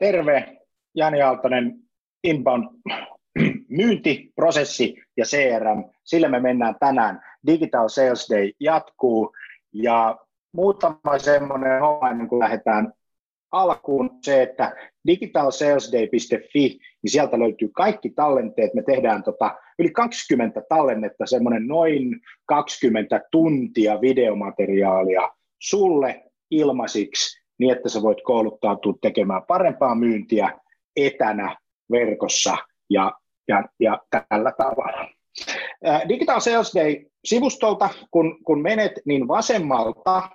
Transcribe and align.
Terve, 0.00 0.58
Jani 0.94 1.22
Aaltonen, 1.22 1.74
Inbound 2.24 2.64
myyntiprosessi 3.78 4.94
ja 5.16 5.24
CRM, 5.24 5.84
sillä 6.04 6.28
me 6.28 6.40
mennään 6.40 6.74
tänään. 6.80 7.20
Digital 7.46 7.88
Sales 7.88 8.28
Day 8.30 8.52
jatkuu 8.60 9.32
ja 9.72 10.18
muutama 10.52 11.18
semmoinen 11.18 11.80
homma 11.80 12.10
ennen 12.10 12.28
kuin 12.28 12.38
lähdetään 12.38 12.92
alkuun 13.52 14.10
se, 14.22 14.42
että 14.42 14.76
digitalsalesday.fi, 15.06 16.78
niin 17.02 17.10
sieltä 17.10 17.38
löytyy 17.38 17.68
kaikki 17.74 18.10
tallenteet. 18.10 18.74
Me 18.74 18.82
tehdään 18.82 19.22
tota, 19.22 19.58
yli 19.78 19.90
20 19.90 20.62
tallennetta, 20.68 21.26
semmoinen 21.26 21.66
noin 21.66 22.20
20 22.46 23.20
tuntia 23.30 24.00
videomateriaalia 24.00 25.30
sulle 25.58 26.24
ilmaisiksi, 26.50 27.39
niin 27.60 27.76
että 27.76 27.88
sä 27.88 28.02
voit 28.02 28.18
kouluttautua 28.24 28.94
tekemään 29.00 29.42
parempaa 29.48 29.94
myyntiä 29.94 30.60
etänä, 30.96 31.56
verkossa 31.90 32.56
ja, 32.90 33.12
ja, 33.48 33.64
ja 33.80 34.00
tällä 34.10 34.52
tavalla. 34.58 35.08
Digital 36.08 36.40
Sales 36.40 36.72
Day-sivustolta, 36.74 37.88
kun, 38.10 38.44
kun 38.44 38.62
menet, 38.62 38.92
niin 39.04 39.28
vasemmalta 39.28 40.28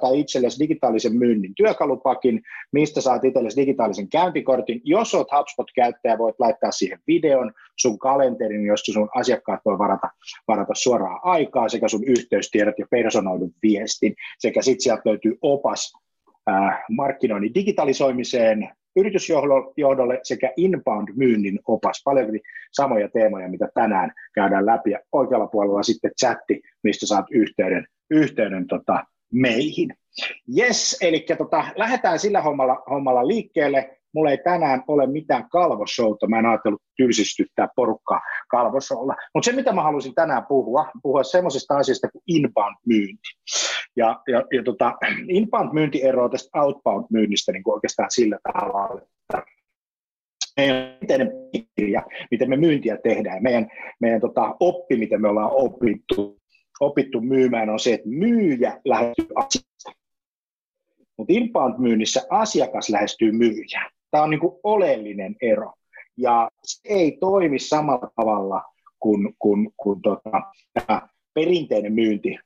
tai 0.00 0.20
itsellesi 0.20 0.58
digitaalisen 0.58 1.16
myynnin 1.16 1.54
työkalupakin, 1.54 2.42
mistä 2.72 3.00
saat 3.00 3.24
itsellesi 3.24 3.60
digitaalisen 3.60 4.08
käyntikortin. 4.08 4.80
Jos 4.84 5.14
olet 5.14 5.28
HubSpot-käyttäjä, 5.38 6.18
voit 6.18 6.34
laittaa 6.38 6.70
siihen 6.70 6.98
videon, 7.06 7.52
sun 7.78 7.98
kalenterin, 7.98 8.66
josta 8.66 8.92
sun 8.92 9.08
asiakkaat 9.14 9.60
voi 9.64 9.78
varata, 9.78 10.08
varata 10.48 10.74
suoraan 10.74 11.20
aikaa, 11.22 11.68
sekä 11.68 11.88
sun 11.88 12.04
yhteystiedot 12.04 12.78
ja 12.78 12.86
personoidun 12.90 13.52
viestin, 13.62 14.14
sekä 14.38 14.62
sitten 14.62 14.82
sieltä 14.82 15.02
löytyy 15.04 15.38
opas 15.42 15.92
äh, 15.96 16.01
markkinoinnin 16.90 17.54
digitalisoimiseen, 17.54 18.68
yritysjohdolle 18.96 20.20
sekä 20.22 20.52
inbound-myynnin 20.56 21.58
opas. 21.66 22.02
Paljon 22.04 22.28
samoja 22.72 23.08
teemoja, 23.08 23.48
mitä 23.48 23.68
tänään 23.74 24.12
käydään 24.34 24.66
läpi. 24.66 24.90
Ja 24.90 24.98
oikealla 25.12 25.46
puolella 25.46 25.82
sitten 25.82 26.10
chatti, 26.20 26.60
mistä 26.82 27.06
saat 27.06 27.26
yhteyden, 27.30 27.86
yhteyden 28.10 28.66
tota, 28.66 29.04
meihin. 29.32 29.94
Yes, 30.58 30.98
eli 31.00 31.26
tota, 31.38 31.64
lähdetään 31.76 32.18
sillä 32.18 32.40
hommalla, 32.40 32.82
hommalla 32.90 33.28
liikkeelle. 33.28 33.98
Mulla 34.14 34.30
ei 34.30 34.38
tänään 34.38 34.82
ole 34.88 35.06
mitään 35.06 35.48
kalvoshowta, 35.50 36.26
mä 36.28 36.38
en 36.38 36.46
ajatellut 36.46 36.82
tylsistyttää 36.96 37.68
porukkaa 37.76 38.20
kalvoshowlla. 38.48 39.16
Mutta 39.34 39.50
se, 39.50 39.56
mitä 39.56 39.72
mä 39.72 39.82
haluaisin 39.82 40.14
tänään 40.14 40.46
puhua, 40.46 40.90
puhua 41.02 41.22
semmoisesta 41.22 41.76
asiasta 41.76 42.08
kuin 42.08 42.22
inbound-myynti. 42.26 43.28
Ja, 43.96 44.22
ja, 44.28 44.44
ja 44.52 44.62
tota, 44.62 44.94
inbound-myynti 45.28 46.04
eroaa 46.04 46.28
tästä 46.28 46.60
outbound-myynnistä 46.60 47.52
niin 47.52 47.62
kuin 47.62 47.74
oikeastaan 47.74 48.10
sillä 48.10 48.38
tavalla, 48.52 49.00
että 49.00 49.42
meidän 51.08 51.30
kirja, 51.76 52.02
miten 52.30 52.48
me 52.48 52.56
myyntiä 52.56 52.96
tehdään, 52.96 53.42
meidän, 53.42 53.68
meidän 54.00 54.20
tota, 54.20 54.56
oppi, 54.60 54.96
miten 54.96 55.20
me 55.22 55.28
ollaan 55.28 55.50
opittu 55.52 56.42
opittu 56.82 57.20
myymään, 57.20 57.70
on 57.70 57.80
se, 57.80 57.94
että 57.94 58.08
myyjä 58.08 58.80
lähestyy 58.84 59.28
asiasta. 59.34 59.92
Mutta 61.16 61.32
inbound-myynnissä 61.32 62.22
asiakas 62.30 62.90
lähestyy 62.90 63.32
myyjää. 63.32 63.90
Tämä 64.10 64.24
on 64.24 64.30
niin 64.30 64.40
kuin 64.40 64.60
oleellinen 64.62 65.36
ero. 65.42 65.72
Ja 66.16 66.50
se 66.64 66.80
ei 66.84 67.16
toimi 67.20 67.58
samalla 67.58 68.10
tavalla 68.16 68.62
kuin, 68.98 69.34
kuin, 69.38 69.70
kuin 69.76 70.02
tota, 70.02 70.42
tämä 70.72 71.08
perinteinen 71.34 71.92
myynti 71.92 72.38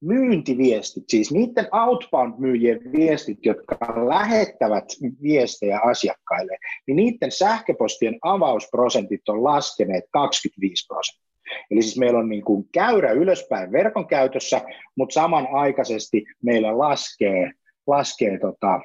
myyntiviestit, 0.00 1.04
siis 1.08 1.32
niiden 1.32 1.68
outbound-myyjien 1.72 2.92
viestit, 2.92 3.38
jotka 3.42 3.76
lähettävät 4.08 4.84
viestejä 5.22 5.80
asiakkaille, 5.80 6.58
niin 6.86 6.96
niiden 6.96 7.32
sähköpostien 7.32 8.18
avausprosentit 8.22 9.28
on 9.28 9.44
laskeneet 9.44 10.04
25 10.10 10.86
prosenttia. 10.86 11.26
Eli 11.70 11.82
siis 11.82 11.98
meillä 11.98 12.18
on 12.18 12.28
niin 12.28 12.44
kuin 12.44 12.68
käyrä 12.72 13.12
ylöspäin 13.12 13.72
verkon 13.72 14.06
käytössä, 14.06 14.60
mutta 14.96 15.12
samanaikaisesti 15.12 16.24
meillä 16.42 16.78
laskee, 16.78 17.50
laskee 17.86 18.38
tota, 18.38 18.80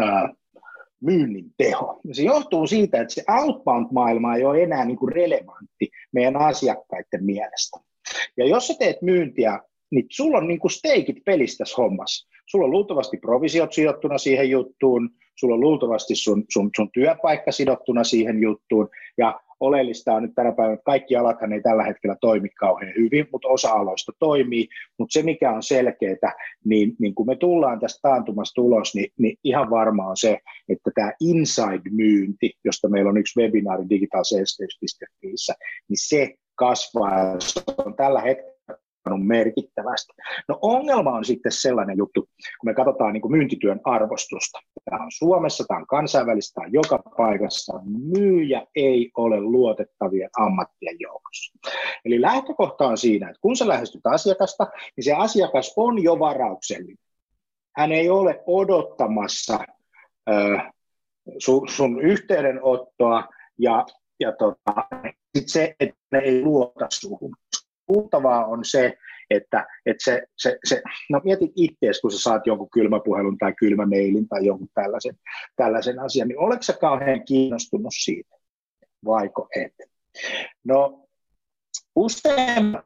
ää, 0.00 0.28
myynnin 1.02 1.44
teho. 1.56 2.00
Se 2.12 2.22
johtuu 2.22 2.66
siitä, 2.66 3.00
että 3.00 3.14
se 3.14 3.22
outbound-maailma 3.28 4.36
ei 4.36 4.44
ole 4.44 4.62
enää 4.62 4.84
niin 4.84 4.96
kuin 4.96 5.12
relevantti 5.12 5.90
meidän 6.12 6.36
asiakkaiden 6.36 7.24
mielestä. 7.24 7.78
Ja 8.36 8.46
jos 8.46 8.66
sä 8.66 8.74
teet 8.78 9.02
myyntiä 9.02 9.60
niin 9.92 10.06
sulla 10.10 10.38
on 10.38 10.48
niinku 10.48 10.68
steikit 10.68 11.16
pelissä 11.24 11.58
tässä 11.58 11.82
hommassa. 11.82 12.28
Sulla 12.46 12.64
on 12.64 12.70
luultavasti 12.70 13.16
provisiot 13.16 13.72
sidottuna 13.72 14.18
siihen 14.18 14.50
juttuun, 14.50 15.10
sulla 15.36 15.54
on 15.54 15.60
luultavasti 15.60 16.14
sun, 16.14 16.44
sun, 16.48 16.70
sun 16.76 16.90
työpaikka 16.92 17.52
sidottuna 17.52 18.04
siihen 18.04 18.42
juttuun, 18.42 18.88
ja 19.18 19.40
oleellista 19.62 20.14
on 20.14 20.22
nyt 20.22 20.34
tänä 20.34 20.52
päivänä, 20.52 20.74
että 20.74 20.84
kaikki 20.84 21.16
alathan 21.16 21.52
ei 21.52 21.62
tällä 21.62 21.84
hetkellä 21.84 22.16
toimi 22.20 22.48
kauhean 22.48 22.92
hyvin, 22.98 23.26
mutta 23.32 23.48
osa 23.48 23.70
aloista 23.70 24.12
toimii, 24.18 24.68
mutta 24.98 25.12
se 25.12 25.22
mikä 25.22 25.52
on 25.52 25.62
selkeää, 25.62 26.32
niin, 26.64 26.92
niin 26.98 27.14
kun 27.14 27.26
me 27.26 27.36
tullaan 27.36 27.80
tästä 27.80 27.98
taantumasta 28.02 28.62
ulos, 28.62 28.94
niin, 28.94 29.12
niin 29.18 29.36
ihan 29.44 29.70
varma 29.70 30.06
on 30.06 30.16
se, 30.16 30.38
että 30.68 30.90
tämä 30.94 31.12
inside-myynti, 31.20 32.50
josta 32.64 32.88
meillä 32.88 33.08
on 33.08 33.16
yksi 33.16 33.40
webinaari 33.40 33.84
digital.fi, 33.90 34.86
niin 35.88 35.98
se 36.08 36.34
kasvaa, 36.54 37.40
se 37.40 37.60
on 37.86 37.96
tällä 37.96 38.20
hetkellä 38.20 38.51
merkittävästi. 39.10 40.12
No 40.48 40.58
ongelma 40.62 41.10
on 41.10 41.24
sitten 41.24 41.52
sellainen 41.52 41.96
juttu, 41.96 42.20
kun 42.20 42.70
me 42.70 42.74
katsotaan 42.74 43.12
niin 43.12 43.20
kuin 43.20 43.32
myyntityön 43.32 43.80
arvostusta. 43.84 44.58
Tämä 44.84 45.04
on 45.04 45.10
Suomessa, 45.12 45.64
tämä 45.68 45.80
on 45.80 45.86
kansainvälistä, 45.86 46.54
tämä 46.54 46.64
on 46.66 46.72
joka 46.72 46.98
paikassa. 47.16 47.80
Myyjä 47.84 48.66
ei 48.76 49.10
ole 49.16 49.40
luotettavien 49.40 50.30
ammattien 50.38 50.96
joukossa. 51.00 51.52
Eli 52.04 52.20
lähtökohta 52.20 52.86
on 52.86 52.98
siinä, 52.98 53.28
että 53.28 53.40
kun 53.40 53.56
sä 53.56 53.68
lähestyt 53.68 54.06
asiakasta, 54.06 54.66
niin 54.96 55.04
se 55.04 55.12
asiakas 55.12 55.74
on 55.76 56.02
jo 56.02 56.18
varauksellinen. 56.18 56.96
Hän 57.76 57.92
ei 57.92 58.10
ole 58.10 58.42
odottamassa 58.46 59.58
äh, 60.30 60.72
sun, 61.38 61.68
sun 61.68 62.00
yhteydenottoa 62.00 63.28
ja, 63.58 63.86
ja 64.20 64.32
tota, 64.32 64.88
sit 65.36 65.48
se, 65.48 65.74
että 65.80 65.96
ne 66.12 66.18
ei 66.18 66.42
luota 66.42 66.86
suhun 66.90 67.36
kuultavaa 67.92 68.46
on 68.46 68.64
se, 68.64 68.96
että, 69.30 69.66
että 69.86 70.04
se, 70.04 70.22
se, 70.38 70.58
se, 70.64 70.82
no 71.10 71.20
mietit 71.24 71.52
itseäsi, 71.56 72.00
kun 72.00 72.12
sä 72.12 72.18
saat 72.18 72.46
jonkun 72.46 72.70
kylmäpuhelun 72.70 73.38
tai 73.38 73.52
kylmämeilin 73.58 74.28
tai 74.28 74.46
jonkun 74.46 74.68
tällaisen, 74.74 75.14
tällaisen 75.56 75.98
asian, 75.98 76.28
niin 76.28 76.38
oletko 76.38 76.62
sä 76.62 76.72
kauhean 76.72 77.24
kiinnostunut 77.24 77.92
siitä, 78.04 78.36
vaiko 79.04 79.48
et? 79.56 79.74
No, 80.64 81.08
usein 81.96 82.78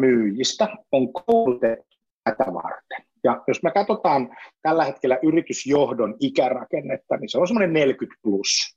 myyjistä 0.00 0.68
on 0.92 1.12
koulutettu 1.12 1.96
tätä 2.24 2.44
varten. 2.54 3.04
Ja 3.24 3.42
jos 3.48 3.62
me 3.62 3.70
katsotaan 3.70 4.36
tällä 4.62 4.84
hetkellä 4.84 5.18
yritysjohdon 5.22 6.16
ikärakennetta, 6.20 7.16
niin 7.16 7.28
se 7.28 7.38
on 7.38 7.48
semmoinen 7.48 7.72
40 7.72 8.20
plus. 8.22 8.76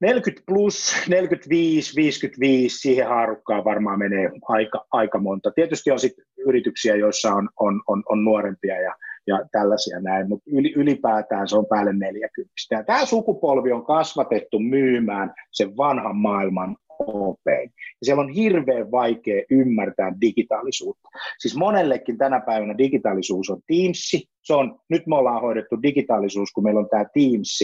40 0.00 0.42
plus, 0.46 0.94
45, 1.08 1.96
55, 1.96 2.78
siihen 2.78 3.08
haarukkaan 3.08 3.64
varmaan 3.64 3.98
menee 3.98 4.30
aika, 4.48 4.86
aika 4.92 5.18
monta. 5.18 5.50
Tietysti 5.50 5.90
on 5.90 5.98
sitten 5.98 6.24
yrityksiä, 6.46 6.96
joissa 6.96 7.34
on, 7.34 7.48
on, 7.60 7.82
on, 7.86 8.02
on 8.08 8.24
nuorempia 8.24 8.80
ja, 8.80 8.94
ja 9.26 9.40
tällaisia 9.52 10.00
näin, 10.00 10.28
mutta 10.28 10.50
yli, 10.52 10.72
ylipäätään 10.76 11.48
se 11.48 11.56
on 11.56 11.66
päälle 11.66 11.92
40. 11.92 12.52
Ja 12.70 12.84
tämä 12.84 13.06
sukupolvi 13.06 13.72
on 13.72 13.86
kasvatettu 13.86 14.58
myymään 14.58 15.34
sen 15.52 15.76
vanhan 15.76 16.16
maailman 16.16 16.76
opein. 17.06 17.70
Ja 17.74 18.04
siellä 18.04 18.22
on 18.22 18.28
hirveän 18.28 18.90
vaikea 18.90 19.42
ymmärtää 19.50 20.12
digitaalisuutta. 20.20 21.08
Siis 21.38 21.56
monellekin 21.56 22.18
tänä 22.18 22.40
päivänä 22.40 22.78
digitaalisuus 22.78 23.50
on 23.50 23.60
Teams. 23.66 24.10
Se 24.42 24.54
on, 24.54 24.80
nyt 24.88 25.06
me 25.06 25.16
ollaan 25.16 25.42
hoidettu 25.42 25.82
digitaalisuus, 25.82 26.52
kun 26.52 26.64
meillä 26.64 26.80
on 26.80 26.88
tämä 26.88 27.04
Teams, 27.04 27.58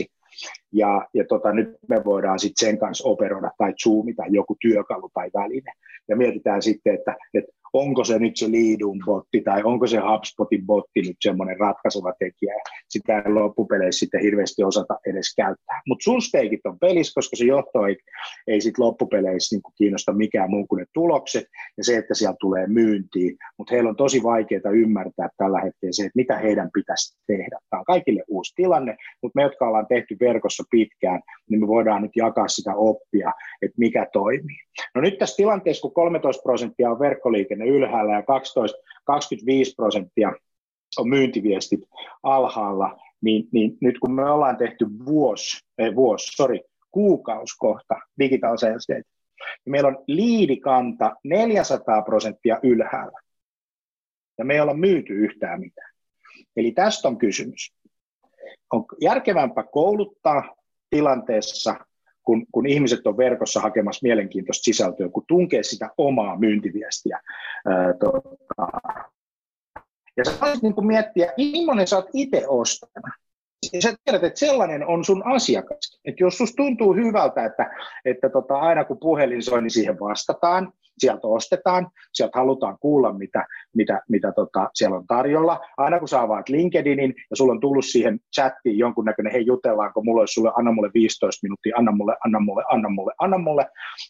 ja, 0.73 1.09
ja 1.15 1.25
tota, 1.29 1.53
nyt 1.53 1.69
me 1.89 2.05
voidaan 2.05 2.39
sitten 2.39 2.67
sen 2.67 2.79
kanssa 2.79 3.09
operoida 3.09 3.51
tai 3.59 3.75
zoomita 3.83 4.23
joku 4.29 4.57
työkalu 4.61 5.11
tai 5.15 5.31
väline. 5.35 5.73
Ja 6.09 6.17
mietitään 6.17 6.63
sitten, 6.63 6.95
että, 6.95 7.17
että 7.35 7.53
onko 7.81 8.05
se 8.05 8.19
nyt 8.19 8.37
se 8.37 8.47
Leadun 8.53 8.99
botti 9.05 9.41
tai 9.41 9.63
onko 9.63 9.87
se 9.87 9.99
HubSpotin 9.99 10.67
botti 10.67 11.01
nyt 11.03 11.17
semmoinen 11.21 11.61
ratkaiseva 11.61 12.13
tekijä. 12.19 12.55
Sitä 12.89 13.19
ei 13.19 13.33
loppupeleissä 13.33 13.99
sitten 13.99 14.23
hirveästi 14.23 14.65
osata 14.65 14.99
edes 15.07 15.35
käyttää. 15.37 15.83
Mutta 15.89 16.05
sun 16.05 16.23
steikit 16.23 16.67
on 16.67 16.79
pelissä, 16.79 17.13
koska 17.15 17.37
se 17.37 17.45
johto 17.45 17.87
ei, 17.87 17.97
ei 18.47 18.61
sitten 18.61 18.85
loppupeleissä 18.85 19.55
niinku 19.55 19.73
kiinnosta 19.79 20.13
mikään 20.13 20.51
muu 20.51 20.67
kuin 20.67 20.79
ne 20.79 20.87
tulokset 20.95 21.45
ja 21.77 21.85
se, 21.85 21.97
että 21.97 22.15
siellä 22.15 22.37
tulee 22.41 22.67
myyntiin. 22.67 23.37
Mutta 23.59 23.75
heillä 23.75 23.91
on 23.91 23.97
tosi 23.97 24.23
vaikeaa 24.23 24.71
ymmärtää 24.75 25.29
tällä 25.37 25.59
hetkellä 25.59 25.93
se, 25.93 26.03
että 26.03 26.17
mitä 26.17 26.39
heidän 26.39 26.71
pitäisi 26.75 27.19
tehdä. 27.27 27.59
Tämä 27.71 27.81
on 27.81 27.85
kaikille 27.85 28.23
uusi 28.29 28.53
tilanne, 28.57 28.97
mutta 29.23 29.37
me, 29.39 29.43
jotka 29.43 29.69
ollaan 29.69 29.87
tehty 29.87 30.17
verkossa 30.21 30.65
pitkään, 30.71 31.21
niin 31.51 31.61
me 31.61 31.67
voidaan 31.67 32.03
nyt 32.03 32.17
jakaa 32.17 32.49
sitä 32.49 32.75
oppia, 32.75 33.33
että 33.63 33.75
mikä 33.79 34.07
toimii. 34.13 34.57
No 34.95 35.01
nyt 35.01 35.19
tässä 35.19 35.37
tilanteessa, 35.37 35.83
kun 35.83 35.95
13 35.95 36.43
prosenttia 36.43 36.91
on 36.91 36.99
verkkoliikenne 36.99 37.66
ylhäällä 37.69 38.13
ja 38.13 38.23
12, 38.23 38.79
25 39.05 39.75
prosenttia 39.77 40.33
on 40.99 41.09
myyntiviestit 41.09 41.81
alhaalla, 42.23 42.99
niin, 43.21 43.49
niin 43.53 43.79
nyt 43.81 43.99
kun 43.99 44.13
me 44.13 44.31
ollaan 44.31 44.57
tehty 44.57 44.87
vuosi, 45.07 45.65
ei 45.79 45.95
vuosi, 45.95 46.37
sorry, 46.37 46.59
kuukauskohta 46.91 47.95
digital 48.19 48.57
sales 48.57 48.89
data, 48.89 49.09
niin 49.65 49.71
meillä 49.71 49.89
on 49.89 50.05
liidikanta 50.07 51.17
400 51.25 52.03
prosenttia 52.03 52.61
ylhäällä. 52.63 53.21
Ja 54.39 54.45
me 54.45 54.55
ei 54.55 54.61
olla 54.61 54.75
myyty 54.75 55.13
yhtään 55.13 55.61
mitään. 55.61 55.91
Eli 56.57 56.73
tästä 56.73 57.09
on 57.09 57.19
kysymys. 57.19 57.73
On 58.73 58.85
järkevämpää 59.01 59.65
kouluttaa 59.65 60.57
tilanteessa, 60.91 61.75
kun, 62.27 62.47
kun 62.53 62.67
ihmiset 62.67 63.07
on 63.07 63.17
verkossa 63.17 63.61
hakemassa 63.61 64.01
mielenkiintoista 64.03 64.65
sisältöä, 64.65 65.09
kun 65.09 65.25
tunkee 65.29 65.63
sitä 65.63 65.91
omaa 65.99 66.39
myyntiviestiä. 66.39 67.21
Ää, 67.67 67.93
tota. 67.93 68.69
Ja 70.17 70.25
sä 70.25 70.33
voisit 70.41 70.63
niin 70.63 70.87
miettiä, 70.87 71.33
millainen 71.37 71.87
sä 71.87 71.97
oot 71.97 72.09
itse 72.13 72.45
ostanut 72.49 73.11
ja 73.73 73.83
sä 73.83 73.95
tiedät, 74.05 74.25
että 74.25 74.39
sellainen 74.39 74.87
on 74.87 75.05
sun 75.05 75.23
asiakas. 75.27 76.01
Että 76.05 76.25
jos 76.25 76.39
susta 76.39 76.57
tuntuu 76.57 76.95
hyvältä, 76.95 77.45
että, 77.45 77.71
että 78.05 78.29
tota, 78.29 78.59
aina 78.59 78.85
kun 78.85 78.99
puhelin 78.99 79.43
soi, 79.43 79.63
niin 79.63 79.71
siihen 79.71 80.01
vastataan, 80.01 80.73
sieltä 80.99 81.27
ostetaan, 81.27 81.89
sieltä 82.13 82.39
halutaan 82.39 82.79
kuulla, 82.81 83.13
mitä, 83.13 83.47
mitä, 83.75 84.01
mitä 84.09 84.33
tota, 84.33 84.71
siellä 84.75 84.97
on 84.97 85.07
tarjolla. 85.07 85.61
Aina 85.77 85.99
kun 85.99 86.09
sä 86.09 86.21
avaat 86.21 86.49
LinkedInin 86.49 87.15
ja 87.31 87.37
sulla 87.37 87.53
on 87.53 87.61
tullut 87.61 87.85
siihen 87.85 88.21
chattiin 88.35 88.79
jonkunnäköinen, 88.79 89.33
hei 89.33 89.47
jutellaanko, 89.47 90.03
mulla 90.03 90.21
olisi 90.21 90.35
sulle, 90.35 90.53
anna 90.57 90.73
mulle 90.73 90.91
15 90.95 91.45
minuuttia, 91.47 91.77
anna 91.79 91.93
mulle, 91.93 92.17
anna 92.25 92.41
mulle, 92.41 92.65
anna 92.69 92.89
mulle, 92.89 93.13
anna 93.19 93.39
mulle. 93.39 93.67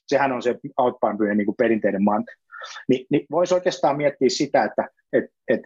Sehän 0.06 0.32
on 0.32 0.42
se 0.42 0.58
outbound 0.78 1.34
niin 1.34 1.54
perinteinen 1.58 2.04
mantra. 2.04 2.34
Ni, 2.88 3.06
niin 3.10 3.26
voisi 3.30 3.54
oikeastaan 3.54 3.96
miettiä 3.96 4.28
sitä, 4.28 4.64
että 4.64 4.88
et, 5.12 5.24
et, 5.48 5.60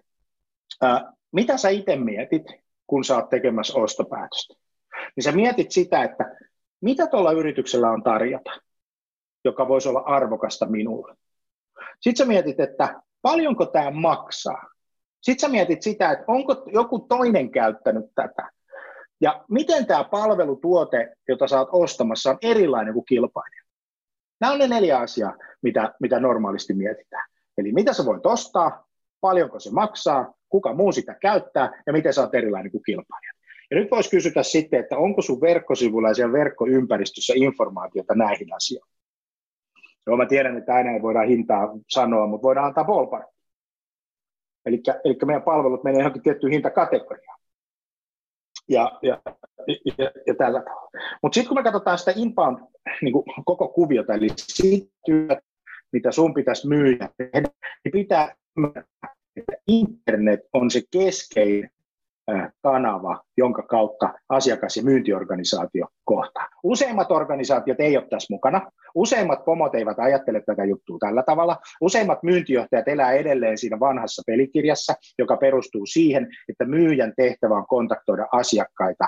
äh, 0.84 1.02
mitä 1.32 1.56
sä 1.56 1.68
itse 1.68 1.96
mietit, 1.96 2.44
kun 2.86 3.04
sä 3.04 3.16
oot 3.16 3.28
tekemässä 3.28 3.78
ostopäätöstä. 3.78 4.54
Niin 5.16 5.24
sä 5.24 5.32
mietit 5.32 5.70
sitä, 5.70 6.02
että 6.02 6.36
mitä 6.80 7.06
tuolla 7.06 7.32
yrityksellä 7.32 7.90
on 7.90 8.02
tarjota, 8.02 8.50
joka 9.44 9.68
voisi 9.68 9.88
olla 9.88 10.00
arvokasta 10.00 10.66
minulle. 10.66 11.14
Sitten 12.00 12.24
sä 12.24 12.28
mietit, 12.28 12.60
että 12.60 13.02
paljonko 13.22 13.66
tämä 13.66 13.90
maksaa. 13.90 14.70
Sitten 15.20 15.40
sä 15.40 15.48
mietit 15.48 15.82
sitä, 15.82 16.10
että 16.10 16.24
onko 16.28 16.64
joku 16.72 16.98
toinen 16.98 17.50
käyttänyt 17.50 18.04
tätä. 18.14 18.50
Ja 19.20 19.44
miten 19.50 19.86
tämä 19.86 20.04
palvelutuote, 20.04 21.12
jota 21.28 21.58
oot 21.58 21.68
ostamassa, 21.72 22.30
on 22.30 22.38
erilainen 22.42 22.94
kuin 22.94 23.04
kilpailija. 23.04 23.62
Nämä 24.40 24.52
on 24.52 24.58
ne 24.58 24.68
neljä 24.68 24.98
asiaa, 24.98 25.36
mitä, 25.62 25.94
mitä 26.00 26.20
normaalisti 26.20 26.74
mietitään. 26.74 27.28
Eli 27.58 27.72
mitä 27.72 27.92
sä 27.92 28.04
voit 28.04 28.26
ostaa, 28.26 28.86
paljonko 29.20 29.60
se 29.60 29.70
maksaa, 29.70 30.34
kuka 30.48 30.74
muu 30.74 30.92
sitä 30.92 31.14
käyttää 31.14 31.82
ja 31.86 31.92
miten 31.92 32.14
sä 32.14 32.20
oot 32.20 32.34
erilainen 32.34 32.72
kuin 32.72 32.82
kilpailija. 32.82 33.32
Ja 33.70 33.76
nyt 33.76 33.90
voisi 33.90 34.10
kysyä 34.10 34.42
sitten, 34.42 34.80
että 34.80 34.96
onko 34.96 35.22
sun 35.22 35.40
verkkosivulla 35.40 36.08
ja 36.08 36.14
siellä 36.14 36.32
verkkoympäristössä 36.32 37.32
informaatiota 37.36 38.14
näihin 38.14 38.54
asioihin. 38.54 38.99
Joo, 40.06 40.16
mä 40.16 40.26
tiedän, 40.26 40.56
että 40.56 40.74
aina 40.74 40.90
ei 40.90 41.02
voida 41.02 41.20
hintaa 41.20 41.68
sanoa, 41.88 42.26
mutta 42.26 42.42
voidaan 42.46 42.66
antaa 42.66 42.84
ballpark. 42.84 43.26
Eli, 44.66 44.82
meidän 45.26 45.42
palvelut 45.42 45.84
menee 45.84 46.00
johonkin 46.00 46.22
tiettyyn 46.22 46.52
hintakategoriaan. 46.52 47.40
Ja, 48.68 48.98
ja, 49.02 49.22
ja, 49.98 50.10
ja 50.26 50.34
tällä. 50.34 50.62
Mutta 51.22 51.34
sitten 51.34 51.48
kun 51.48 51.58
me 51.58 51.62
katsotaan 51.62 51.98
sitä 51.98 52.12
inbound 52.16 52.58
niin 53.02 53.12
kuin 53.12 53.24
koko 53.44 53.68
kuviota, 53.68 54.14
eli 54.14 54.28
siitä, 54.36 55.40
mitä 55.92 56.12
sun 56.12 56.34
pitäisi 56.34 56.68
myydä, 56.68 57.08
niin 57.18 57.92
pitää 57.92 58.36
että 59.36 59.56
internet 59.68 60.40
on 60.52 60.70
se 60.70 60.82
keskeinen 60.90 61.70
kanava, 62.62 63.20
jonka 63.36 63.62
kautta 63.62 64.14
asiakas- 64.28 64.76
ja 64.76 64.82
myyntiorganisaatio 64.82 65.86
kohtaa. 66.04 66.48
Useimmat 66.62 67.10
organisaatiot 67.10 67.80
ei 67.80 67.96
ole 67.96 68.06
tässä 68.10 68.34
mukana. 68.34 68.70
Useimmat 68.94 69.44
pomot 69.44 69.74
eivät 69.74 69.98
ajattele 69.98 70.42
tätä 70.46 70.64
juttua 70.64 70.98
tällä 71.00 71.22
tavalla. 71.22 71.56
Useimmat 71.80 72.22
myyntijohtajat 72.22 72.88
elää 72.88 73.12
edelleen 73.12 73.58
siinä 73.58 73.80
vanhassa 73.80 74.22
pelikirjassa, 74.26 74.94
joka 75.18 75.36
perustuu 75.36 75.86
siihen, 75.86 76.28
että 76.48 76.64
myyjän 76.64 77.12
tehtävä 77.16 77.54
on 77.54 77.66
kontaktoida 77.66 78.26
asiakkaita 78.32 79.06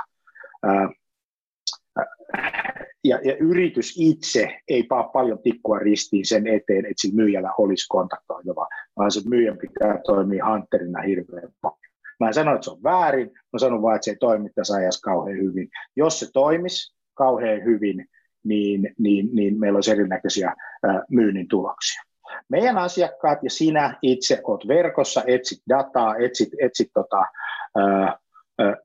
ja, 3.04 3.20
ja 3.24 3.36
yritys 3.36 3.94
itse 3.98 4.60
ei 4.68 4.82
paa 4.82 5.02
paljon 5.02 5.38
tikkua 5.42 5.78
ristiin 5.78 6.26
sen 6.26 6.46
eteen, 6.46 6.84
että 6.86 6.94
sillä 6.96 7.16
myyjällä 7.16 7.52
olisi 7.58 7.86
kontaktoitava, 7.88 8.68
vaan 8.96 9.10
se 9.10 9.20
myyjän 9.28 9.58
pitää 9.58 10.00
toimia 10.06 10.46
hunterina 10.50 11.02
hirveän 11.02 11.48
paljon. 11.62 11.91
Mä 12.22 12.28
en 12.28 12.34
sano, 12.34 12.54
että 12.54 12.64
se 12.64 12.70
on 12.70 12.82
väärin, 12.82 13.30
mä 13.52 13.58
sanon 13.58 13.82
vaan, 13.82 13.96
että 13.96 14.04
se 14.04 14.10
ei 14.10 14.16
toimi 14.16 14.50
tässä 14.54 14.74
ajassa 14.74 15.10
kauhean 15.10 15.38
hyvin. 15.38 15.68
Jos 15.96 16.20
se 16.20 16.26
toimisi 16.32 16.96
kauhean 17.14 17.64
hyvin, 17.64 18.06
niin, 18.44 18.94
niin, 18.98 19.28
niin 19.32 19.60
meillä 19.60 19.76
olisi 19.76 19.90
erinäköisiä 19.90 20.54
ää, 20.82 21.02
myynnin 21.10 21.48
tuloksia. 21.48 22.02
Meidän 22.48 22.78
asiakkaat 22.78 23.38
ja 23.42 23.50
sinä 23.50 23.98
itse 24.02 24.40
olet 24.44 24.68
verkossa, 24.68 25.22
etsit 25.26 25.58
dataa, 25.68 26.16
etsit, 26.16 26.48
etsit 26.60 26.88
tota, 26.94 27.24
ää, 27.76 28.18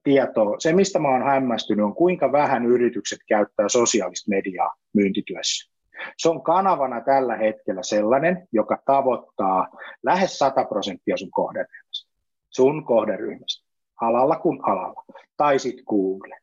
tietoa. 0.03 0.55
Se, 0.59 0.73
mistä 0.73 0.99
mä 0.99 1.09
oon 1.09 1.23
hämmästynyt, 1.23 1.85
on 1.85 1.95
kuinka 1.95 2.31
vähän 2.31 2.65
yritykset 2.65 3.19
käyttää 3.27 3.69
sosiaalista 3.69 4.29
mediaa 4.29 4.75
myyntityössä. 4.93 5.73
Se 6.17 6.29
on 6.29 6.43
kanavana 6.43 7.01
tällä 7.01 7.35
hetkellä 7.35 7.83
sellainen, 7.83 8.47
joka 8.51 8.77
tavoittaa 8.85 9.67
lähes 10.03 10.39
100 10.39 10.65
prosenttia 10.65 11.17
sun 11.17 11.31
kohderyhmästä. 11.31 12.06
Sun 12.57 12.85
kohderyhmästä. 12.85 13.67
Alalla 14.01 14.35
kuin 14.35 14.59
alalla. 14.63 15.05
Tai 15.37 15.59
sitten 15.59 15.85
Google. 15.87 16.37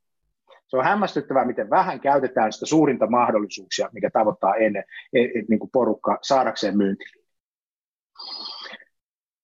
Se 0.67 0.77
on 0.77 0.85
hämmästyttävää, 0.85 1.45
miten 1.45 1.71
vähän 1.71 2.01
käytetään 2.01 2.53
sitä 2.53 2.67
suurinta 2.67 3.07
mahdollisuuksia, 3.07 3.89
mikä 3.93 4.11
tavoittaa 4.11 4.55
ennen 4.55 4.85
et, 5.13 5.31
et, 5.35 5.49
niin 5.49 5.59
kuin 5.59 5.71
porukka 5.71 6.19
saadakseen 6.23 6.77
myyntiliin. 6.77 7.27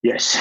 Yes. 0.05 0.39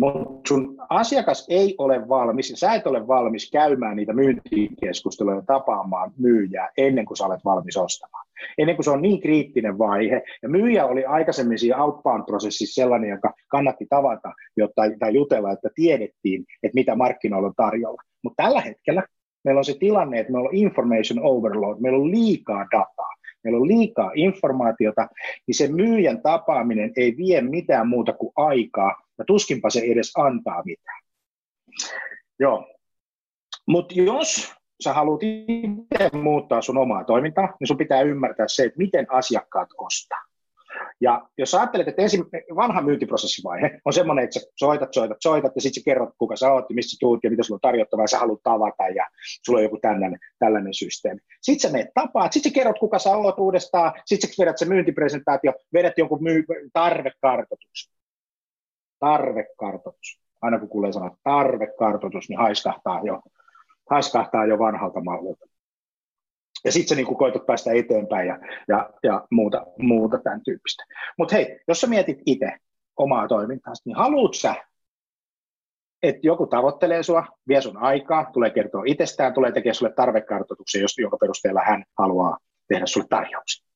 Mutta 0.00 0.48
sun 0.48 0.76
asiakas 0.88 1.46
ei 1.50 1.74
ole 1.78 2.08
valmis, 2.08 2.50
ja 2.50 2.56
sä 2.56 2.74
et 2.74 2.86
ole 2.86 3.08
valmis 3.08 3.50
käymään 3.50 3.96
niitä 3.96 4.12
myyntikeskusteluja 4.12 5.36
ja 5.36 5.42
tapaamaan 5.42 6.12
myyjää 6.18 6.70
ennen 6.76 7.04
kuin 7.04 7.16
sä 7.16 7.26
olet 7.26 7.44
valmis 7.44 7.76
ostamaan. 7.76 8.26
Ennen 8.58 8.76
kuin 8.76 8.84
se 8.84 8.90
on 8.90 9.02
niin 9.02 9.20
kriittinen 9.20 9.78
vaihe. 9.78 10.22
Ja 10.42 10.48
myyjä 10.48 10.86
oli 10.86 11.04
aikaisemmin 11.04 11.58
siinä 11.58 11.84
outbound-prosessissa 11.84 12.74
sellainen, 12.74 13.10
joka 13.10 13.34
kannatti 13.48 13.86
tavata 13.90 14.32
jotta, 14.56 14.82
tai 14.98 15.14
jutella, 15.14 15.52
että 15.52 15.68
tiedettiin, 15.74 16.44
että 16.62 16.74
mitä 16.74 16.94
markkinoilla 16.94 17.48
on 17.48 17.54
tarjolla. 17.56 18.02
Mutta 18.22 18.42
tällä 18.42 18.60
hetkellä 18.60 19.02
meillä 19.44 19.58
on 19.58 19.64
se 19.64 19.76
tilanne, 19.78 20.20
että 20.20 20.32
meillä 20.32 20.48
on 20.48 20.54
information 20.54 21.24
overload, 21.24 21.80
meillä 21.80 21.98
on 21.98 22.10
liikaa 22.10 22.66
dataa 22.72 23.12
meillä 23.44 23.60
on 23.60 23.68
liikaa 23.68 24.10
informaatiota, 24.14 25.08
niin 25.46 25.54
se 25.54 25.68
myyjän 25.68 26.22
tapaaminen 26.22 26.92
ei 26.96 27.16
vie 27.16 27.40
mitään 27.40 27.88
muuta 27.88 28.12
kuin 28.12 28.32
aikaa, 28.36 29.01
ja 29.18 29.24
tuskinpa 29.24 29.70
se 29.70 29.80
edes 29.80 30.12
antaa 30.16 30.62
mitään. 30.64 31.02
Joo. 32.40 32.68
Mutta 33.68 33.94
jos 33.94 34.52
sä 34.84 34.92
haluat 34.92 35.20
itse 35.22 36.16
muuttaa 36.16 36.62
sun 36.62 36.78
omaa 36.78 37.04
toimintaa, 37.04 37.56
niin 37.60 37.68
sun 37.68 37.78
pitää 37.78 38.02
ymmärtää 38.02 38.48
se, 38.48 38.62
että 38.62 38.78
miten 38.78 39.06
asiakkaat 39.10 39.68
ostaa. 39.78 40.22
Ja 41.00 41.28
jos 41.38 41.54
ajattelet, 41.54 41.88
että 41.88 42.02
ensin 42.02 42.24
vanha 42.56 42.82
myyntiprosessivaihe 42.82 43.80
on 43.84 43.92
semmoinen, 43.92 44.24
että 44.24 44.40
sä 44.40 44.46
soitat, 44.56 44.94
soitat, 44.94 45.16
soitat, 45.20 45.52
ja 45.54 45.60
sitten 45.60 45.80
sä 45.80 45.84
kerrot, 45.84 46.10
kuka 46.18 46.36
sä 46.36 46.52
oot, 46.52 46.64
ja 46.68 46.74
mistä 46.74 46.96
tuut, 47.00 47.24
ja 47.24 47.30
mitä 47.30 47.42
sulla 47.42 47.56
on 47.56 47.60
tarjottavaa, 47.60 48.02
ja 48.02 48.08
sä 48.08 48.18
haluat 48.18 48.42
tavata, 48.42 48.88
ja 48.88 49.06
sulla 49.42 49.58
on 49.58 49.62
joku 49.62 49.78
tällainen, 49.78 50.18
tällainen 50.38 50.74
systeemi. 50.74 51.20
Sitten 51.42 51.70
sä 51.70 51.76
menet 51.76 51.90
tapaat, 51.94 52.32
sitten 52.32 52.52
sä 52.52 52.54
kerrot, 52.54 52.78
kuka 52.78 52.98
sä 52.98 53.16
oot 53.16 53.38
uudestaan, 53.38 53.92
sitten 54.06 54.30
sä 54.30 54.42
vedät 54.42 54.58
se 54.58 54.64
myyntipresentaatio, 54.64 55.52
vedät 55.72 55.98
jonkun 55.98 56.22
myy- 56.22 56.46
tarvekartoituksen. 56.72 57.94
Tarvekartoitus. 59.02 60.20
Aina 60.42 60.58
kun 60.58 60.68
kuulee 60.68 60.92
sanoa 60.92 61.16
tarvekartoitus, 61.24 62.28
niin 62.28 62.38
haiskahtaa 62.38 63.00
jo, 63.04 63.20
haiskahtaa 63.90 64.46
jo 64.46 64.58
vanhalta 64.58 65.00
mallilta 65.00 65.46
ja 66.64 66.72
sitten 66.72 66.88
sä 66.88 66.94
niin 66.94 67.16
koetat 67.16 67.46
päästä 67.46 67.72
eteenpäin 67.72 68.28
ja, 68.28 68.38
ja, 68.68 68.90
ja 69.02 69.26
muuta, 69.30 69.66
muuta 69.78 70.18
tämän 70.18 70.42
tyyppistä. 70.44 70.84
Mutta 71.18 71.34
hei, 71.34 71.60
jos 71.68 71.80
sä 71.80 71.86
mietit 71.86 72.18
itse 72.26 72.56
omaa 72.96 73.28
toimintaa, 73.28 73.72
niin 73.84 73.96
haluat 73.96 74.34
sä, 74.34 74.54
että 76.02 76.26
joku 76.26 76.46
tavoittelee 76.46 77.02
sua, 77.02 77.26
vie 77.48 77.60
sun 77.60 77.76
aikaa, 77.76 78.30
tulee 78.32 78.50
kertoa 78.50 78.82
itsestään, 78.86 79.34
tulee 79.34 79.52
tekemään 79.52 79.74
sulle 79.74 79.92
tarvekartoituksen, 79.92 80.82
jonka 80.98 81.16
perusteella 81.16 81.60
hän 81.64 81.84
haluaa 81.98 82.38
tehdä 82.68 82.86
sulle 82.86 83.06
tarjouksen. 83.10 83.66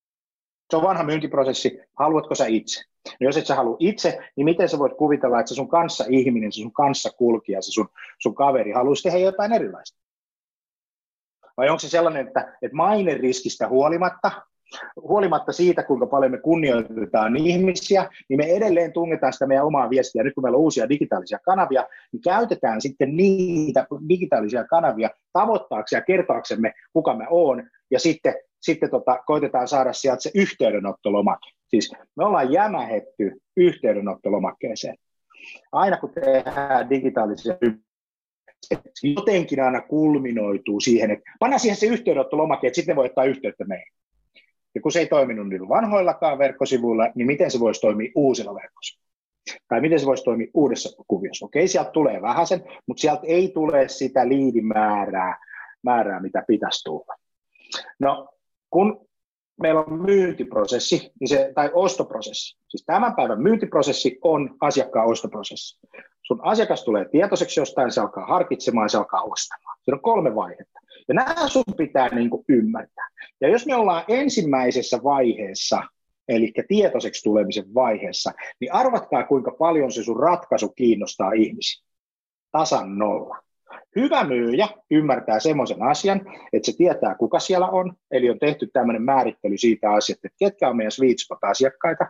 Se 0.71 0.77
on 0.77 0.83
vanha 0.83 1.05
myyntiprosessi. 1.05 1.81
Haluatko 1.99 2.35
sä 2.35 2.47
itse? 2.47 2.85
No 3.21 3.25
jos 3.25 3.37
et 3.37 3.47
sä 3.47 3.55
halua 3.55 3.77
itse, 3.79 4.19
niin 4.37 4.45
miten 4.45 4.69
sä 4.69 4.79
voit 4.79 4.97
kuvitella, 4.99 5.41
että 5.41 5.49
se 5.49 5.55
sun 5.55 5.69
kanssa 5.69 6.05
ihminen, 6.09 6.53
se 6.53 6.61
sun 6.61 6.73
kanssa 6.73 7.11
kulkija, 7.11 7.63
se 7.63 7.73
sun, 7.73 7.89
sun 8.19 8.35
kaveri 8.35 8.73
haluaisi 8.73 9.03
tehdä 9.03 9.19
jotain 9.19 9.53
erilaista? 9.53 9.99
Vai 11.57 11.69
onko 11.69 11.79
se 11.79 11.89
sellainen, 11.89 12.27
että, 12.27 12.57
että 12.63 12.77
riskistä 13.21 13.69
huolimatta, 13.69 14.31
huolimatta 15.03 15.53
siitä, 15.53 15.83
kuinka 15.83 16.07
paljon 16.07 16.33
me 16.33 16.39
kunnioitetaan 16.39 17.37
ihmisiä, 17.37 18.11
niin 18.29 18.39
me 18.39 18.45
edelleen 18.45 18.93
tungetaan 18.93 19.33
sitä 19.33 19.47
meidän 19.47 19.67
omaa 19.67 19.91
viestiä. 19.91 20.23
Nyt 20.23 20.35
kun 20.35 20.43
meillä 20.43 20.57
on 20.57 20.63
uusia 20.63 20.89
digitaalisia 20.89 21.39
kanavia, 21.39 21.87
niin 22.13 22.21
käytetään 22.21 22.81
sitten 22.81 23.17
niitä 23.17 23.87
digitaalisia 24.09 24.65
kanavia 24.65 25.11
tavoittaaksemme 25.33 26.01
ja 26.01 26.05
kertoaksemme, 26.05 26.73
kuka 26.93 27.15
me 27.15 27.27
on, 27.31 27.71
ja 27.91 27.99
sitten, 27.99 28.35
sitten 28.61 28.91
tota, 28.91 29.19
koitetaan 29.27 29.69
saada 29.69 29.93
sieltä 29.93 30.23
se 30.23 30.31
yhteydenottolomake. 30.35 31.56
Siis 31.69 31.93
me 32.17 32.25
ollaan 32.25 32.53
jämähetty 32.53 33.33
yhteydenottolomakkeeseen. 33.57 34.97
Aina 35.73 35.97
kun 35.97 36.13
tehdään 36.13 36.91
digitaalisia 36.91 37.55
jotenkin 39.03 39.61
aina 39.61 39.83
kulminoituu 39.83 40.81
siihen, 40.81 41.11
että 41.11 41.31
panna 41.39 41.59
siihen 41.59 41.77
se 41.77 41.87
yhteydenottolomake, 41.87 42.67
että 42.67 42.75
sitten 42.75 42.97
voi 42.97 43.07
ottaa 43.07 43.25
yhteyttä 43.25 43.65
meihin. 43.65 43.93
Ja 44.75 44.81
kun 44.81 44.93
se 44.93 44.99
ei 44.99 45.07
toiminut 45.07 45.49
niillä 45.49 45.69
vanhoillakaan 45.69 46.39
verkkosivuilla, 46.39 47.09
niin 47.15 47.27
miten 47.27 47.51
se 47.51 47.61
voisi 47.61 47.81
toimia 47.81 48.13
uusilla 48.15 48.55
verkkosivuilla? 48.55 49.07
Tai 49.69 49.81
miten 49.81 50.01
se 50.01 50.07
voisi 50.07 50.25
toimia 50.25 50.51
uudessa 50.55 51.03
kuviossa? 51.09 51.47
Okei, 51.47 51.69
sieltä 51.69 51.91
tulee 51.91 52.23
vähäsen, 52.23 52.65
mutta 52.87 53.01
sieltä 53.01 53.23
ei 53.25 53.49
tule 53.49 53.89
sitä 53.89 54.29
liidimäärää, 54.29 55.39
määrää, 55.83 56.21
mitä 56.21 56.45
pitäisi 56.47 56.85
tulla. 56.85 57.15
No, 57.99 58.29
kun 58.71 59.06
meillä 59.63 59.81
on 59.81 60.03
myyntiprosessi 60.03 61.13
niin 61.21 61.29
se, 61.29 61.53
tai 61.55 61.71
ostoprosessi. 61.73 62.59
Siis 62.69 62.85
tämän 62.87 63.15
päivän 63.17 63.43
myyntiprosessi 63.43 64.19
on 64.23 64.57
asiakkaan 64.61 65.09
ostoprosessi. 65.09 65.79
Sun 66.23 66.41
asiakas 66.43 66.85
tulee 66.85 67.09
tietoiseksi 67.09 67.61
jostain, 67.61 67.91
se 67.91 68.01
alkaa 68.01 68.27
harkitsemaan, 68.27 68.91
se 68.91 68.99
alkaa 68.99 69.23
ostamaan. 69.23 69.79
Siinä 69.85 69.97
on 69.97 70.03
kolme 70.03 70.35
vaihetta. 70.35 70.81
Ja 71.09 71.15
nämä 71.15 71.49
sun 71.49 71.65
pitää 71.77 72.09
niin 72.09 72.31
kuin 72.31 72.45
ymmärtää. 72.49 73.09
Ja 73.41 73.49
jos 73.49 73.67
me 73.67 73.75
ollaan 73.75 74.05
ensimmäisessä 74.09 74.99
vaiheessa, 75.05 75.83
eli 76.29 76.53
tietoiseksi 76.69 77.23
tulemisen 77.23 77.75
vaiheessa, 77.75 78.33
niin 78.61 78.73
arvatkaa 78.73 79.25
kuinka 79.25 79.51
paljon 79.59 79.93
se 79.93 80.03
sun 80.03 80.21
ratkaisu 80.21 80.69
kiinnostaa 80.69 81.33
ihmisiä. 81.33 81.87
Tasan 82.53 82.99
nolla. 82.99 83.46
Hyvä 83.97 84.25
myyjä 84.25 84.69
ymmärtää 84.91 85.41
semmoisen 85.41 85.83
asian, 85.83 86.21
että 86.53 86.71
se 86.71 86.77
tietää, 86.77 87.15
kuka 87.15 87.39
siellä 87.39 87.69
on, 87.69 87.93
eli 88.11 88.31
on 88.31 88.39
tehty 88.39 88.67
tämmöinen 88.73 89.03
määrittely 89.03 89.59
siitä 89.59 89.91
asiasta, 89.91 90.27
että 90.29 90.37
ketkä 90.39 90.69
on 90.69 90.77
meidän 90.77 90.91
sweet 90.91 91.19
spot-asiakkaita, 91.19 92.07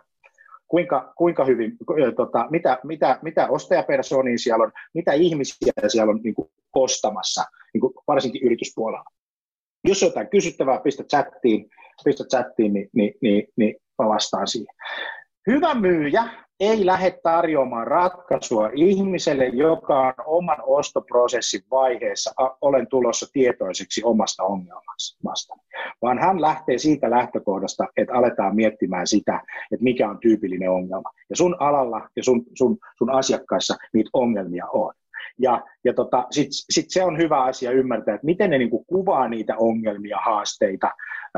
kuinka, 0.67 1.13
kuinka 1.17 1.45
hyvin, 1.45 1.77
tota, 2.15 2.47
mitä, 2.49 2.79
mitä, 2.83 3.19
mitä 3.21 3.47
ostajapersoonia 3.47 4.37
siellä 4.37 4.63
on, 4.63 4.71
mitä 4.93 5.13
ihmisiä 5.13 5.73
siellä 5.87 6.11
on 6.11 6.19
niin 6.23 6.35
kuin 6.35 6.49
ostamassa, 6.75 7.43
niin 7.73 7.81
kuin 7.81 7.93
varsinkin 8.07 8.43
yrityspuolella. 8.43 9.05
Jos 9.87 10.03
on 10.03 10.09
jotain 10.09 10.29
kysyttävää, 10.29 10.79
pistä 10.79 11.03
chattiin, 11.03 11.69
pistä 12.03 12.23
chattiin 12.23 12.73
niin, 12.73 12.89
niin, 12.93 13.13
niin, 13.21 13.47
niin 13.55 13.75
mä 13.99 14.09
vastaan 14.09 14.47
siihen. 14.47 14.75
Hyvä 15.47 15.73
myyjä 15.73 16.23
ei 16.59 16.85
lähde 16.85 17.19
tarjoamaan 17.23 17.87
ratkaisua 17.87 18.69
ihmiselle, 18.73 19.47
joka 19.47 20.07
on 20.07 20.13
oman 20.25 20.57
ostoprosessin 20.63 21.61
vaiheessa, 21.71 22.33
olen 22.61 22.87
tulossa 22.87 23.25
tietoiseksi 23.33 24.03
omasta 24.03 24.43
ongelmasta, 24.43 25.55
vaan 26.01 26.19
hän 26.19 26.41
lähtee 26.41 26.77
siitä 26.77 27.09
lähtökohdasta, 27.09 27.85
että 27.97 28.13
aletaan 28.13 28.55
miettimään 28.55 29.07
sitä, 29.07 29.41
että 29.71 29.83
mikä 29.83 30.09
on 30.09 30.19
tyypillinen 30.19 30.71
ongelma. 30.71 31.11
Ja 31.29 31.35
sun 31.35 31.55
alalla 31.59 32.09
ja 32.15 32.23
sun, 32.23 32.43
sun, 32.53 32.77
sun 32.97 33.09
asiakkaissa 33.09 33.75
niitä 33.93 34.09
ongelmia 34.13 34.65
on. 34.73 34.93
Ja, 35.39 35.63
ja 35.83 35.93
tota, 35.93 36.25
sitten 36.31 36.51
sit 36.51 36.85
se 36.89 37.03
on 37.03 37.17
hyvä 37.17 37.43
asia 37.43 37.71
ymmärtää, 37.71 38.15
että 38.15 38.25
miten 38.25 38.49
ne 38.49 38.57
niinku 38.57 38.83
kuvaa 38.83 39.27
niitä 39.27 39.57
ongelmia, 39.57 40.17
haasteita, 40.17 40.91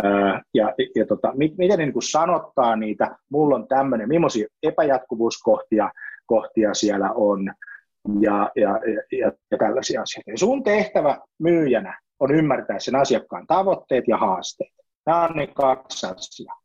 ää, 0.03 0.41
ja, 0.53 0.73
ja 0.95 1.05
tota, 1.05 1.33
miten 1.35 1.69
ne 1.69 1.77
niinku 1.77 2.01
sanottaa 2.01 2.75
niitä, 2.75 3.15
mulla 3.31 3.55
on 3.55 3.67
tämmöinen, 3.67 4.07
millaisia 4.07 4.47
epäjatkuvuuskohtia 4.63 5.91
kohtia 6.25 6.73
siellä 6.73 7.11
on, 7.15 7.53
ja, 8.19 8.51
ja, 8.55 8.79
ja, 9.11 9.31
ja 9.51 9.57
tällaisia 9.57 10.01
asioita. 10.01 10.31
Ja 10.31 10.37
sun 10.37 10.63
tehtävä 10.63 11.17
myyjänä 11.39 11.99
on 12.19 12.35
ymmärtää 12.35 12.79
sen 12.79 12.95
asiakkaan 12.95 13.47
tavoitteet 13.47 14.07
ja 14.07 14.17
haasteet. 14.17 14.73
Nämä 15.05 15.23
on 15.23 15.35
ne 15.35 15.47
kaksi 15.47 16.07
asiaa. 16.07 16.59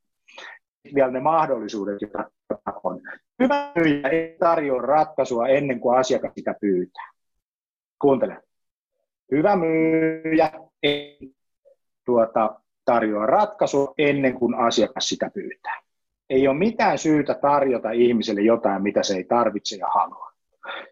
Vielä 0.94 1.10
ne 1.10 1.20
mahdollisuudet, 1.20 2.02
joita 2.02 2.30
on. 2.84 3.00
Hyvä 3.42 3.72
myyjä 3.76 4.08
ei 4.08 4.36
tarjoa 4.40 4.82
ratkaisua 4.82 5.48
ennen 5.48 5.80
kuin 5.80 5.98
asiakas 5.98 6.32
sitä 6.34 6.54
pyytää. 6.60 7.13
Kuuntele. 8.00 8.42
Hyvä 9.32 9.56
myyjä 9.56 10.52
ei 10.82 11.34
tuota, 12.04 12.60
tarjoa 12.84 13.26
ratkaisua 13.26 13.94
ennen 13.98 14.34
kuin 14.34 14.54
asiakas 14.54 15.08
sitä 15.08 15.30
pyytää. 15.34 15.82
Ei 16.30 16.48
ole 16.48 16.58
mitään 16.58 16.98
syytä 16.98 17.34
tarjota 17.34 17.90
ihmiselle 17.90 18.40
jotain, 18.40 18.82
mitä 18.82 19.02
se 19.02 19.16
ei 19.16 19.24
tarvitse 19.24 19.76
ja 19.76 19.86
halua. 19.86 20.30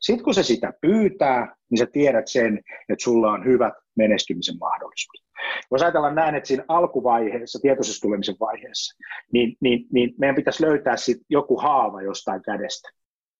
Sitten 0.00 0.25
kun 0.25 0.35
se 0.35 0.42
sitä 0.42 0.73
pyytää, 0.80 1.56
niin 1.71 1.78
sä 1.78 1.87
tiedät 1.87 2.28
sen, 2.28 2.59
että 2.88 3.04
sulla 3.04 3.32
on 3.32 3.44
hyvät 3.44 3.75
menestymisen 3.97 4.59
mahdollisuudet. 4.59 5.23
Jos 5.71 5.82
ajatellaan 5.82 6.14
näin, 6.14 6.35
että 6.35 6.47
siinä 6.47 6.64
alkuvaiheessa, 6.68 7.59
tietoisessa 7.62 8.00
tulemisen 8.00 8.37
vaiheessa, 8.40 8.99
niin, 9.32 9.56
niin, 9.61 9.87
niin 9.92 10.14
meidän 10.18 10.37
pitäisi 10.37 10.62
löytää 10.62 10.97
sit 10.97 11.18
joku 11.28 11.56
haava 11.56 12.02
jostain 12.02 12.42
kädestä, 12.42 12.88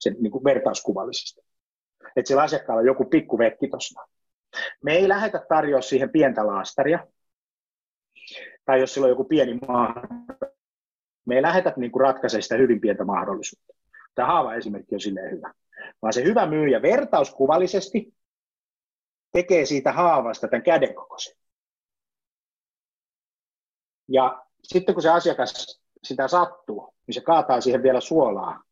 sen 0.01 0.17
niin 0.21 0.31
kuin 0.31 0.45
vertauskuvallisesti 0.45 1.52
että 2.17 2.29
sillä 2.29 2.43
asiakkaalla 2.43 2.81
on 2.81 2.87
joku 2.87 3.05
pikku 3.05 3.39
vekki 3.39 3.69
tuossa. 3.69 4.01
Me 4.83 4.93
ei 4.93 5.09
lähetä 5.09 5.45
tarjoa 5.49 5.81
siihen 5.81 6.11
pientä 6.11 6.47
laastaria, 6.47 7.07
tai 8.65 8.81
jos 8.81 8.95
sillä 8.95 9.05
on 9.05 9.11
joku 9.11 9.25
pieni 9.25 9.59
maa, 9.69 9.95
me 11.27 11.35
ei 11.35 11.43
lähetä 11.43 11.73
niin 11.77 11.93
ratkaisemaan 12.01 12.43
sitä 12.43 12.57
hyvin 12.57 12.81
pientä 12.81 13.05
mahdollisuutta. 13.05 13.75
Tämä 14.15 14.29
haava 14.29 14.55
esimerkki 14.55 14.95
on 14.95 15.01
silleen 15.01 15.31
hyvä. 15.31 15.55
Vaan 16.03 16.13
se 16.13 16.25
hyvä 16.25 16.47
myyjä 16.47 16.83
vertauskuvallisesti 16.83 18.15
tekee 19.33 19.67
siitä 19.67 19.93
haavasta 19.93 20.49
tämän 20.49 20.63
käden 20.63 20.95
kokoisen. 20.95 21.37
Ja 24.09 24.43
sitten 24.63 24.95
kun 24.95 25.03
se 25.03 25.11
asiakas 25.11 25.83
sitä 26.05 26.29
sattuu, 26.29 26.95
niin 27.07 27.15
se 27.15 27.21
kaataa 27.21 27.61
siihen 27.61 27.83
vielä 27.83 28.01
suolaa 28.01 28.63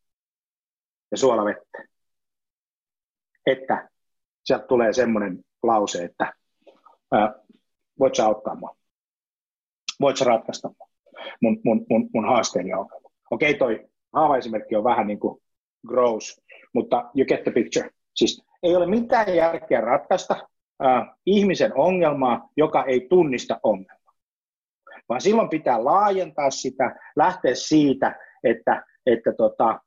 ja 1.10 1.16
suolavettä 1.16 1.89
että 3.46 3.88
sieltä 4.44 4.66
tulee 4.66 4.92
semmoinen 4.92 5.38
lause, 5.62 6.04
että 6.04 6.32
ää, 7.12 7.34
voit 7.98 8.14
sä 8.14 8.26
auttaa 8.26 8.54
mua? 8.54 8.76
Voit 10.00 10.16
sä 10.16 10.24
ratkaista 10.24 10.70
mun, 11.40 11.60
mun, 11.64 11.86
mun, 11.90 12.10
mun 12.14 12.28
haasteeni 12.28 12.70
ja 12.70 12.78
ongelma? 12.78 13.10
Okei, 13.30 13.54
toi 13.54 13.88
haava-esimerkki 14.12 14.76
on 14.76 14.84
vähän 14.84 15.06
niin 15.06 15.20
kuin 15.20 15.42
gross, 15.86 16.42
mutta 16.74 17.10
you 17.16 17.26
get 17.26 17.42
the 17.42 17.50
picture. 17.50 17.90
Siis 18.14 18.44
ei 18.62 18.76
ole 18.76 18.86
mitään 18.86 19.36
järkeä 19.36 19.80
ratkaista 19.80 20.36
äh, 20.84 21.06
ihmisen 21.26 21.72
ongelmaa, 21.74 22.48
joka 22.56 22.84
ei 22.84 23.06
tunnista 23.10 23.60
ongelmaa. 23.62 24.14
Vaan 25.08 25.20
silloin 25.20 25.48
pitää 25.48 25.84
laajentaa 25.84 26.50
sitä, 26.50 26.96
lähteä 27.16 27.54
siitä, 27.54 28.18
että, 28.44 28.84
että 29.06 29.32
tota, 29.32 29.80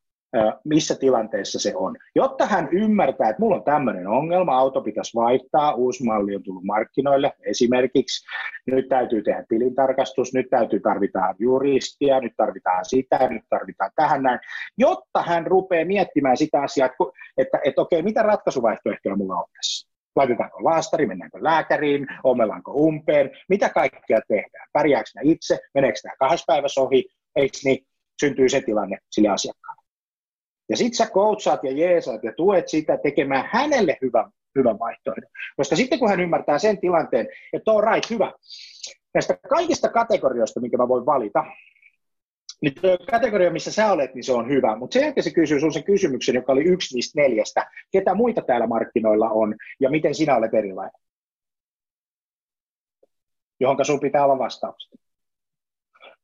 missä 0.63 0.95
tilanteessa 0.95 1.59
se 1.59 1.75
on. 1.75 1.95
Jotta 2.15 2.45
hän 2.45 2.69
ymmärtää, 2.71 3.29
että 3.29 3.41
mulla 3.41 3.55
on 3.55 3.63
tämmöinen 3.63 4.07
ongelma, 4.07 4.57
auto 4.57 4.81
pitäisi 4.81 5.15
vaihtaa, 5.15 5.73
uusi 5.73 6.03
malli 6.03 6.35
on 6.35 6.43
tullut 6.43 6.63
markkinoille. 6.63 7.33
Esimerkiksi, 7.45 8.25
nyt 8.67 8.89
täytyy 8.89 9.23
tehdä 9.23 9.45
tilintarkastus, 9.49 10.33
nyt 10.33 10.49
täytyy 10.49 10.79
tarvitaan 10.79 11.35
juristia, 11.39 12.19
nyt 12.19 12.33
tarvitaan 12.37 12.85
sitä, 12.85 13.27
nyt 13.29 13.43
tarvitaan 13.49 13.91
tähän 13.95 14.23
näin, 14.23 14.39
jotta 14.77 15.21
hän 15.21 15.47
rupeaa 15.47 15.85
miettimään 15.85 16.37
sitä 16.37 16.61
asiaa, 16.61 16.85
että, 16.85 17.03
että, 17.37 17.59
että 17.65 17.81
okei, 17.81 18.01
mitä 18.01 18.23
ratkaisuvaihtoehtoja 18.23 19.15
mulla 19.15 19.35
on 19.35 19.45
tässä. 19.55 19.93
Laitetaanko 20.15 20.63
laastari, 20.63 21.05
mennäänkö 21.05 21.37
lääkäriin, 21.41 22.07
omellaanko 22.23 22.71
umpeen, 22.71 23.31
mitä 23.49 23.69
kaikkea 23.69 24.19
tehdään, 24.27 24.67
pärjääkö 24.73 25.09
itse, 25.23 25.59
meneekö 25.73 25.99
tämä 26.03 26.15
kahdessa 26.19 26.43
päivässä 26.47 26.81
ohi, 26.81 27.05
eikö 27.35 27.57
niin, 27.65 27.85
syntyy 28.19 28.49
se 28.49 28.61
tilanne 28.61 28.97
sille 29.11 29.29
asiakkaalle. 29.29 29.82
Ja 30.70 30.77
sit 30.77 30.93
sä 30.93 31.05
coachaat 31.05 31.63
ja 31.63 31.72
jeesaat 31.72 32.24
ja 32.24 32.34
tuet 32.38 32.67
sitä 32.67 32.98
tekemään 32.98 33.50
hänelle 33.51 33.98
hyvän, 34.01 34.32
hyvän 34.58 34.79
vaihtoehdon. 34.79 35.29
Koska 35.58 35.75
sitten 35.75 36.00
kun 36.00 36.10
hän 36.10 36.20
ymmärtää 36.20 36.60
sen 36.60 36.77
tilanteen, 36.77 37.27
että 37.53 37.72
on 37.72 37.84
right, 37.84 38.10
hyvä, 38.10 38.34
näistä 39.13 39.38
kaikista 39.50 39.89
kategorioista, 39.89 40.60
minkä 40.60 40.77
mä 40.77 40.88
voin 40.88 41.05
valita, 41.05 41.46
niin 42.62 42.74
tuo 42.82 42.98
kategoria, 43.12 43.51
missä 43.51 43.72
sä 43.72 43.91
olet, 43.91 44.15
niin 44.15 44.24
se 44.24 44.34
on 44.34 44.50
hyvä. 44.50 44.75
Mutta 44.75 44.93
sen 44.93 45.03
jälkeen 45.03 45.24
se 45.24 45.32
kysyy 45.32 45.60
sun 45.60 45.74
sen 45.74 45.84
kysymyksen, 45.84 46.36
joka 46.36 46.51
oli 46.51 46.63
yksi 46.63 46.96
niistä 46.96 47.22
neljästä. 47.22 47.72
Ketä 47.91 48.15
muita 48.15 48.41
täällä 48.41 48.67
markkinoilla 48.67 49.29
on 49.29 49.55
ja 49.79 49.89
miten 49.89 50.15
sinä 50.15 50.36
olet 50.38 50.53
erilainen? 50.53 51.01
Johonka 53.60 53.84
sun 53.84 54.00
pitää 54.00 54.25
olla 54.25 54.39
vastaukset. 54.39 55.02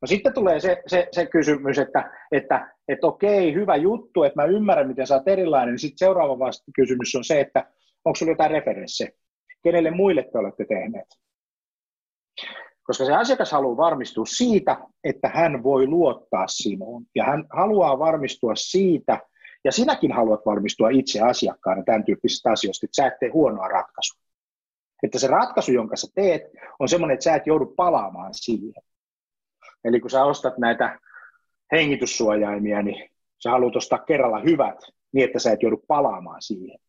No 0.01 0.07
sitten 0.07 0.33
tulee 0.33 0.59
se, 0.59 0.81
se, 0.87 1.07
se 1.11 1.25
kysymys, 1.25 1.79
että, 1.79 2.11
että, 2.31 2.75
että 2.87 3.07
okei, 3.07 3.53
hyvä 3.53 3.75
juttu, 3.75 4.23
että 4.23 4.41
mä 4.41 4.47
ymmärrän, 4.47 4.87
miten 4.87 5.07
sä 5.07 5.15
oot 5.15 5.27
erilainen, 5.27 5.71
niin 5.71 5.79
sitten 5.79 5.97
seuraava 5.97 6.39
vasta 6.39 6.71
kysymys 6.75 7.15
on 7.15 7.23
se, 7.23 7.39
että 7.39 7.65
onko 8.05 8.15
sulla 8.15 8.31
jotain 8.31 8.51
referenssejä? 8.51 9.11
Kenelle 9.63 9.91
muille 9.91 10.23
te 10.23 10.37
olette 10.37 10.65
tehneet? 10.65 11.07
Koska 12.83 13.05
se 13.05 13.13
asiakas 13.13 13.51
haluaa 13.51 13.77
varmistua 13.77 14.25
siitä, 14.25 14.77
että 15.03 15.29
hän 15.29 15.63
voi 15.63 15.87
luottaa 15.87 16.47
sinuun. 16.47 17.05
Ja 17.15 17.23
hän 17.23 17.45
haluaa 17.49 17.99
varmistua 17.99 18.55
siitä, 18.55 19.19
ja 19.63 19.71
sinäkin 19.71 20.11
haluat 20.11 20.45
varmistua 20.45 20.89
itse 20.89 21.21
asiakkaana 21.21 21.83
tämän 21.83 22.05
tyyppisistä 22.05 22.51
asioista, 22.51 22.85
että 22.85 22.95
sä 22.95 23.07
et 23.07 23.19
tee 23.19 23.29
huonoa 23.29 23.67
ratkaisua. 23.67 24.21
Että 25.03 25.19
se 25.19 25.27
ratkaisu, 25.27 25.71
jonka 25.71 25.95
sä 25.95 26.07
teet, 26.15 26.41
on 26.79 26.89
semmoinen, 26.89 27.13
että 27.13 27.23
sä 27.23 27.35
et 27.35 27.47
joudu 27.47 27.65
palaamaan 27.65 28.33
siihen. 28.33 28.83
Eli 29.83 29.99
kun 29.99 30.09
sä 30.09 30.23
ostat 30.23 30.57
näitä 30.57 30.99
hengityssuojaimia, 31.71 32.81
niin 32.81 33.09
sä 33.43 33.49
haluat 33.49 33.75
ostaa 33.75 33.99
kerralla 33.99 34.39
hyvät, 34.39 34.77
niin 35.13 35.25
että 35.25 35.39
sä 35.39 35.51
et 35.51 35.63
joudu 35.63 35.83
palaamaan 35.87 36.41
siihen 36.41 36.79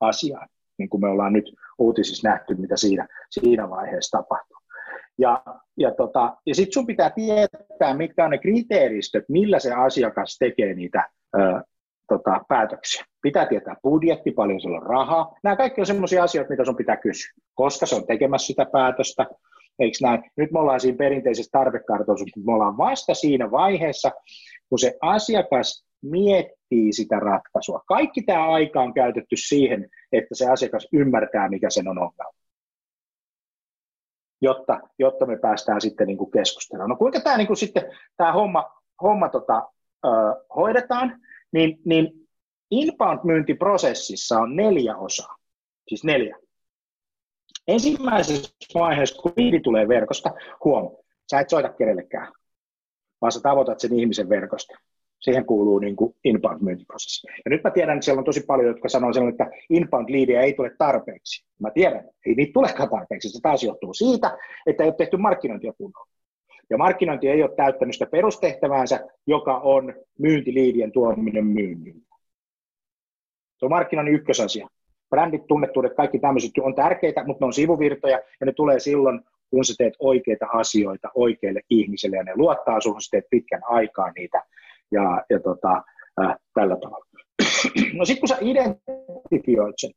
asiaan, 0.00 0.48
niin 0.78 0.88
kuin 0.88 1.00
me 1.00 1.08
ollaan 1.08 1.32
nyt 1.32 1.54
uutisissa 1.78 2.28
nähty, 2.28 2.54
mitä 2.54 2.76
siinä, 2.76 3.08
siinä 3.30 3.70
vaiheessa 3.70 4.18
tapahtuu. 4.18 4.56
Ja, 5.18 5.42
ja, 5.76 5.94
tota, 5.94 6.36
ja 6.46 6.54
sitten 6.54 6.72
sun 6.72 6.86
pitää 6.86 7.10
tietää, 7.10 7.94
mitkä 7.96 8.24
on 8.24 8.30
ne 8.30 8.38
kriteeristöt, 8.38 9.24
millä 9.28 9.58
se 9.58 9.72
asiakas 9.72 10.36
tekee 10.38 10.74
niitä 10.74 11.10
ö, 11.36 11.62
tota, 12.08 12.40
päätöksiä. 12.48 13.04
Pitää 13.22 13.46
tietää 13.46 13.76
budjetti, 13.82 14.30
paljon 14.30 14.60
sillä 14.60 14.76
on 14.76 14.82
rahaa. 14.82 15.36
Nämä 15.42 15.56
kaikki 15.56 15.80
on 15.80 15.86
sellaisia 15.86 16.22
asioita, 16.22 16.50
mitä 16.50 16.64
sun 16.64 16.76
pitää 16.76 16.96
kysyä. 16.96 17.32
Koska 17.54 17.86
se 17.86 17.94
on 17.94 18.06
tekemässä 18.06 18.46
sitä 18.46 18.66
päätöstä, 18.72 19.26
Eikö 19.82 19.98
näin? 20.02 20.30
Nyt 20.36 20.50
me 20.50 20.58
ollaan 20.58 20.80
siinä 20.80 20.96
perinteisessä 20.96 21.50
tarvekartoituksessa, 21.52 22.40
mutta 22.40 22.50
me 22.50 22.54
ollaan 22.54 22.78
vasta 22.78 23.14
siinä 23.14 23.50
vaiheessa, 23.50 24.10
kun 24.68 24.78
se 24.78 24.98
asiakas 25.00 25.86
miettii 26.02 26.92
sitä 26.92 27.20
ratkaisua. 27.20 27.82
Kaikki 27.86 28.22
tämä 28.22 28.52
aika 28.52 28.80
on 28.80 28.94
käytetty 28.94 29.36
siihen, 29.36 29.90
että 30.12 30.34
se 30.34 30.50
asiakas 30.50 30.88
ymmärtää, 30.92 31.48
mikä 31.48 31.70
sen 31.70 31.88
on 31.88 31.98
ongelma. 31.98 32.38
Jotta, 34.40 34.80
jotta 34.98 35.26
me 35.26 35.38
päästään 35.38 35.80
sitten 35.80 36.06
niin 36.06 36.30
keskustelemaan. 36.32 36.90
No 36.90 36.96
kuinka 36.96 37.20
tämä, 37.20 37.36
niin 37.36 37.46
kuin 37.46 37.56
sitten, 37.56 37.82
tämä 38.16 38.32
homma, 38.32 38.70
homma 39.02 39.28
tota, 39.28 39.68
ö, 40.04 40.08
hoidetaan, 40.56 41.20
niin, 41.52 41.78
niin 41.84 42.28
inbound-myyntiprosessissa 42.70 44.38
on 44.38 44.56
neljä 44.56 44.96
osaa, 44.96 45.36
siis 45.88 46.04
neljä. 46.04 46.38
Ensimmäisessä 47.68 48.54
vaiheessa, 48.74 49.22
kun 49.22 49.32
liidi 49.36 49.60
tulee 49.60 49.88
verkosta, 49.88 50.30
huom, 50.64 50.96
sä 51.30 51.40
et 51.40 51.50
soita 51.50 51.68
kenellekään, 51.68 52.32
vaan 53.20 53.32
sä 53.32 53.40
tavoitat 53.42 53.80
sen 53.80 53.92
ihmisen 53.92 54.28
verkosta. 54.28 54.74
Siihen 55.20 55.46
kuuluu 55.46 55.78
niin 55.78 55.96
kuin 55.96 56.14
inbound-myyntiprosessi. 56.24 57.26
Ja 57.44 57.50
nyt 57.50 57.64
mä 57.64 57.70
tiedän, 57.70 57.96
että 57.96 58.04
siellä 58.04 58.18
on 58.18 58.24
tosi 58.24 58.40
paljon, 58.46 58.68
jotka 58.68 58.88
sanoo 58.88 59.12
sen, 59.12 59.28
että 59.28 59.50
inbound 59.70 60.10
liidiä 60.10 60.40
ei 60.40 60.52
tule 60.52 60.70
tarpeeksi. 60.78 61.44
Mä 61.60 61.70
tiedän, 61.70 62.08
ei 62.26 62.34
niitä 62.34 62.52
tulekaan 62.52 62.90
tarpeeksi. 62.90 63.28
Se 63.28 63.40
taas 63.42 63.62
johtuu 63.62 63.94
siitä, 63.94 64.38
että 64.66 64.82
ei 64.82 64.88
ole 64.88 64.96
tehty 64.96 65.16
markkinointia 65.16 65.72
kunnolla. 65.72 66.12
Ja 66.70 66.78
markkinointi 66.78 67.28
ei 67.28 67.42
ole 67.42 67.56
täyttänyt 67.56 67.94
sitä 67.94 68.06
perustehtäväänsä, 68.06 69.08
joka 69.26 69.58
on 69.58 69.94
myyntiliidien 70.18 70.92
tuominen 70.92 71.46
myynnin. 71.46 72.02
Se 73.58 73.64
on 73.66 73.70
markkinoinnin 73.70 74.14
ykkösasia 74.14 74.68
brändit, 75.12 75.46
tunnettuudet, 75.46 75.94
kaikki 75.96 76.18
tämmöiset 76.18 76.50
on 76.60 76.74
tärkeitä, 76.74 77.24
mutta 77.26 77.44
ne 77.44 77.46
on 77.46 77.52
sivuvirtoja 77.52 78.20
ja 78.40 78.46
ne 78.46 78.52
tulee 78.52 78.78
silloin, 78.80 79.20
kun 79.50 79.64
sä 79.64 79.74
teet 79.78 79.94
oikeita 79.98 80.46
asioita 80.52 81.08
oikeille 81.14 81.60
ihmisille 81.70 82.16
ja 82.16 82.24
ne 82.24 82.32
luottaa 82.36 82.80
sinuun, 82.80 83.02
sä 83.02 83.08
teet 83.10 83.24
pitkän 83.30 83.60
aikaa 83.64 84.10
niitä 84.16 84.42
ja, 84.90 85.24
ja 85.30 85.40
tota, 85.40 85.82
äh, 86.22 86.36
tällä 86.54 86.76
tavalla. 86.76 87.06
No 87.98 88.04
sitten 88.04 88.20
kun 88.20 88.28
sä 88.28 88.38
identifioit 88.40 89.74
sen, 89.78 89.90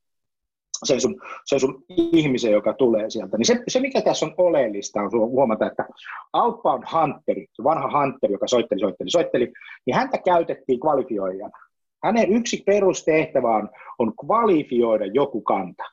sen 0.83 1.01
sun, 1.01 1.21
sen 1.45 1.59
sun 1.59 1.83
ihmisen, 1.89 2.51
joka 2.51 2.73
tulee 2.73 3.09
sieltä, 3.09 3.37
niin 3.37 3.45
se, 3.45 3.63
se 3.67 3.79
mikä 3.79 4.01
tässä 4.01 4.25
on 4.25 4.33
oleellista 4.37 5.01
on 5.01 5.11
huomata, 5.11 5.67
että 5.67 5.85
outbound 6.33 6.83
hunteri, 6.93 7.47
se 7.53 7.63
vanha 7.63 8.01
hunteri, 8.01 8.33
joka 8.33 8.47
soitteli, 8.47 8.79
soitteli, 8.79 9.09
soitteli, 9.09 9.53
niin 9.85 9.95
häntä 9.95 10.17
käytettiin 10.25 10.79
kvalifioijana. 10.79 11.57
Hänen 12.05 12.31
yksi 12.31 12.63
perustehtävä 12.65 13.55
on, 13.55 13.69
on 13.99 14.13
kvalifioida 14.25 15.05
joku 15.05 15.41
kanta. 15.41 15.83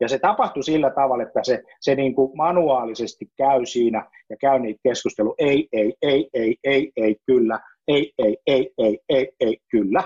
Ja 0.00 0.08
se 0.08 0.18
tapahtui 0.18 0.62
sillä 0.62 0.90
tavalla, 0.90 1.22
että 1.22 1.40
se, 1.42 1.62
se 1.80 1.94
niin 1.94 2.14
kuin 2.14 2.36
manuaalisesti 2.36 3.30
käy 3.36 3.66
siinä 3.66 4.10
ja 4.30 4.36
käy 4.36 4.58
niitä 4.58 4.80
keskustelu, 4.82 5.34
ei, 5.38 5.68
ei, 5.72 5.94
ei, 6.02 6.28
ei, 6.34 6.56
ei, 6.64 6.92
ei, 6.96 7.16
kyllä, 7.26 7.60
ei, 7.88 8.12
ei, 8.18 8.36
ei, 8.46 8.70
ei, 8.78 8.98
ei, 9.08 9.32
ei, 9.40 9.58
kyllä. 9.70 10.04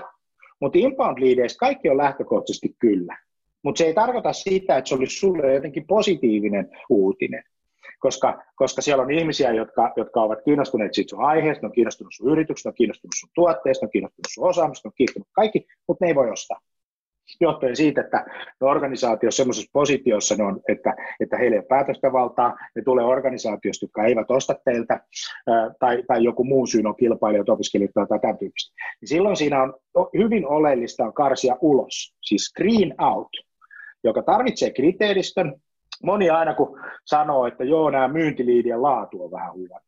Mutta 0.61 0.79
inbound 0.79 1.17
leadeissä 1.19 1.57
kaikki 1.59 1.89
on 1.89 1.97
lähtökohtaisesti 1.97 2.75
kyllä. 2.79 3.17
Mutta 3.63 3.79
se 3.79 3.85
ei 3.85 3.93
tarkoita 3.93 4.33
sitä, 4.33 4.77
että 4.77 4.89
se 4.89 4.95
olisi 4.95 5.19
sulle 5.19 5.53
jotenkin 5.53 5.87
positiivinen 5.87 6.69
uutinen 6.89 7.43
koska, 7.99 8.43
koska 8.55 8.81
siellä 8.81 9.03
on 9.03 9.11
ihmisiä, 9.11 9.51
jotka, 9.51 9.93
jotka 9.95 10.21
ovat 10.21 10.39
kiinnostuneet 10.45 10.93
siitä 10.93 11.09
sun 11.09 11.25
aiheesta, 11.25 11.67
on 11.67 11.73
kiinnostunut 11.73 12.13
sun 12.13 12.31
yrityksestä, 12.31 12.69
on 12.69 12.75
kiinnostunut 12.75 13.13
sun 13.19 13.29
tuotteesta, 13.35 13.85
on 13.85 13.89
kiinnostunut 13.89 14.27
sun 14.33 14.49
osaamista, 14.49 14.89
on 14.89 14.93
kiinnostunut 14.97 15.27
kaikki, 15.31 15.65
mutta 15.87 16.05
ne 16.05 16.09
ei 16.09 16.15
voi 16.15 16.31
ostaa. 16.31 16.59
Johtuen 17.41 17.75
siitä, 17.75 18.01
että 18.01 18.25
ne 18.61 18.67
organisaatio 18.67 19.31
semmoisessa 19.31 19.69
positiossa 19.73 20.35
ne 20.35 20.43
on, 20.43 20.61
että, 20.69 20.95
että 21.19 21.37
heillä 21.37 21.55
ei 21.55 21.59
ole 21.59 21.65
päätöstävaltaa, 21.65 22.57
ne 22.75 22.81
tulee 22.81 23.05
organisaatiosta, 23.05 23.85
jotka 23.85 24.05
eivät 24.05 24.31
osta 24.31 24.55
teiltä, 24.65 24.99
tai, 25.79 26.03
tai 26.07 26.23
joku 26.23 26.43
muu 26.43 26.65
syy 26.65 26.81
on 26.85 26.95
kilpailijat, 26.95 27.49
opiskelijat 27.49 27.91
tai 27.93 28.19
tämän 28.19 28.37
tyyppistä. 28.37 28.75
Niin 29.01 29.09
silloin 29.09 29.35
siinä 29.35 29.63
on 29.63 29.73
hyvin 30.17 30.47
oleellista 30.47 31.03
on 31.03 31.13
karsia 31.13 31.57
ulos, 31.61 32.15
siis 32.21 32.41
screen 32.41 32.95
out, 33.01 33.29
joka 34.03 34.23
tarvitsee 34.23 34.71
kriteeristön, 34.71 35.61
moni 36.03 36.29
aina 36.29 36.53
kun 36.53 36.79
sanoo, 37.05 37.47
että 37.47 37.63
joo, 37.63 37.89
nämä 37.89 38.07
myyntiliidien 38.07 38.81
laatu 38.81 39.23
on 39.23 39.31
vähän 39.31 39.53
huono, 39.53 39.79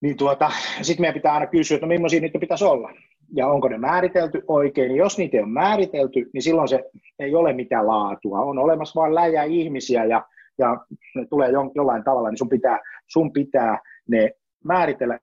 niin 0.00 0.16
tuota, 0.16 0.50
sitten 0.82 1.02
meidän 1.02 1.14
pitää 1.14 1.34
aina 1.34 1.46
kysyä, 1.46 1.74
että 1.74 1.86
no 1.86 1.88
millaisia 1.88 2.20
niitä 2.20 2.38
pitäisi 2.38 2.64
olla. 2.64 2.90
Ja 3.34 3.48
onko 3.48 3.68
ne 3.68 3.78
määritelty 3.78 4.42
oikein, 4.48 4.88
niin 4.88 4.98
jos 4.98 5.18
niitä 5.18 5.36
ei 5.36 5.42
ole 5.42 5.52
määritelty, 5.52 6.30
niin 6.32 6.42
silloin 6.42 6.68
se 6.68 6.84
ei 7.18 7.34
ole 7.34 7.52
mitään 7.52 7.86
laatua. 7.86 8.40
On 8.40 8.58
olemassa 8.58 9.00
vain 9.00 9.14
läjä 9.14 9.44
ihmisiä 9.44 10.04
ja, 10.04 10.24
ja 10.58 10.84
ne 11.14 11.26
tulee 11.30 11.50
jo, 11.50 11.60
jollain 11.74 12.04
tavalla, 12.04 12.30
niin 12.30 12.38
sun 12.38 12.48
pitää, 12.48 12.78
sun 13.06 13.32
pitää 13.32 13.78
ne 14.08 14.30
määritellä 14.64 15.18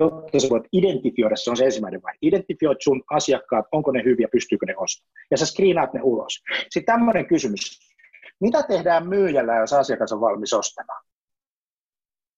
jotta 0.00 0.40
sä 0.40 0.48
voit 0.50 0.64
identifioida, 0.72 1.36
se 1.36 1.50
on 1.50 1.56
se 1.56 1.64
ensimmäinen 1.64 2.02
vaihe. 2.02 2.18
Identifioit 2.22 2.78
sun 2.80 3.02
asiakkaat, 3.10 3.66
onko 3.72 3.92
ne 3.92 4.04
hyviä, 4.04 4.28
pystyykö 4.32 4.66
ne 4.66 4.74
ostamaan. 4.76 5.12
Ja 5.30 5.36
sä 5.36 5.46
screenaat 5.46 5.94
ne 5.94 6.00
ulos. 6.02 6.42
Sitten 6.70 6.94
tämmöinen 6.94 7.26
kysymys. 7.26 7.93
Mitä 8.40 8.62
tehdään 8.62 9.08
myyjällä, 9.08 9.56
jos 9.56 9.72
asiakas 9.72 10.12
on 10.12 10.20
valmis 10.20 10.52
ostamaan? 10.52 11.04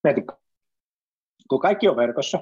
Mietitkö? 0.05 0.37
Kun 1.49 1.61
kaikki 1.61 1.89
on 1.89 1.97
verkossa, 1.97 2.39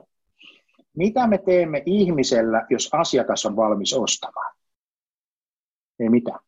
mitä 0.97 1.27
me 1.27 1.38
teemme 1.38 1.83
ihmisellä, 1.87 2.67
jos 2.71 2.88
asiakas 2.93 3.47
on 3.47 3.57
valmis 3.57 3.95
ostamaan? 3.95 4.57
Ei 5.99 6.09
mitään. 6.09 6.40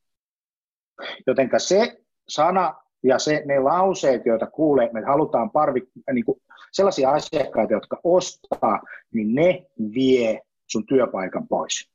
Jotenka 1.27 1.59
se 1.59 2.03
sana 2.29 2.75
ja 3.03 3.19
se, 3.19 3.43
ne 3.47 3.59
lauseet, 3.59 4.27
joita 4.27 4.47
kuulee, 4.47 4.91
me 4.93 5.03
halutaan 5.03 5.51
parvi, 5.51 5.81
niin 6.13 6.25
kuin 6.25 6.43
sellaisia 6.73 7.11
asiakkaita, 7.11 7.73
jotka 7.73 8.01
ostaa, 8.05 8.83
niin 9.15 9.35
ne 9.35 9.67
vie 9.95 10.43
sun 10.67 10.87
työpaikan 10.87 11.49
pois. 11.49 11.91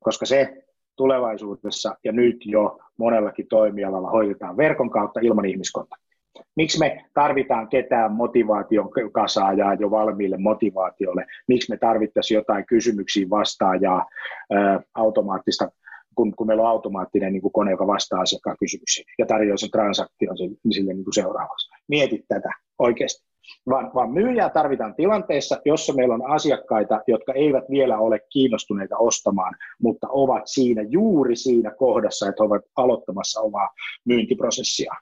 Koska 0.00 0.26
se 0.26 0.64
tulevaisuudessa 0.96 1.94
ja 2.04 2.12
nyt 2.12 2.36
jo 2.44 2.78
monellakin 2.98 3.46
toimialalla 3.48 4.10
hoidetaan 4.10 4.56
verkon 4.56 4.90
kautta 4.90 5.20
ilman 5.20 5.44
ihmiskontaktia. 5.44 6.12
Miksi 6.56 6.78
me 6.78 7.04
tarvitaan 7.14 7.68
ketään 7.68 8.12
motivaation 8.12 8.90
kasaajaa 9.12 9.74
jo 9.74 9.90
valmiille 9.90 10.36
motivaatiolle? 10.38 11.26
Miksi 11.48 11.70
me 11.70 11.76
tarvittaisiin 11.76 12.36
jotain 12.36 12.66
kysymyksiin 12.66 13.30
vastaajaa, 13.30 14.06
ää, 14.50 14.80
automaattista 14.94 15.68
kun, 16.14 16.36
kun 16.36 16.46
meillä 16.46 16.62
on 16.62 16.68
automaattinen 16.68 17.32
niin 17.32 17.42
kuin 17.42 17.52
kone, 17.52 17.70
joka 17.70 17.86
vastaa 17.86 18.20
asiakkaan 18.20 18.56
kysymyksiin 18.60 19.06
ja 19.18 19.26
tarjoaa 19.26 19.56
sen 19.56 19.70
transaktion 19.70 20.36
sille 20.70 20.92
niin 20.92 21.04
kuin 21.04 21.14
seuraavaksi. 21.14 21.70
Mieti 21.88 22.24
tätä 22.28 22.50
oikeasti. 22.78 23.31
Vaan, 23.68 23.90
vaan 23.94 24.10
myyjää 24.12 24.50
tarvitaan 24.50 24.94
tilanteessa, 24.94 25.60
jossa 25.64 25.92
meillä 25.92 26.14
on 26.14 26.30
asiakkaita, 26.30 27.00
jotka 27.06 27.32
eivät 27.32 27.64
vielä 27.70 27.98
ole 27.98 28.20
kiinnostuneita 28.32 28.96
ostamaan, 28.96 29.54
mutta 29.82 30.06
ovat 30.10 30.42
siinä 30.46 30.82
juuri 30.88 31.36
siinä 31.36 31.70
kohdassa, 31.70 32.28
että 32.28 32.44
ovat 32.44 32.62
aloittamassa 32.76 33.40
omaa 33.40 33.70
myyntiprosessia. 34.04 34.94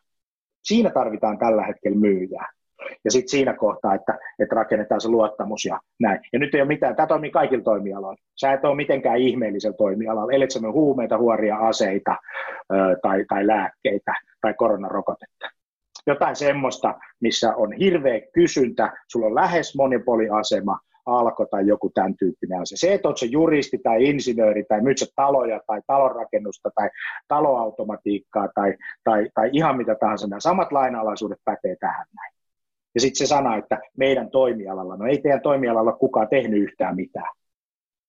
Siinä 0.62 0.90
tarvitaan 0.90 1.38
tällä 1.38 1.62
hetkellä 1.62 1.98
myyjää. 1.98 2.50
Ja 3.04 3.10
sitten 3.10 3.28
siinä 3.28 3.54
kohtaa, 3.54 3.94
että, 3.94 4.18
että 4.38 4.54
rakennetaan 4.54 5.00
se 5.00 5.08
luottamus 5.08 5.64
ja 5.64 5.80
näin. 6.00 6.20
Ja 6.32 6.38
nyt 6.38 6.54
ei 6.54 6.60
ole 6.60 6.68
mitään, 6.68 6.96
tämä 6.96 7.06
toimii 7.06 7.30
kaikilla 7.30 7.64
toimialoilla. 7.64 8.22
Sä 8.40 8.52
et 8.52 8.64
ole 8.64 8.76
mitenkään 8.76 9.18
ihmeellisellä 9.18 9.76
toimialalla, 9.76 10.32
ellei 10.32 10.50
se 10.50 10.60
huumeita, 10.72 11.18
huoria 11.18 11.56
aseita 11.56 12.16
tai, 13.02 13.24
tai 13.28 13.46
lääkkeitä 13.46 14.14
tai 14.40 14.54
koronarokotetta. 14.54 15.59
Jotain 16.06 16.36
semmoista, 16.36 16.94
missä 17.20 17.56
on 17.56 17.72
hirveä 17.72 18.20
kysyntä, 18.32 18.92
sulla 19.08 19.26
on 19.26 19.34
lähes 19.34 19.76
monopoliasema, 19.76 20.78
alko 21.06 21.46
tai 21.46 21.66
joku 21.66 21.90
tämän 21.94 22.16
tyyppinen 22.16 22.60
asia. 22.60 22.76
Se, 22.78 22.94
että 22.94 23.08
olet 23.08 23.18
se 23.18 23.26
juristi 23.26 23.78
tai 23.78 24.04
insinööri 24.04 24.64
tai 24.68 24.80
myyt 24.80 24.96
taloja 25.16 25.60
tai 25.66 25.80
talonrakennusta 25.86 26.70
tai 26.74 26.90
taloautomatiikkaa 27.28 28.48
tai, 28.54 28.74
tai, 29.04 29.30
tai 29.34 29.50
ihan 29.52 29.76
mitä 29.76 29.94
tahansa, 29.94 30.26
nämä 30.26 30.40
samat 30.40 30.72
lainalaisuudet 30.72 31.38
pätee 31.44 31.76
tähän 31.80 32.06
näin. 32.14 32.34
Ja 32.94 33.00
sitten 33.00 33.18
se 33.18 33.26
sana, 33.26 33.56
että 33.56 33.78
meidän 33.96 34.30
toimialalla, 34.30 34.96
no 34.96 35.06
ei 35.06 35.18
teidän 35.18 35.40
toimialalla 35.40 35.92
kukaan 35.92 36.28
tehnyt 36.28 36.62
yhtään 36.62 36.96
mitään. 36.96 37.34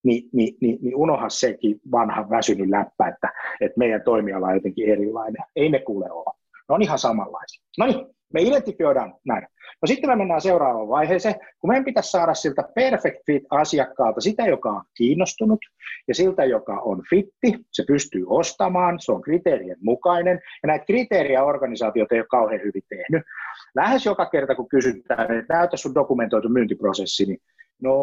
Ni, 0.04 0.30
niin, 0.34 0.58
niin, 0.62 0.77
niin 0.82 0.95
unoha 0.95 1.30
sekin 1.30 1.80
vanha 1.91 2.30
väsynyt 2.30 2.69
läppä, 2.69 3.08
että, 3.08 3.30
että 3.62 3.80
meidän 3.80 4.01
toimiala 4.01 4.47
on 4.47 4.54
jotenkin 4.54 4.89
erilainen. 4.89 5.43
Ei 5.56 5.69
ne 5.69 5.80
kuule 5.80 6.12
ole. 6.12 6.40
Ne 6.69 6.76
on 6.76 6.82
ihan 6.82 7.00
samanlaisia. 7.00 7.63
No 7.78 7.86
niin, 7.86 8.06
me 8.34 8.41
identifioidaan 8.41 9.13
näin. 9.26 9.47
No 9.82 9.88
sitten 9.88 10.10
me 10.10 10.15
mennään 10.15 10.41
seuraavaan 10.41 10.88
vaiheeseen, 10.88 11.36
kun 11.60 11.69
meidän 11.69 11.86
pitäisi 11.86 12.12
saada 12.12 12.34
siltä 12.34 12.63
perfect 12.76 13.17
fit 13.26 13.43
asiakkaalta 13.50 14.21
sitä, 14.21 14.47
joka 14.47 14.69
on 14.69 14.84
kiinnostunut 14.97 15.60
ja 16.08 16.15
siltä, 16.15 16.45
joka 16.45 16.80
on 16.80 17.04
fitti, 17.10 17.65
se 17.71 17.84
pystyy 17.88 18.26
ostamaan, 18.28 19.00
se 19.00 19.12
on 19.12 19.21
kriteerien 19.21 19.78
mukainen 19.82 20.39
ja 20.63 20.67
näitä 20.67 20.86
kriteeriä 20.86 21.43
organisaatiot 21.43 22.12
ei 22.12 22.19
ole 22.19 22.28
kauhean 22.28 22.62
hyvin 22.63 22.84
tehnyt. 22.89 23.24
Lähes 23.76 24.06
joka 24.06 24.26
kerta, 24.26 24.56
kun 24.56 24.69
kysytään, 24.69 25.38
että 25.38 25.54
näytä 25.54 25.78
sun 25.78 25.95
dokumentoitu 25.95 26.50
myyntiprosessi, 26.50 27.26
niin 27.26 27.39
No 27.82 27.94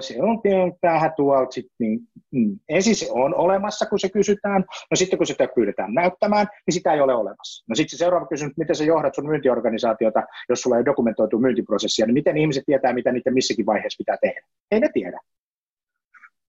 se 0.00 0.22
on 0.22 0.40
vähän 0.82 1.12
tuolta 1.16 1.52
sitten, 1.52 1.74
niin 1.78 2.00
mm. 2.30 2.58
ensin 2.68 2.96
se 2.96 3.06
on 3.10 3.34
olemassa, 3.34 3.86
kun 3.86 3.98
se 3.98 4.08
kysytään, 4.08 4.64
no 4.90 4.94
sitten 4.94 5.18
kun 5.18 5.26
sitä 5.26 5.48
pyydetään 5.54 5.94
näyttämään, 5.94 6.46
niin 6.66 6.74
sitä 6.74 6.92
ei 6.92 7.00
ole 7.00 7.14
olemassa. 7.14 7.64
No 7.68 7.74
sitten 7.74 7.90
se 7.90 7.96
seuraava 7.96 8.26
kysymys, 8.26 8.56
miten 8.56 8.76
sä 8.76 8.84
johdat 8.84 9.14
sun 9.14 9.26
myyntiorganisaatiota, 9.26 10.22
jos 10.48 10.62
sulla 10.62 10.78
ei 10.78 10.84
dokumentoitu 10.84 11.38
myyntiprosessia, 11.38 12.06
niin 12.06 12.14
miten 12.14 12.36
ihmiset 12.36 12.62
tietää, 12.66 12.92
mitä 12.92 13.12
niiden 13.12 13.34
missäkin 13.34 13.66
vaiheessa 13.66 13.98
pitää 13.98 14.16
tehdä? 14.20 14.40
Ei 14.70 14.80
ne 14.80 14.88
tiedä. 14.94 15.20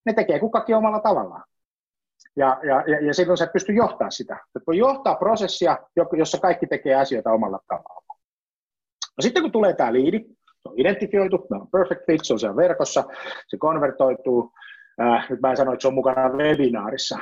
Ne 0.06 0.14
tekee 0.14 0.40
kukakin 0.40 0.76
omalla 0.76 1.00
tavallaan. 1.00 1.44
Ja, 2.36 2.60
ja, 2.64 2.84
ja, 2.88 3.06
ja 3.08 3.14
silloin 3.14 3.38
sä 3.38 3.46
et 3.46 3.54
pysty 3.54 3.74
johtaa 3.74 4.10
sitä. 4.10 4.38
Et 4.56 4.64
voi 4.68 4.78
johtaa 4.78 5.16
prosessia, 5.16 5.78
jossa 6.18 6.38
kaikki 6.38 6.68
tekee 6.68 6.96
asioita 6.96 7.32
omalla 7.32 7.60
tavallaan. 7.68 8.18
No 9.18 9.22
sitten 9.22 9.44
kun 9.44 9.52
tulee 9.52 9.74
tämä 9.74 9.94
liidi, 9.94 10.26
se 10.64 10.70
on 10.70 10.80
identifioitu, 10.80 11.48
me 11.50 11.58
on 11.58 11.68
perfect 11.72 12.06
fit, 12.06 12.22
se 12.24 12.34
on 12.34 12.40
siellä 12.40 12.56
verkossa, 12.56 13.04
se 13.48 13.58
konvertoituu. 13.58 14.52
Äh, 15.02 15.30
nyt 15.30 15.42
mä 15.42 15.52
en 15.52 15.58
sano, 15.58 15.74
että 15.74 15.82
se 15.82 15.88
on 15.88 15.94
mukana 15.94 16.30
webinaarissa. 16.30 17.18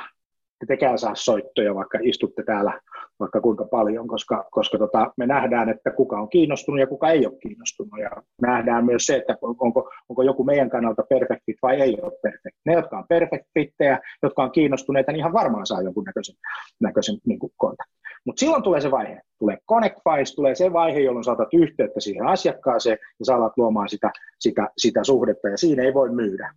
Te 0.58 0.66
tekään 0.66 0.98
saa 0.98 1.14
soittoja, 1.14 1.74
vaikka 1.74 1.98
istutte 2.02 2.42
täällä 2.42 2.80
vaikka 3.22 3.40
kuinka 3.40 3.64
paljon, 3.64 4.08
koska, 4.08 4.48
koska 4.50 4.78
tota, 4.78 5.12
me 5.16 5.26
nähdään, 5.26 5.68
että 5.68 5.90
kuka 5.90 6.20
on 6.20 6.28
kiinnostunut 6.28 6.80
ja 6.80 6.86
kuka 6.86 7.10
ei 7.10 7.26
ole 7.26 7.38
kiinnostunut. 7.42 8.00
Ja 8.00 8.10
nähdään 8.42 8.84
myös 8.84 9.06
se, 9.06 9.16
että 9.16 9.36
onko, 9.42 9.90
onko 10.08 10.22
joku 10.22 10.44
meidän 10.44 10.70
kannalta 10.70 11.02
perfect 11.08 11.42
fit 11.46 11.56
vai 11.62 11.80
ei 11.80 11.98
ole 12.02 12.12
perfect. 12.22 12.56
Ne, 12.64 12.72
jotka 12.72 12.98
on 12.98 13.04
perfect 13.08 13.44
fittejä, 13.54 13.98
jotka 14.22 14.42
on 14.42 14.52
kiinnostuneita, 14.52 15.12
niin 15.12 15.18
ihan 15.18 15.32
varmaan 15.32 15.66
saa 15.66 15.82
jonkun 15.82 16.04
näköisen, 16.04 16.36
näköisen 16.80 17.16
niin 17.26 17.38
kontaktin. 17.56 18.02
Mutta 18.24 18.40
silloin 18.40 18.62
tulee 18.62 18.80
se 18.80 18.90
vaihe, 18.90 19.20
tulee 19.38 19.58
connect 19.68 19.96
tulee 20.36 20.54
se 20.54 20.72
vaihe, 20.72 21.00
jolloin 21.00 21.24
saatat 21.24 21.54
yhteyttä 21.54 22.00
siihen 22.00 22.26
asiakkaaseen 22.26 22.98
ja 23.18 23.24
sä 23.24 23.34
alat 23.34 23.52
luomaan 23.56 23.88
sitä, 23.88 24.10
sitä, 24.38 24.68
sitä 24.78 25.04
suhdetta 25.04 25.48
ja 25.48 25.56
siinä 25.56 25.82
ei 25.82 25.94
voi 25.94 26.10
myydä. 26.10 26.54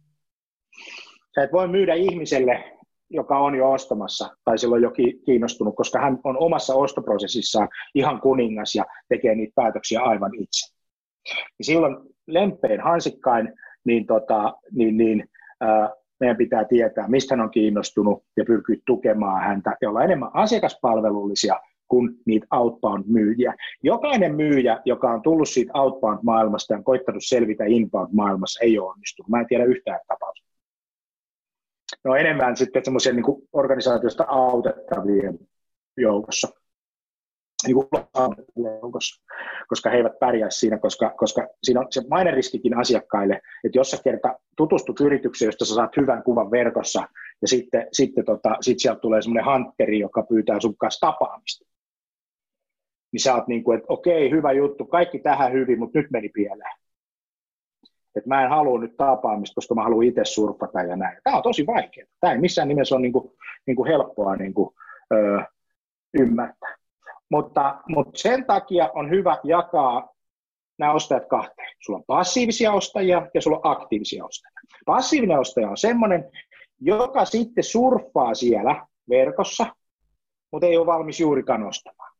Sä 1.36 1.44
et 1.44 1.52
voi 1.52 1.68
myydä 1.68 1.94
ihmiselle, 1.94 2.75
joka 3.10 3.40
on 3.40 3.56
jo 3.56 3.72
ostamassa 3.72 4.38
tai 4.46 4.58
silloin 4.58 4.84
jo 4.84 4.92
kiinnostunut, 5.26 5.76
koska 5.76 6.00
hän 6.00 6.20
on 6.24 6.38
omassa 6.38 6.76
ostoprosessissaan 6.76 7.70
ihan 7.96 8.22
kuningas 8.22 8.76
ja 8.76 8.86
tekee 9.10 9.36
niitä 9.36 9.54
päätöksiä 9.56 10.02
aivan 10.02 10.32
itse. 10.36 10.76
Ja 11.60 11.66
silloin 11.66 11.98
lempein 12.28 12.82
hansikkain 12.82 13.54
niin, 13.86 14.06
tota, 14.06 14.54
niin, 14.72 14.98
niin 14.98 15.30
ää, 15.62 15.90
meidän 16.20 16.38
pitää 16.38 16.66
tietää, 16.66 17.08
mistä 17.08 17.36
hän 17.36 17.46
on 17.46 17.52
kiinnostunut 17.52 18.24
ja 18.38 18.46
pyrkiä 18.46 18.76
tukemaan 18.86 19.44
häntä 19.44 19.76
ja 19.82 19.90
olla 19.90 20.04
enemmän 20.04 20.30
asiakaspalvelullisia 20.34 21.60
kuin 21.88 22.10
niitä 22.26 22.48
outbound-myyjiä. 22.52 23.54
Jokainen 23.84 24.36
myyjä, 24.36 24.82
joka 24.86 25.12
on 25.12 25.22
tullut 25.22 25.50
siitä 25.50 25.74
outbound-maailmasta 25.74 26.74
ja 26.74 26.78
on 26.78 26.84
koittanut 26.84 27.24
selvitä 27.26 27.64
inbound-maailmassa, 27.64 28.64
ei 28.64 28.80
ole 28.80 28.92
onnistunut. 28.92 29.30
Mä 29.30 29.40
en 29.40 29.48
tiedä 29.48 29.66
yhtään 29.66 30.00
tapausta. 30.08 30.45
No 32.06 32.16
enemmän 32.16 32.58
sitten 32.58 32.86
semmoisia 32.86 33.14
niin 33.14 33.26
organisaatiosta 33.54 34.26
autettavien 34.28 35.40
joukossa 35.98 36.48
niin 37.68 37.76
kuin 37.76 37.88
joukossa, 38.56 39.24
koska 39.68 39.90
he 39.90 39.98
eivät 39.98 40.20
pärjää 40.20 40.50
siinä, 40.50 40.78
koska, 40.78 41.10
koska 41.10 41.48
siinä 41.64 41.80
on 41.80 41.88
se 41.90 42.02
maineriskikin 42.10 42.78
asiakkaille, 42.78 43.42
että 43.64 43.78
jos 43.78 43.92
sä 43.92 43.98
kerta 44.04 44.40
tutustut 44.58 45.00
yritykseen, 45.00 45.48
josta 45.48 45.66
sä 45.66 45.76
saat 45.76 45.98
hyvän 45.98 46.24
kuvan 46.24 46.52
verkossa, 46.52 47.08
ja 47.42 47.48
sitten, 47.48 47.88
sitten 47.92 48.26
tota, 48.26 48.58
sit 48.62 48.80
sieltä 48.80 49.00
tulee 49.00 49.22
semmoinen 49.22 49.46
hanteri, 49.46 50.00
joka 50.00 50.24
pyytää 50.24 50.60
sun 50.60 50.78
kanssa 50.78 51.08
tapaamista, 51.08 51.66
niin 53.12 53.22
sä 53.22 53.36
oot 53.36 53.48
niin 53.48 53.64
kuin, 53.64 53.78
että 53.78 53.94
okei, 53.94 54.32
hyvä 54.32 54.52
juttu, 54.52 54.86
kaikki 54.86 55.20
tähän 55.20 55.54
hyvin, 55.54 55.80
mutta 55.80 56.00
nyt 56.00 56.12
meni 56.12 56.30
pieleen. 56.30 56.85
Että 58.16 58.30
mä 58.30 58.44
en 58.44 58.50
halua 58.50 58.80
nyt 58.80 58.98
tapaamista, 58.98 59.56
koska 59.56 59.76
mä 59.76 59.84
haluan 59.84 60.06
itse 60.06 60.22
surfata 60.26 60.82
ja 60.82 60.96
näin. 60.96 61.18
Tämä 61.24 61.38
on 61.38 61.44
tosi 61.44 61.68
vaikeaa. 61.68 62.08
Tämä 62.20 62.34
ei 62.34 62.40
missään 62.40 62.68
nimessä 62.68 62.96
ole 62.96 63.02
niin 63.02 63.14
kuin, 63.14 63.32
niin 63.68 63.76
kuin 63.76 63.88
helppoa 63.88 64.36
niin 64.36 64.54
kuin, 64.54 64.70
öö, 65.14 65.40
ymmärtää. 66.20 66.76
Mutta, 67.32 67.82
mutta 67.90 68.20
sen 68.20 68.46
takia 68.46 68.90
on 68.94 69.10
hyvä 69.10 69.38
jakaa 69.44 70.10
nämä 70.80 70.94
ostajat 70.94 71.26
kahteen. 71.26 71.76
Sulla 71.80 72.00
on 72.00 72.06
passiivisia 72.08 72.74
ostajia 72.74 73.28
ja 73.34 73.42
sulla 73.42 73.58
on 73.64 73.72
aktiivisia 73.72 74.26
ostajia. 74.26 74.60
Passiivinen 74.86 75.40
ostaja 75.40 75.70
on 75.70 75.78
semmoinen, 75.78 76.32
joka 76.82 77.26
sitten 77.26 77.64
surffaa 77.64 78.34
siellä 78.34 78.88
verkossa, 79.10 79.66
mutta 80.52 80.68
ei 80.68 80.78
ole 80.78 80.86
valmis 80.86 81.20
juurikaan 81.20 81.64
ostamaan. 81.64 82.16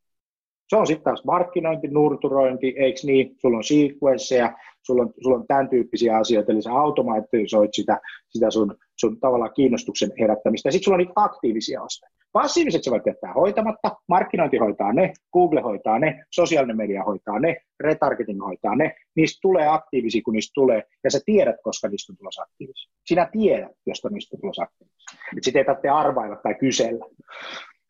Se 0.68 0.76
on 0.76 0.88
sitten 0.88 1.04
taas 1.04 1.26
markkinointi, 1.26 1.88
nurturointi, 1.88 2.74
eikö 2.78 3.00
niin? 3.04 3.36
Sulla 3.38 3.58
on 3.58 3.64
sequenceja, 3.64 4.58
sulla 4.86 5.04
on, 5.04 5.14
sulla 5.24 5.38
on 5.38 5.48
tämän 5.48 5.70
tyyppisiä 5.70 6.18
asioita, 6.18 6.52
eli 6.52 6.62
sä 6.62 6.74
automatisoit 6.74 7.74
sitä, 7.74 8.02
sitä 8.30 8.52
sun, 8.52 8.76
sun 9.00 9.20
tavallaan 9.20 9.54
kiinnostuksen 9.56 10.12
herättämistä. 10.20 10.72
Sitten 10.72 10.86
sulla 10.86 10.96
on 10.96 11.00
niitä 11.00 11.14
aktiivisia 11.16 11.82
ostajia. 11.82 12.16
Passiiviset 12.32 12.84
sä 12.84 12.92
voit 12.92 13.06
jättää 13.06 13.34
hoitamatta, 13.34 13.92
markkinointi 14.08 14.58
hoitaa 14.58 14.94
ne, 14.94 15.14
Google 15.34 15.62
hoitaa 15.62 16.00
ne, 16.00 16.24
sosiaalinen 16.32 16.78
media 16.78 17.04
hoitaa 17.04 17.40
ne, 17.40 17.58
retargeting 17.80 18.46
hoitaa 18.46 18.76
ne, 18.76 18.96
niistä 19.16 19.40
tulee 19.42 19.68
aktiivisia, 19.68 20.22
kun 20.26 20.34
niistä 20.34 20.52
tulee, 20.56 20.84
ja 21.04 21.12
sä 21.12 21.20
tiedät, 21.26 21.56
koska 21.64 21.88
niistä 21.88 22.14
on 22.14 22.18
tulossa 22.18 22.42
aktiivisia. 22.42 22.92
Sinä 23.06 23.30
tiedät, 23.32 23.72
josta 23.86 24.10
niistä 24.10 24.36
on 24.36 24.42
tulossa 24.42 24.64
aktiivisia. 24.64 25.20
Sitten 25.42 25.60
ei 25.60 25.66
tarvitse 25.66 25.90
arvailla 25.90 26.36
tai 26.36 26.56
kysellä 26.56 27.06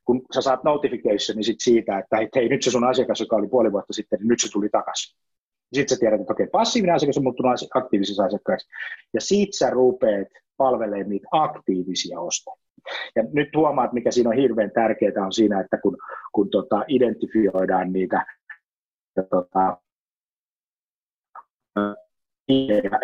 kun 0.06 0.22
sä 0.34 0.42
saat 0.42 0.64
notificationin 0.64 1.44
sit 1.44 1.60
siitä, 1.60 2.00
että 2.00 2.18
hei, 2.36 2.50
nyt 2.50 2.64
se 2.64 2.72
sun 2.72 2.84
asiakas, 2.84 3.20
joka 3.20 3.36
oli 3.36 3.48
puoli 3.48 3.72
vuotta 3.72 3.94
sitten, 3.94 4.20
niin 4.20 4.28
nyt 4.28 4.40
se 4.40 4.52
tuli 4.52 4.70
takaisin. 4.70 5.18
Sitten 5.76 5.96
sä 5.96 6.00
tiedät, 6.00 6.22
että 6.22 6.34
okei, 6.34 6.48
passiivinen 6.48 6.96
asiakas 6.96 7.18
on 7.18 7.24
muuttunut 7.24 7.52
aktiivisiksi 7.74 8.22
asiakkaiksi, 8.22 8.68
ja 9.14 9.22
siitä 9.22 9.58
sä 9.58 9.70
rupeat 9.70 10.28
palvelemaan 10.58 11.10
niitä 11.10 11.28
aktiivisia 11.32 12.20
ostajia. 12.20 12.66
Ja 13.16 13.24
nyt 13.34 13.50
huomaat, 13.56 13.94
mikä 13.94 14.12
siinä 14.12 14.30
on 14.30 14.36
hirveän 14.36 14.72
tärkeää 14.72 15.26
on 15.26 15.34
siinä, 15.34 15.60
että 15.60 15.78
kun, 15.78 15.98
kun 16.34 16.50
tota, 16.50 16.84
identifioidaan 16.88 17.94
niitä 17.94 18.26
tota, 19.30 19.78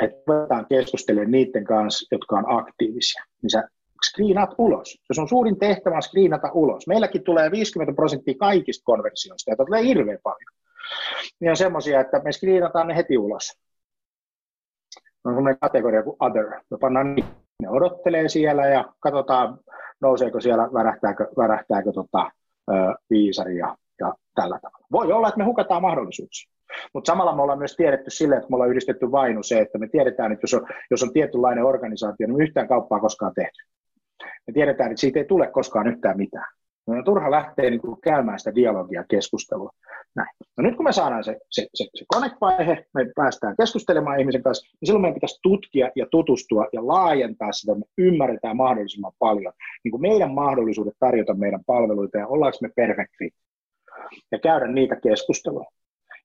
että 0.02 0.22
voidaan 0.28 0.66
keskustella 0.70 1.24
niiden 1.24 1.64
kanssa, 1.64 2.08
jotka 2.12 2.36
on 2.36 2.46
aktiivisia, 2.48 3.24
niin 3.42 3.50
sä 3.50 3.70
screenaat 4.10 4.50
ulos. 4.58 4.98
Se 5.14 5.22
on 5.22 5.30
suurin 5.30 5.60
tehtävä 5.60 5.96
on 5.96 6.02
screenata 6.02 6.52
ulos. 6.54 6.88
Meilläkin 6.88 7.24
tulee 7.24 7.52
50 7.52 7.96
prosenttia 7.96 8.34
kaikista 8.40 8.84
konversioista, 8.86 9.52
ja 9.52 9.66
tulee 9.66 9.84
hirveän 9.84 10.20
paljon. 10.24 10.61
Niin 11.40 11.50
on 11.50 11.58
semmoisia, 11.58 12.00
että 12.00 12.22
me 12.24 12.32
screenataan 12.32 12.88
ne 12.88 12.96
heti 12.96 13.18
ulos. 13.18 13.58
On 15.24 15.34
semmoinen 15.34 15.60
kategoria 15.60 16.04
kuin 16.04 16.18
other. 16.20 16.46
Me 16.72 16.78
pannaan 16.82 17.16
niin, 17.16 17.26
ne 17.62 17.70
odottelee 17.70 18.30
siellä 18.30 18.68
ja 18.68 18.94
katsotaan, 19.00 19.60
nouseeko 20.02 20.42
siellä, 20.42 20.70
värähtääkö, 20.74 21.28
värähtääkö 21.38 21.92
tota, 21.92 22.32
viisari 23.10 23.58
ja, 23.58 23.78
ja 24.00 24.14
tällä 24.36 24.60
tavalla. 24.62 24.88
Voi 24.92 25.12
olla, 25.12 25.28
että 25.28 25.38
me 25.38 25.44
hukataan 25.44 25.82
mahdollisuuksia. 25.82 26.52
Mutta 26.94 27.12
samalla 27.12 27.36
me 27.36 27.42
ollaan 27.42 27.60
myös 27.60 27.76
tiedetty 27.76 28.10
sille, 28.10 28.36
että 28.36 28.48
me 28.50 28.56
ollaan 28.56 28.70
yhdistetty 28.70 29.12
vainu 29.12 29.44
se, 29.44 29.60
että 29.60 29.78
me 29.78 29.88
tiedetään, 29.88 30.32
että 30.32 30.44
jos 30.44 30.54
on, 30.54 30.68
jos 30.92 31.04
on 31.04 31.14
tietynlainen 31.14 31.64
organisaatio, 31.64 32.28
niin 32.28 32.38
me 32.38 32.44
yhtään 32.44 32.68
kauppaa 32.68 33.00
koskaan 33.00 33.34
tehty. 33.34 33.64
Me 34.48 34.54
tiedetään, 34.54 34.92
että 34.92 35.02
siitä 35.02 35.20
ei 35.20 35.26
tule 35.26 35.48
koskaan 35.48 35.88
yhtään 35.88 36.18
mitään. 36.18 36.48
No 36.88 36.98
on 36.98 37.04
turha 37.04 37.32
lähteä 37.32 37.70
niin 37.70 37.82
kuin 37.82 38.02
käymään 38.02 38.40
sitä 38.40 38.56
dialogia, 38.56 39.04
keskustelua. 39.10 39.72
Näin. 40.16 40.30
No 40.58 40.64
nyt 40.64 40.76
kun 40.76 40.86
me 40.86 40.92
saadaan 40.92 41.24
se, 41.24 41.38
se, 41.50 41.68
se, 41.74 41.86
se 41.96 42.06
connect-vaihe, 42.14 42.86
me 42.94 43.12
päästään 43.16 43.56
keskustelemaan 43.60 44.20
ihmisen 44.20 44.44
kanssa, 44.44 44.66
niin 44.66 44.88
silloin 44.88 45.02
meidän 45.02 45.14
pitäisi 45.14 45.40
tutkia 45.44 45.92
ja 45.96 46.06
tutustua 46.12 46.66
ja 46.74 46.88
laajentaa 46.88 47.52
sitä, 47.52 47.76
me 47.76 47.86
ymmärretään 47.98 48.58
mahdollisimman 48.58 49.12
paljon 49.20 49.54
niin 49.84 49.92
kuin 49.92 50.02
meidän 50.02 50.34
mahdollisuudet 50.34 50.94
tarjota 51.00 51.34
meidän 51.34 51.64
palveluita 51.66 52.18
ja 52.18 52.28
ollaanko 52.28 52.58
me 52.62 52.70
perfekti 52.76 53.32
ja 54.32 54.40
käydä 54.40 54.68
niitä 54.68 54.96
keskusteluja. 54.96 55.70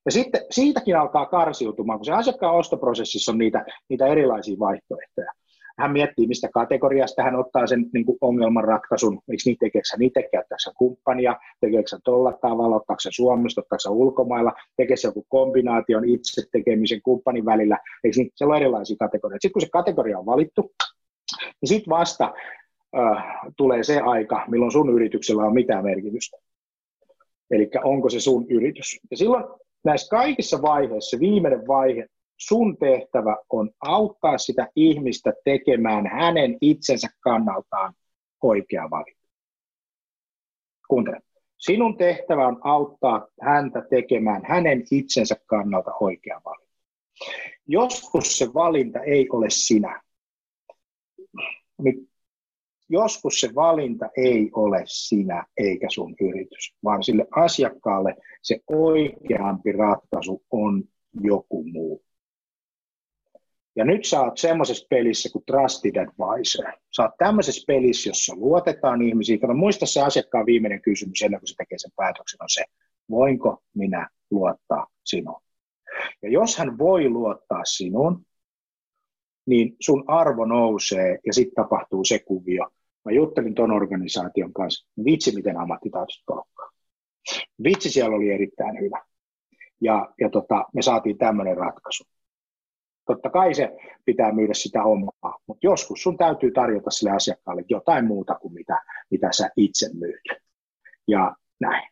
Ja 0.05 0.11
sitten 0.11 0.41
siitäkin 0.51 0.97
alkaa 0.97 1.25
karsiutumaan, 1.25 1.99
kun 1.99 2.05
se 2.05 2.11
asiakkaan 2.11 2.55
ostoprosessissa 2.55 3.31
on 3.31 3.37
niitä, 3.37 3.65
niitä 3.89 4.07
erilaisia 4.07 4.59
vaihtoehtoja 4.59 5.31
hän 5.79 5.91
miettii, 5.91 6.27
mistä 6.27 6.49
kategoriasta 6.53 7.23
hän 7.23 7.35
ottaa 7.35 7.67
sen 7.67 7.85
niin 7.93 8.05
kuin 8.05 8.17
ongelmanratkaisun, 8.21 9.21
miksi 9.27 9.49
niin 9.49 9.57
tekeekö 9.59 9.87
hän 9.91 10.01
itse, 10.01 10.21
käyttääkö 10.21 10.63
hän 10.65 10.75
kumppania, 10.77 11.35
tekeekö 11.61 11.89
hän 11.91 12.01
tuolla 12.03 12.33
tavalla, 12.33 12.75
ottaako 12.75 12.99
hän 13.05 13.13
Suomesta, 13.13 13.61
ottaako 13.61 13.81
hän 13.85 13.97
ulkomailla, 13.97 14.53
tekeekö 14.77 15.01
joku 15.03 15.25
kombinaation 15.29 16.09
itse 16.09 16.41
tekemisen 16.51 17.01
kumppanin 17.01 17.45
välillä, 17.45 17.77
eikö 18.03 18.17
niin, 18.17 18.31
siellä 18.35 18.53
on 18.53 18.61
erilaisia 18.61 18.97
kategorioita. 18.99 19.41
Sitten 19.41 19.53
kun 19.53 19.61
se 19.61 19.69
kategoria 19.71 20.19
on 20.19 20.25
valittu, 20.25 20.71
niin 21.61 21.69
sitten 21.69 21.89
vasta 21.91 22.33
äh, 22.97 23.23
tulee 23.57 23.83
se 23.83 23.99
aika, 23.99 24.45
milloin 24.47 24.71
sun 24.71 24.93
yrityksellä 24.93 25.43
on 25.43 25.53
mitään 25.53 25.83
merkitystä. 25.83 26.37
Eli 27.51 27.69
onko 27.83 28.09
se 28.09 28.19
sun 28.19 28.45
yritys. 28.49 28.99
Ja 29.11 29.17
silloin 29.17 29.43
näissä 29.83 30.09
kaikissa 30.09 30.61
vaiheissa, 30.61 31.19
viimeinen 31.19 31.67
vaihe 31.67 32.07
sun 32.37 32.77
tehtävä 32.77 33.37
on 33.49 33.69
auttaa 33.79 34.37
sitä 34.37 34.67
ihmistä 34.75 35.33
tekemään 35.43 36.07
hänen 36.07 36.57
itsensä 36.61 37.07
kannaltaan 37.19 37.93
oikea 38.43 38.89
valinta. 38.89 39.27
Kuuntele. 40.87 41.19
Sinun 41.57 41.97
tehtävä 41.97 42.47
on 42.47 42.59
auttaa 42.63 43.27
häntä 43.41 43.81
tekemään 43.89 44.41
hänen 44.45 44.83
itsensä 44.91 45.35
kannalta 45.45 45.91
oikea 45.99 46.41
valinta. 46.45 46.75
Joskus 47.67 48.37
se 48.37 48.53
valinta 48.53 48.99
ei 48.99 49.29
ole 49.29 49.49
sinä. 49.49 50.01
Joskus 52.89 53.39
se 53.39 53.55
valinta 53.55 54.09
ei 54.17 54.49
ole 54.55 54.83
sinä 54.85 55.45
eikä 55.57 55.87
sun 55.89 56.15
yritys, 56.21 56.75
vaan 56.83 57.03
sille 57.03 57.27
asiakkaalle 57.31 58.15
se 58.41 58.59
oikeampi 58.67 59.71
ratkaisu 59.71 60.43
on 60.51 60.83
joku 61.21 61.63
muu. 61.63 62.06
Ja 63.77 63.85
nyt 63.85 64.05
sä 64.05 64.21
oot 64.21 64.37
semmoisessa 64.37 64.87
pelissä 64.89 65.29
kuin 65.33 65.43
Trusted 65.45 65.95
Advisor. 65.95 66.65
Sä 66.95 67.03
oot 67.03 67.11
tämmöisessä 67.17 67.63
pelissä, 67.67 68.09
jossa 68.09 68.35
luotetaan 68.35 69.01
ihmisiin. 69.01 69.39
Kato, 69.39 69.53
muista 69.53 69.85
se 69.85 70.01
asiakkaan 70.01 70.45
viimeinen 70.45 70.81
kysymys 70.81 71.21
ennen 71.21 71.39
kuin 71.39 71.47
se 71.47 71.55
tekee 71.57 71.77
sen 71.77 71.91
päätöksen 71.95 72.43
on 72.43 72.49
se, 72.49 72.63
voinko 73.09 73.63
minä 73.75 74.09
luottaa 74.31 74.87
sinuun? 75.05 75.41
Ja 76.21 76.29
jos 76.29 76.57
hän 76.57 76.77
voi 76.77 77.09
luottaa 77.09 77.65
sinuun, 77.65 78.25
niin 79.45 79.75
sun 79.79 80.03
arvo 80.07 80.45
nousee 80.45 81.19
ja 81.25 81.33
sitten 81.33 81.55
tapahtuu 81.55 82.05
se 82.05 82.19
kuvio. 82.19 82.67
Mä 83.05 83.11
juttelin 83.11 83.55
ton 83.55 83.71
organisaation 83.71 84.53
kanssa, 84.53 84.87
vitsi 85.05 85.35
miten 85.35 85.57
ammattitaidot 85.57 86.23
palkkaa. 86.25 86.69
Vitsi 87.63 87.89
siellä 87.89 88.15
oli 88.15 88.31
erittäin 88.31 88.79
hyvä. 88.79 89.05
Ja, 89.81 90.13
ja 90.21 90.29
tota, 90.29 90.65
me 90.73 90.81
saatiin 90.81 91.17
tämmöinen 91.17 91.57
ratkaisu. 91.57 92.03
Totta 93.07 93.29
kai 93.29 93.53
se 93.53 93.77
pitää 94.05 94.31
myydä 94.31 94.53
sitä 94.53 94.83
omaa, 94.83 95.39
mutta 95.47 95.67
joskus 95.67 96.03
sun 96.03 96.17
täytyy 96.17 96.51
tarjota 96.51 96.91
sille 96.91 97.11
asiakkaalle 97.11 97.63
jotain 97.69 98.05
muuta 98.05 98.35
kuin 98.35 98.53
mitä, 98.53 98.81
mitä 99.11 99.27
sä 99.31 99.49
itse 99.57 99.89
myyt. 99.93 100.41
Ja 101.07 101.35
näin. 101.59 101.89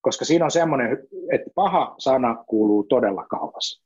Koska 0.00 0.24
siinä 0.24 0.44
on 0.44 0.50
semmoinen, 0.50 0.98
että 1.32 1.50
paha 1.54 1.94
sana 1.98 2.44
kuuluu 2.46 2.84
todella 2.84 3.24
kauas. 3.24 3.82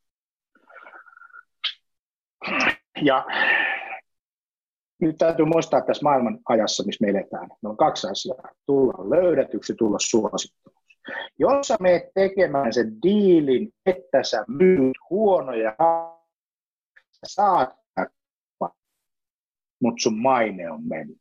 Ja 3.03 3.27
nyt 5.01 5.17
täytyy 5.19 5.45
muistaa 5.45 5.81
tässä 5.81 6.03
maailman 6.03 6.39
ajassa, 6.49 6.87
missä 6.87 7.05
me 7.05 7.11
eletään, 7.11 7.49
on 7.65 7.77
kaksi 7.77 8.11
asiaa. 8.11 8.49
Tulla 8.67 9.11
löydetyksi, 9.11 9.75
tulla 9.75 9.99
suosittuksi. 10.01 10.99
Jos 11.39 11.67
sä 11.67 11.77
menet 11.81 12.03
tekemään 12.15 12.73
sen 12.73 13.03
diilin, 13.03 13.73
että 13.87 14.23
sä 14.23 14.45
myyt 14.49 14.97
huonoja 15.11 15.75
saat 17.27 17.79
mutta 19.83 20.03
sun 20.03 20.19
maine 20.19 20.71
on 20.71 20.89
mennyt. 20.89 21.19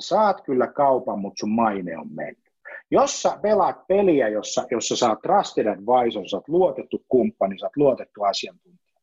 Sä 0.00 0.08
saat 0.08 0.40
kyllä 0.40 0.66
kaupan, 0.66 1.18
mutta 1.18 1.40
sun 1.40 1.50
maine 1.50 1.98
on 1.98 2.12
mennyt. 2.12 2.44
Jos 2.90 3.22
sä 3.22 3.38
pelaat 3.42 3.86
peliä, 3.86 4.28
jossa, 4.28 4.66
jossa 4.70 4.96
sä 4.96 5.08
oot 5.08 5.22
trusted 5.22 5.66
advisor, 5.66 6.28
sä 6.28 6.36
oot 6.36 6.48
luotettu 6.48 7.04
kumppani, 7.08 7.58
sä 7.58 7.66
oot 7.66 7.76
luotettu 7.76 8.22
asiantuntija. 8.22 9.00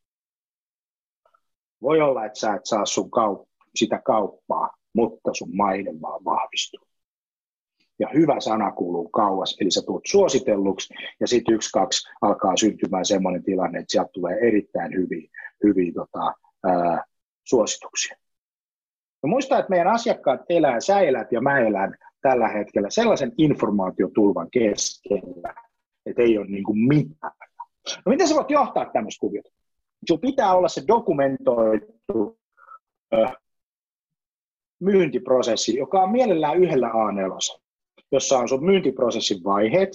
Voi 1.81 2.01
olla, 2.01 2.25
että 2.25 2.39
sä 2.39 2.53
et 2.53 2.65
saa 2.65 2.85
sun 2.85 3.09
kaup- 3.09 3.47
sitä 3.75 4.01
kauppaa, 4.05 4.69
mutta 4.93 5.33
sun 5.33 5.55
maine 5.55 5.91
vaan 6.01 6.25
vahvistuu 6.25 6.90
ja 8.01 8.07
hyvä 8.13 8.39
sana 8.39 8.71
kuuluu 8.71 9.09
kauas, 9.09 9.57
eli 9.61 9.71
sä 9.71 9.81
tulet 9.85 10.03
suositelluksi, 10.07 10.93
ja 11.19 11.27
sitten 11.27 11.55
yksi, 11.55 11.71
kaksi 11.71 12.09
alkaa 12.21 12.57
syntymään 12.57 13.05
sellainen 13.05 13.43
tilanne, 13.43 13.79
että 13.79 13.91
sieltä 13.91 14.09
tulee 14.13 14.37
erittäin 14.47 14.93
hyviä, 14.93 15.29
hyviä 15.63 15.91
tota, 15.95 16.33
ää, 16.63 17.03
suosituksia. 17.43 18.17
No 19.23 19.27
muista, 19.29 19.59
että 19.59 19.69
meidän 19.69 19.87
asiakkaat 19.87 20.41
elää, 20.49 20.79
sä 20.79 20.99
elät 20.99 21.31
ja 21.31 21.41
mä 21.41 21.59
elän 21.59 21.95
tällä 22.21 22.47
hetkellä 22.47 22.89
sellaisen 22.89 23.31
informaatiotulvan 23.37 24.47
keskellä, 24.51 25.53
että 26.05 26.21
ei 26.21 26.37
ole 26.37 26.47
niin 26.47 26.63
kuin 26.63 26.77
mitään. 26.77 27.33
No 28.05 28.09
miten 28.09 28.27
sä 28.27 28.35
voit 28.35 28.51
johtaa 28.51 28.85
tämmöistä 28.85 29.19
kuviota? 29.19 29.49
Sinulla 30.05 30.21
pitää 30.21 30.53
olla 30.53 30.67
se 30.67 30.83
dokumentoitu 30.87 32.39
myyntiprosessi, 34.79 35.77
joka 35.77 36.03
on 36.03 36.11
mielellään 36.11 36.63
yhdellä 36.63 36.89
A4 36.89 37.61
jossa 38.11 38.37
on 38.39 38.49
sun 38.49 38.65
myyntiprosessin 38.65 39.43
vaiheet. 39.43 39.89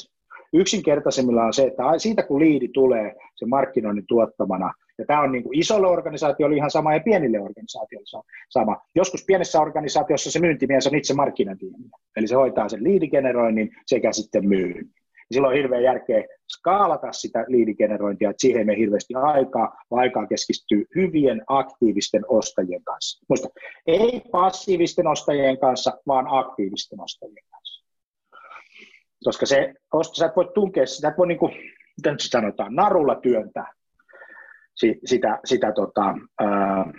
Yksinkertaisimmilla 0.52 1.44
on 1.44 1.52
se, 1.52 1.62
että 1.62 1.82
siitä 1.98 2.22
kun 2.22 2.40
liidi 2.40 2.68
tulee 2.68 3.14
se 3.36 3.46
markkinoinnin 3.46 4.04
tuottamana, 4.08 4.72
ja 4.98 5.06
tämä 5.06 5.20
on 5.20 5.32
niin 5.32 5.42
kuin 5.42 5.58
isolle 5.58 5.86
organisaatiolle 5.86 6.56
ihan 6.56 6.70
sama 6.70 6.94
ja 6.94 7.00
pienille 7.00 7.40
organisaatioille 7.40 8.24
sama. 8.48 8.76
Joskus 8.94 9.24
pienessä 9.26 9.60
organisaatiossa 9.60 10.30
se 10.30 10.40
myyntimies 10.40 10.86
on 10.86 10.94
itse 10.94 11.14
markkinointi 11.14 11.66
eli 12.16 12.26
se 12.26 12.34
hoitaa 12.34 12.68
sen 12.68 12.84
liidigeneroinnin 12.84 13.70
sekä 13.86 14.12
sitten 14.12 14.48
myynnin. 14.48 14.90
Ja 15.30 15.34
silloin 15.34 15.52
on 15.52 15.56
hirveän 15.56 15.82
järkeä 15.82 16.24
skaalata 16.48 17.12
sitä 17.12 17.44
liidigenerointia, 17.48 18.30
että 18.30 18.40
siihen 18.40 18.70
ei 18.70 18.78
hirveästi 18.78 19.14
aikaa, 19.14 19.76
vaan 19.90 20.02
aikaa 20.02 20.26
keskittyy 20.26 20.84
hyvien 20.94 21.42
aktiivisten 21.46 22.24
ostajien 22.28 22.84
kanssa. 22.84 23.24
Muista, 23.28 23.48
ei 23.86 24.22
passiivisten 24.30 25.06
ostajien 25.06 25.58
kanssa, 25.58 25.98
vaan 26.06 26.26
aktiivisten 26.28 27.00
ostajien 27.00 27.44
kanssa. 27.50 27.55
Koska 29.26 29.46
se, 29.46 29.74
sä 30.18 30.26
et 30.26 30.36
voi 30.36 30.50
tunkea, 30.54 30.86
sä 30.86 31.08
et 31.08 31.18
voi 31.18 31.26
niin 31.26 31.38
kuin, 31.38 31.52
miten 31.96 32.20
se 32.20 32.28
sanotaan, 32.28 32.74
narulla 32.74 33.14
työntää 33.14 33.72
sitä, 35.04 35.38
sitä 35.44 35.72
tota, 35.72 36.14
ää, 36.40 36.92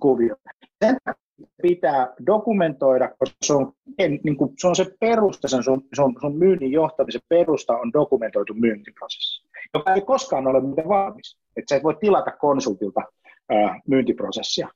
kuviota. 0.00 0.50
Sen 0.84 0.96
pitää 1.62 2.14
dokumentoida, 2.26 3.08
koska 3.18 3.36
se 3.42 3.52
on, 3.52 3.72
niin 3.98 4.36
kuin, 4.36 4.54
se, 4.58 4.68
on 4.68 4.76
se 4.76 4.86
perusta, 5.00 5.48
sen 5.48 5.62
sun, 5.62 5.82
sun, 5.94 6.16
sun 6.20 6.38
myynnin 6.38 6.72
johtamisen 6.72 7.22
perusta 7.28 7.76
on 7.76 7.92
dokumentoitu 7.92 8.54
myyntiprosessi, 8.54 9.48
joka 9.74 9.94
ei 9.94 10.00
koskaan 10.00 10.46
ole 10.46 10.60
miten 10.60 10.88
valmis. 10.88 11.38
Että 11.56 11.68
sä 11.68 11.76
et 11.76 11.82
voi 11.82 11.96
tilata 12.00 12.30
konsultilta 12.30 13.00
ää, 13.48 13.80
myyntiprosessia, 13.88 14.68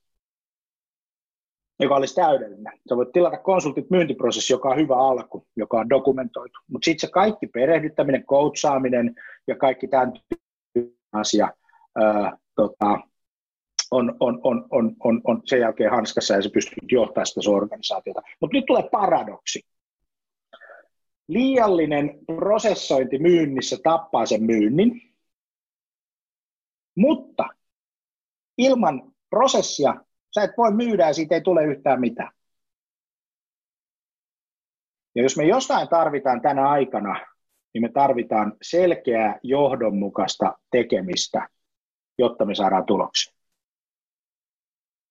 joka 1.80 1.96
olisi 1.96 2.14
täydellinen. 2.14 2.72
Sä 2.88 2.96
voit 2.96 3.12
tilata 3.12 3.38
konsultit 3.38 3.90
myyntiprosessi, 3.90 4.52
joka 4.52 4.68
on 4.68 4.76
hyvä 4.76 4.96
alku, 4.96 5.46
joka 5.56 5.80
on 5.80 5.90
dokumentoitu. 5.90 6.58
Mutta 6.70 6.84
sitten 6.84 7.08
se 7.08 7.12
kaikki 7.12 7.46
perehdyttäminen, 7.46 8.24
coachaaminen 8.24 9.14
ja 9.46 9.56
kaikki 9.56 9.88
tämän 9.88 10.12
asia 11.12 11.48
ää, 11.96 12.38
tota, 12.54 13.00
on, 13.90 14.16
on, 14.20 14.40
on, 14.42 14.66
on, 14.70 14.96
on, 15.04 15.20
on 15.24 15.42
sen 15.44 15.60
jälkeen 15.60 15.90
hanskassa 15.90 16.34
ja 16.34 16.42
se 16.42 16.50
pystyy 16.50 16.78
johtamaan 16.90 17.26
sitä 17.26 17.50
organisaatiota. 17.50 18.22
Mutta 18.40 18.56
nyt 18.56 18.66
tulee 18.66 18.88
paradoksi. 18.92 19.60
Liiallinen 21.28 22.18
prosessointi 22.26 23.18
myynnissä 23.18 23.76
tappaa 23.82 24.26
sen 24.26 24.42
myynnin, 24.42 25.02
mutta 26.96 27.48
ilman 28.58 29.12
prosessia 29.30 29.94
sä 30.34 30.42
et 30.42 30.50
voi 30.56 30.74
myydä 30.74 31.06
ja 31.06 31.12
siitä 31.12 31.34
ei 31.34 31.40
tule 31.40 31.64
yhtään 31.64 32.00
mitään. 32.00 32.32
Ja 35.14 35.22
jos 35.22 35.36
me 35.36 35.44
jostain 35.44 35.88
tarvitaan 35.88 36.40
tänä 36.40 36.68
aikana, 36.68 37.26
niin 37.74 37.82
me 37.82 37.88
tarvitaan 37.88 38.52
selkeää 38.62 39.38
johdonmukaista 39.42 40.58
tekemistä, 40.70 41.48
jotta 42.18 42.44
me 42.44 42.54
saadaan 42.54 42.86
tuloksia. 42.86 43.34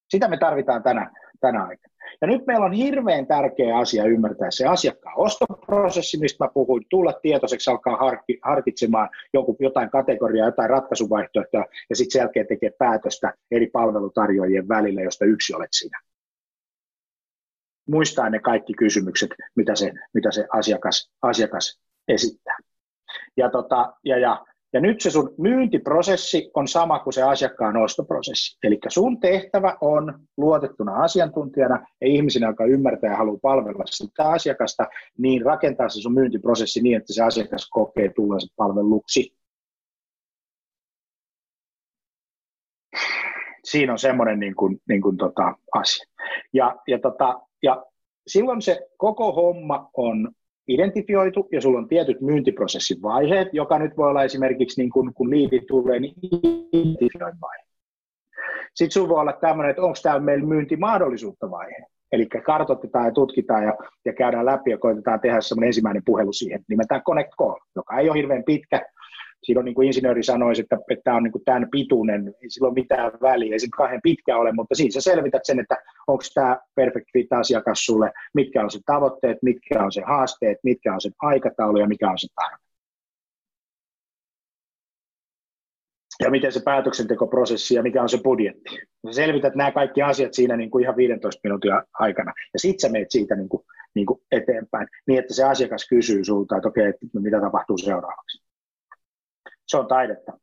Sitä 0.09 0.27
me 0.27 0.37
tarvitaan 0.37 0.83
tänä, 0.83 1.11
tänä 1.39 1.63
aikana. 1.63 1.96
Ja 2.21 2.27
nyt 2.27 2.45
meillä 2.47 2.65
on 2.65 2.73
hirveän 2.73 3.27
tärkeä 3.27 3.77
asia 3.77 4.03
ymmärtää 4.03 4.51
se 4.51 4.65
asiakkaan 4.65 5.17
ostoprosessi, 5.17 6.19
mistä 6.19 6.43
mä 6.43 6.49
puhuin, 6.53 6.85
tulla 6.89 7.13
tietoiseksi, 7.13 7.69
alkaa 7.69 7.99
harkitsemaan 8.43 9.09
joku, 9.33 9.57
jotain 9.59 9.89
kategoriaa, 9.89 10.47
jotain 10.47 10.69
ratkaisuvaihtoehtoa, 10.69 11.65
ja 11.89 11.95
sitten 11.95 12.11
sen 12.11 12.19
jälkeen 12.19 12.47
tekee 12.47 12.69
päätöstä 12.69 13.33
eri 13.51 13.67
palvelutarjoajien 13.67 14.67
välillä, 14.67 15.01
josta 15.01 15.25
yksi 15.25 15.53
olet 15.53 15.69
sinä. 15.71 16.01
Muistaa 17.89 18.29
ne 18.29 18.39
kaikki 18.39 18.73
kysymykset, 18.73 19.29
mitä 19.55 19.75
se, 19.75 19.91
mitä 20.13 20.31
se 20.31 20.47
asiakas, 20.53 21.11
asiakas 21.21 21.81
esittää. 22.07 22.57
Ja, 23.37 23.49
tota, 23.49 23.93
ja, 24.03 24.17
ja 24.17 24.45
ja 24.77 24.81
nyt 24.81 25.01
se 25.01 25.11
sun 25.11 25.35
myyntiprosessi 25.37 26.51
on 26.53 26.67
sama 26.67 26.99
kuin 26.99 27.13
se 27.13 27.21
asiakkaan 27.23 27.77
ostoprosessi. 27.77 28.57
Eli 28.63 28.79
sun 28.87 29.19
tehtävä 29.19 29.77
on 29.81 30.19
luotettuna 30.37 30.95
asiantuntijana 30.95 31.87
ja 32.01 32.07
ihmisenä, 32.07 32.47
joka 32.47 32.65
ymmärtää 32.65 33.09
ja 33.09 33.17
haluaa 33.17 33.39
palvella 33.41 33.83
sitä 33.85 34.29
asiakasta, 34.29 34.87
niin 35.17 35.45
rakentaa 35.45 35.89
se 35.89 36.01
sun 36.01 36.13
myyntiprosessi 36.13 36.81
niin, 36.81 36.97
että 36.97 37.13
se 37.13 37.23
asiakas 37.23 37.69
kokee 37.69 38.11
tulleensa 38.15 38.53
palveluksi. 38.55 39.37
Siinä 43.63 43.91
on 43.91 43.99
semmoinen 43.99 44.39
niin 44.39 44.55
kuin, 44.55 44.81
niin 44.89 45.01
kuin 45.01 45.17
tota 45.17 45.55
asia. 45.75 46.05
Ja, 46.53 46.75
ja, 46.87 46.99
tota, 46.99 47.41
ja 47.63 47.85
silloin 48.27 48.61
se 48.61 48.87
koko 48.97 49.31
homma 49.31 49.89
on 49.93 50.31
identifioitu 50.67 51.47
ja 51.51 51.61
sulla 51.61 51.79
on 51.79 51.87
tietyt 51.87 52.21
myyntiprosessin 52.21 53.01
vaiheet, 53.01 53.47
joka 53.53 53.79
nyt 53.79 53.97
voi 53.97 54.09
olla 54.09 54.23
esimerkiksi 54.23 54.81
niin 54.81 54.89
kun, 54.89 55.13
kun 55.13 55.29
liidi 55.29 55.61
tulee, 55.67 55.99
niin 55.99 56.13
identifioin 56.73 57.41
vaihe. 57.41 57.63
Sitten 58.75 58.91
sulla 58.91 59.09
voi 59.09 59.21
olla 59.21 59.33
tämmöinen, 59.33 59.69
että 59.69 59.81
onko 59.81 59.97
täällä 60.03 60.21
meillä 60.21 60.45
myyntimahdollisuutta 60.45 61.51
vaihe. 61.51 61.85
Eli 62.11 62.25
kartoitetaan 62.25 63.05
ja 63.05 63.11
tutkitaan 63.11 63.63
ja, 63.63 63.73
ja 64.05 64.13
käydään 64.13 64.45
läpi 64.45 64.71
ja 64.71 64.77
koitetaan 64.77 65.19
tehdä 65.19 65.41
semmoinen 65.41 65.67
ensimmäinen 65.67 66.01
puhelu 66.05 66.33
siihen, 66.33 66.63
nimetään 66.69 67.03
Connect 67.03 67.31
Call, 67.39 67.55
joka 67.75 67.99
ei 67.99 68.09
ole 68.09 68.17
hirveän 68.17 68.43
pitkä, 68.43 68.81
on 69.55 69.65
niin 69.65 69.75
kuin 69.75 69.87
insinööri 69.87 70.23
sanoisi, 70.23 70.61
että, 70.61 70.77
että 70.91 71.03
tämä 71.03 71.17
on 71.17 71.23
niin 71.23 71.31
kuin 71.31 71.45
tämän 71.45 71.67
pituinen, 71.71 72.33
ei 72.43 72.49
sillä 72.49 72.67
ole 72.67 72.73
mitään 72.73 73.11
väliä, 73.21 73.53
ei 73.53 73.59
se 73.59 73.67
kahden 73.77 73.99
pitkä 74.03 74.37
ole, 74.37 74.51
mutta 74.51 74.75
siinä 74.75 74.91
sä 74.91 75.01
selvität 75.01 75.41
sen, 75.43 75.59
että 75.59 75.77
onko 76.07 76.23
tämä 76.33 76.59
perfect 76.75 77.07
fit 77.13 77.33
asiakas 77.33 77.85
sulle, 77.85 78.11
mitkä 78.33 78.63
on 78.63 78.71
se 78.71 78.79
tavoitteet, 78.85 79.37
mitkä 79.41 79.83
on 79.83 79.91
se 79.91 80.01
haasteet, 80.01 80.57
mitkä 80.63 80.93
on 80.93 81.01
se 81.01 81.09
aikataulu 81.21 81.77
ja 81.77 81.87
mikä 81.87 82.11
on 82.11 82.19
se 82.19 82.27
tarve. 82.35 82.67
Ja 86.23 86.31
miten 86.31 86.51
se 86.51 86.61
päätöksentekoprosessi 86.65 87.75
ja 87.75 87.83
mikä 87.83 88.01
on 88.01 88.09
se 88.09 88.17
budjetti. 88.23 88.69
Sä 89.07 89.13
selvität 89.13 89.55
nämä 89.55 89.71
kaikki 89.71 90.01
asiat 90.01 90.33
siinä 90.33 90.57
niin 90.57 90.71
kuin 90.71 90.83
ihan 90.83 90.97
15 90.97 91.39
minuutin 91.43 91.71
aikana. 91.99 92.33
Ja 92.53 92.59
sitten 92.59 92.79
sä 92.79 92.89
meet 92.89 93.11
siitä 93.11 93.35
niin 93.35 93.49
kuin, 93.49 93.63
niin 93.95 94.05
kuin 94.05 94.19
eteenpäin, 94.31 94.87
niin 95.07 95.19
että 95.19 95.33
se 95.33 95.43
asiakas 95.43 95.87
kysyy 95.89 96.23
sulta, 96.23 96.57
että 96.57 96.69
okei, 96.69 96.85
että 96.85 97.19
mitä 97.19 97.41
tapahtuu 97.41 97.77
seuraavaksi 97.77 98.46
se 99.67 99.77
on 99.77 99.87
taidetta. 99.87 100.39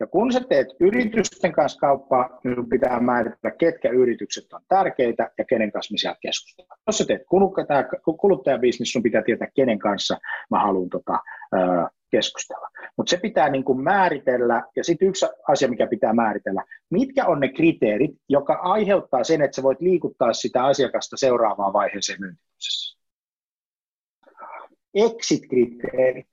Ja 0.00 0.06
kun 0.06 0.32
sä 0.32 0.40
teet 0.40 0.68
yritysten 0.80 1.52
kanssa 1.52 1.78
kauppaa, 1.80 2.40
niin 2.44 2.68
pitää 2.68 3.00
määritellä, 3.00 3.56
ketkä 3.58 3.88
yritykset 3.90 4.52
on 4.52 4.60
tärkeitä 4.68 5.30
ja 5.38 5.44
kenen 5.44 5.72
kanssa 5.72 5.92
me 5.92 5.98
siellä 5.98 6.18
keskustellaan. 6.20 6.80
Jos 6.86 6.98
sä 6.98 7.04
teet 7.04 7.22
kuluttajabisnis, 8.20 8.92
sun 8.92 9.02
pitää 9.02 9.22
tietää, 9.22 9.48
kenen 9.54 9.78
kanssa 9.78 10.18
mä 10.50 10.58
haluan 10.62 10.88
tota, 10.88 11.18
keskustella. 12.10 12.68
Mutta 12.96 13.10
se 13.10 13.16
pitää 13.16 13.48
niin 13.48 13.64
kuin 13.64 13.80
määritellä, 13.80 14.62
ja 14.76 14.84
sitten 14.84 15.08
yksi 15.08 15.26
asia, 15.48 15.68
mikä 15.68 15.86
pitää 15.86 16.12
määritellä, 16.12 16.64
mitkä 16.90 17.26
on 17.26 17.40
ne 17.40 17.48
kriteerit, 17.48 18.10
joka 18.28 18.54
aiheuttaa 18.54 19.24
sen, 19.24 19.42
että 19.42 19.56
sä 19.56 19.62
voit 19.62 19.80
liikuttaa 19.80 20.32
sitä 20.32 20.64
asiakasta 20.64 21.16
seuraavaan 21.16 21.72
vaiheeseen 21.72 22.20
myyntiprosessissa. 22.20 22.98
Exit-kriteerit. 24.94 26.28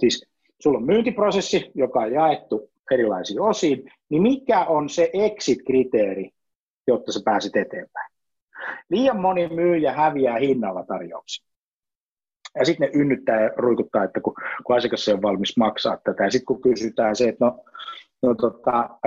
Siis 0.00 0.26
sulla 0.62 0.78
on 0.78 0.86
myyntiprosessi, 0.86 1.70
joka 1.74 2.00
on 2.00 2.12
jaettu 2.12 2.70
erilaisiin 2.90 3.40
osiin, 3.40 3.92
niin 4.08 4.22
mikä 4.22 4.64
on 4.64 4.88
se 4.88 5.10
exit-kriteeri, 5.12 6.30
jotta 6.86 7.12
sä 7.12 7.20
pääset 7.24 7.56
eteenpäin? 7.56 8.12
Liian 8.90 9.20
moni 9.20 9.48
myyjä 9.48 9.92
häviää 9.92 10.38
hinnalla 10.38 10.84
tarjouksia. 10.84 11.46
Ja 12.58 12.64
sitten 12.64 12.90
ne 12.90 13.00
ynnyttää 13.00 13.42
ja 13.42 13.50
ruikuttaa, 13.56 14.04
että 14.04 14.20
kun, 14.20 14.34
kun 14.66 14.76
asiakas 14.76 15.08
ei 15.08 15.14
ole 15.14 15.22
valmis 15.22 15.56
maksaa 15.56 15.96
tätä. 15.96 16.24
Ja 16.24 16.30
sitten 16.30 16.46
kun 16.46 16.60
kysytään 16.60 17.16
se, 17.16 17.28
että 17.28 17.44
no, 17.44 17.64
no 18.22 18.34
tota, 18.34 18.98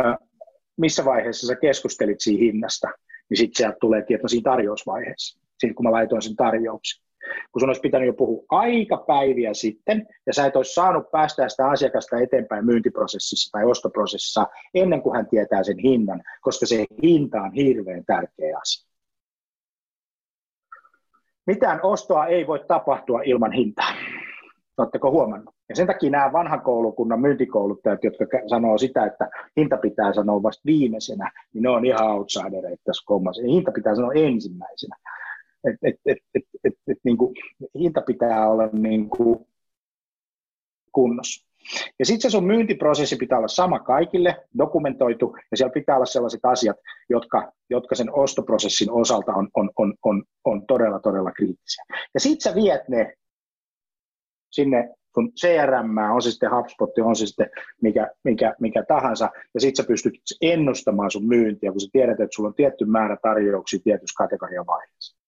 missä 0.78 1.06
vaiheessa 1.06 1.48
sä 1.48 1.56
keskustelit 1.56 2.22
siinä 2.22 2.40
hinnasta, 2.40 2.88
niin 3.30 3.38
sitten 3.38 3.58
sieltä 3.58 3.78
tulee 3.82 4.02
tieto 4.02 4.28
siinä 4.28 4.52
tarjousvaiheessa, 4.52 5.40
siitä 5.60 5.76
kun 5.76 5.86
mä 5.86 5.92
laitoin 5.92 6.22
sen 6.22 6.36
tarjouksen 6.36 7.06
kun 7.52 7.60
sun 7.60 7.70
olisi 7.70 7.82
pitänyt 7.82 8.08
jo 8.08 8.14
puhua 8.14 8.44
aika 8.50 8.98
päiviä 8.98 9.54
sitten, 9.54 10.08
ja 10.26 10.34
sä 10.34 10.46
et 10.46 10.56
olisi 10.56 10.74
saanut 10.74 11.12
päästä 11.12 11.50
sitä 11.50 11.70
asiakasta 11.70 12.20
eteenpäin 12.20 12.66
myyntiprosessissa 12.66 13.52
tai 13.52 13.66
ostoprosessissa 13.66 14.48
ennen 14.74 15.02
kuin 15.02 15.16
hän 15.16 15.28
tietää 15.28 15.64
sen 15.64 15.80
hinnan, 15.80 16.22
koska 16.42 16.66
se 16.66 16.86
hinta 17.04 17.42
on 17.42 17.54
hirveän 17.54 18.06
tärkeä 18.06 18.58
asia. 18.62 18.92
Mitään 21.46 21.80
ostoa 21.84 22.26
ei 22.26 22.48
voi 22.48 22.66
tapahtua 22.68 23.22
ilman 23.22 23.52
hintaa. 23.52 23.94
Oletteko 24.78 25.12
huomannut? 25.12 25.56
Ja 25.70 25.76
sen 25.76 25.88
takia 25.88 26.10
nämä 26.10 26.34
vanhan 26.34 26.62
koulukunnan 26.62 27.22
myyntikouluttajat, 27.22 28.04
jotka 28.04 28.26
sanoo 28.48 28.78
sitä, 28.78 29.06
että 29.06 29.30
hinta 29.58 29.78
pitää 29.78 30.14
sanoa 30.14 30.44
vasta 30.44 30.62
viimeisenä, 30.66 31.32
niin 31.54 31.62
ne 31.62 31.70
on 31.70 31.86
ihan 31.86 32.08
outsidereita 32.08 32.82
tässä 32.86 33.04
kommassa. 33.06 33.42
Hinta 33.42 33.72
pitää 33.72 33.96
sanoa 33.96 34.14
ensimmäisenä 34.14 34.96
et, 35.63 35.76
et, 35.84 35.95
et, 36.06 36.17
et, 36.36 36.43
et, 36.63 36.74
et, 36.88 36.97
niin 37.04 37.17
kuin, 37.17 37.36
hinta 37.80 38.02
pitää 38.02 38.50
olla 38.50 38.67
niin 38.67 39.10
kuin 39.10 39.47
kunnossa. 40.91 41.52
Ja 42.00 42.06
sitten 42.06 42.32
se 42.32 42.34
sun 42.34 42.47
myyntiprosessi 42.47 43.15
pitää 43.15 43.38
olla 43.38 43.47
sama 43.47 43.80
kaikille, 43.80 44.47
dokumentoitu, 44.58 45.36
ja 45.52 45.58
siellä 45.58 45.74
pitää 45.74 45.95
olla 45.95 46.06
sellaiset 46.06 46.39
asiat, 46.43 46.78
jotka, 47.10 47.52
jotka 47.69 47.95
sen 47.95 48.13
ostoprosessin 48.13 48.91
osalta 48.91 49.34
on, 49.34 49.50
on, 49.56 49.69
on, 49.78 49.93
on, 50.06 50.24
on 50.45 50.65
todella, 50.67 51.00
todella 51.00 51.32
kriittisiä. 51.32 51.86
Ja 52.13 52.19
sitten 52.19 52.52
sä 52.52 52.56
viet 52.56 52.89
ne 52.89 53.13
sinne 54.52 54.89
sun 55.13 55.32
CRM, 55.32 55.97
on 56.13 56.21
se 56.21 56.32
sitten 56.32 56.52
HubSpot, 56.56 56.89
on 57.04 57.15
se 57.15 57.26
sitten 57.26 57.50
mikä, 57.82 58.12
mikä, 58.24 58.56
mikä 58.60 58.84
tahansa, 58.88 59.30
ja 59.54 59.60
sitten 59.60 59.84
sä 59.84 59.88
pystyt 59.88 60.13
ennustamaan 60.41 61.12
sun 61.12 61.28
myyntiä, 61.28 61.71
kun 61.71 61.82
sä 61.82 61.88
tiedät, 61.91 62.19
että 62.19 62.36
sulla 62.36 62.50
on 62.50 62.56
tietty 62.56 62.86
määrä 62.86 63.17
tarjouksia 63.21 63.79
tietyssä 63.83 64.17
kategorian 64.17 64.65
vaiheessa. 64.65 65.21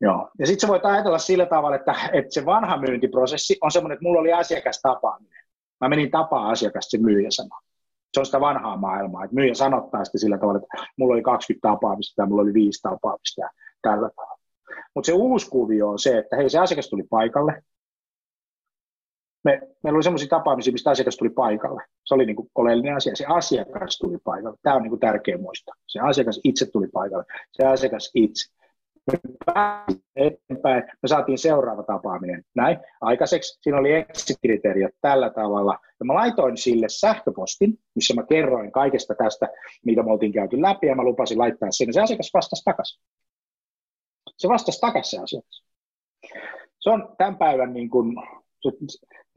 Joo. 0.00 0.30
Ja 0.38 0.46
sitten 0.46 0.60
sä 0.60 0.68
voit 0.68 0.84
ajatella 0.84 1.18
sillä 1.18 1.46
tavalla, 1.46 1.76
että, 1.76 1.94
että 2.12 2.34
se 2.34 2.46
vanha 2.46 2.76
myyntiprosessi 2.76 3.58
on 3.60 3.70
semmoinen, 3.70 3.94
että 3.94 4.02
mulla 4.02 4.20
oli 4.20 4.32
asiakastapaaminen. 4.32 5.44
Mä 5.80 5.88
menin 5.88 6.10
tapaa 6.10 6.48
asiakasta, 6.48 6.90
se 6.90 6.98
myyjä 6.98 7.30
sanoi. 7.30 7.60
Se 8.14 8.20
on 8.20 8.26
sitä 8.26 8.40
vanhaa 8.40 8.76
maailmaa, 8.76 9.24
että 9.24 9.34
myyjä 9.34 9.54
sanottaa 9.54 10.04
sitten 10.04 10.20
sillä 10.20 10.38
tavalla, 10.38 10.60
että 10.60 10.86
mulla 10.96 11.14
oli 11.14 11.22
20 11.22 11.68
tapaamista 11.68 12.16
tai 12.16 12.26
mulla 12.26 12.42
oli 12.42 12.54
5 12.54 12.82
tapaamista 12.82 13.40
ja 13.40 13.50
tällä 13.82 14.10
tavalla. 14.16 14.38
Mutta 14.94 15.06
se 15.06 15.12
uusi 15.12 15.50
kuvio 15.50 15.88
on 15.88 15.98
se, 15.98 16.18
että 16.18 16.36
hei, 16.36 16.50
se 16.50 16.58
asiakas 16.58 16.88
tuli 16.88 17.02
paikalle. 17.10 17.62
Me, 19.44 19.60
meillä 19.82 19.96
oli 19.96 20.02
sellaisia 20.02 20.28
tapaamisia, 20.28 20.72
mistä 20.72 20.90
asiakas 20.90 21.16
tuli 21.16 21.30
paikalle. 21.30 21.82
Se 22.04 22.14
oli 22.14 22.26
niin 22.26 22.36
kuin 22.36 22.50
oleellinen 22.54 22.96
asia. 22.96 23.16
Se 23.16 23.26
asiakas 23.28 23.98
tuli 23.98 24.18
paikalle. 24.24 24.56
Tämä 24.62 24.76
on 24.76 24.82
niin 24.82 24.90
kuin 24.90 25.00
tärkeä 25.00 25.38
muistaa. 25.38 25.74
Se 25.86 26.00
asiakas 26.00 26.40
itse 26.44 26.66
tuli 26.66 26.88
paikalle. 26.92 27.24
Se 27.52 27.66
asiakas 27.66 28.10
itse 28.14 28.54
eteenpäin, 30.16 30.82
me 31.02 31.08
saatiin 31.08 31.38
seuraava 31.38 31.82
tapaaminen. 31.82 32.44
Näin, 32.54 32.78
aikaiseksi 33.00 33.58
siinä 33.62 33.78
oli 33.78 33.92
exit-kriteeriot 33.92 34.94
tällä 35.00 35.30
tavalla, 35.30 35.78
ja 36.00 36.04
mä 36.04 36.14
laitoin 36.14 36.56
sille 36.56 36.86
sähköpostin, 36.88 37.78
missä 37.94 38.14
mä 38.14 38.26
kerroin 38.26 38.72
kaikesta 38.72 39.14
tästä, 39.14 39.48
mitä 39.84 40.02
me 40.02 40.12
oltiin 40.12 40.32
käyty 40.32 40.62
läpi, 40.62 40.86
ja 40.86 40.94
mä 40.94 41.04
lupasin 41.04 41.38
laittaa 41.38 41.70
sinne. 41.70 41.92
Se 41.92 42.00
asiakas 42.00 42.30
vastasi 42.34 42.64
takaisin. 42.64 43.02
Se 44.36 44.48
vastasi 44.48 44.80
takaisin 44.80 45.10
se 45.10 45.22
asiakas. 45.22 45.64
Se 46.80 46.90
on 46.90 47.14
tämän 47.18 47.36
päivän 47.36 47.72
niin 47.72 47.90
kuin, 47.90 48.16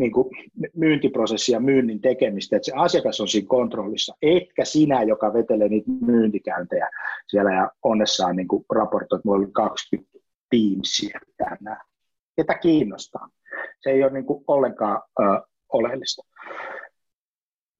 niin 0.02 0.12
kuin 0.12 0.30
myyntiprosessia, 0.76 1.60
myynnin 1.60 2.02
tekemistä, 2.02 2.56
että 2.56 2.66
se 2.66 2.72
asiakas 2.76 3.22
on 3.22 3.28
siinä 3.28 3.48
kontrollissa, 3.48 4.16
etkä 4.22 4.66
sinä, 4.66 5.04
joka 5.04 5.34
vetelee 5.34 5.70
niitä 5.70 5.92
myyntikäyntejä 6.06 6.90
siellä 7.28 7.54
ja 7.54 7.72
onnessaan 7.84 8.36
niin 8.36 8.48
kuin 8.48 8.66
raportoi, 8.70 9.18
että 9.18 9.28
mulla 9.28 9.40
oli 9.40 9.52
20 9.52 10.12
Teamsia 10.50 11.20
tänään. 11.38 11.82
Ketä 12.36 12.54
kiinnostaa? 12.54 13.30
Se 13.80 13.90
ei 13.90 14.04
ole 14.04 14.12
niin 14.12 14.26
kuin 14.26 14.44
ollenkaan 14.48 15.02
ö, 15.20 15.24
oleellista. 15.74 16.22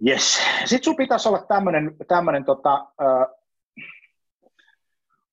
Yes. 0.08 0.42
Sitten 0.66 0.84
sun 0.84 0.96
pitäisi 0.96 1.30
olla 1.30 1.46
tämmöinen, 1.48 1.96
tämmöinen 2.08 2.46
tota, 2.46 2.88
ö, 3.02 3.36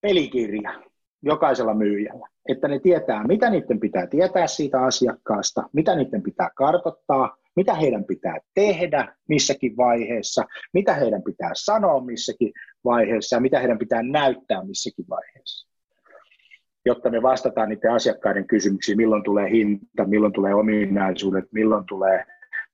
pelikirja 0.00 0.82
jokaisella 1.22 1.74
myyjällä 1.74 2.28
että 2.48 2.68
ne 2.68 2.78
tietää, 2.78 3.26
mitä 3.26 3.50
niiden 3.50 3.80
pitää 3.80 4.06
tietää 4.06 4.46
siitä 4.46 4.80
asiakkaasta, 4.80 5.62
mitä 5.72 5.96
niiden 5.96 6.22
pitää 6.22 6.50
kartoittaa, 6.56 7.36
mitä 7.56 7.74
heidän 7.74 8.04
pitää 8.04 8.38
tehdä 8.54 9.14
missäkin 9.28 9.76
vaiheessa, 9.76 10.44
mitä 10.72 10.94
heidän 10.94 11.22
pitää 11.22 11.50
sanoa 11.54 12.04
missäkin 12.04 12.52
vaiheessa 12.84 13.36
ja 13.36 13.40
mitä 13.40 13.58
heidän 13.58 13.78
pitää 13.78 14.02
näyttää 14.02 14.64
missäkin 14.64 15.04
vaiheessa. 15.08 15.68
Jotta 16.84 17.10
me 17.10 17.22
vastataan 17.22 17.68
niiden 17.68 17.92
asiakkaiden 17.92 18.46
kysymyksiin, 18.46 18.96
milloin 18.96 19.22
tulee 19.22 19.50
hinta, 19.50 20.04
milloin 20.06 20.32
tulee 20.32 20.54
ominaisuudet, 20.54 21.44
milloin 21.52 21.84
tulee, 21.88 22.24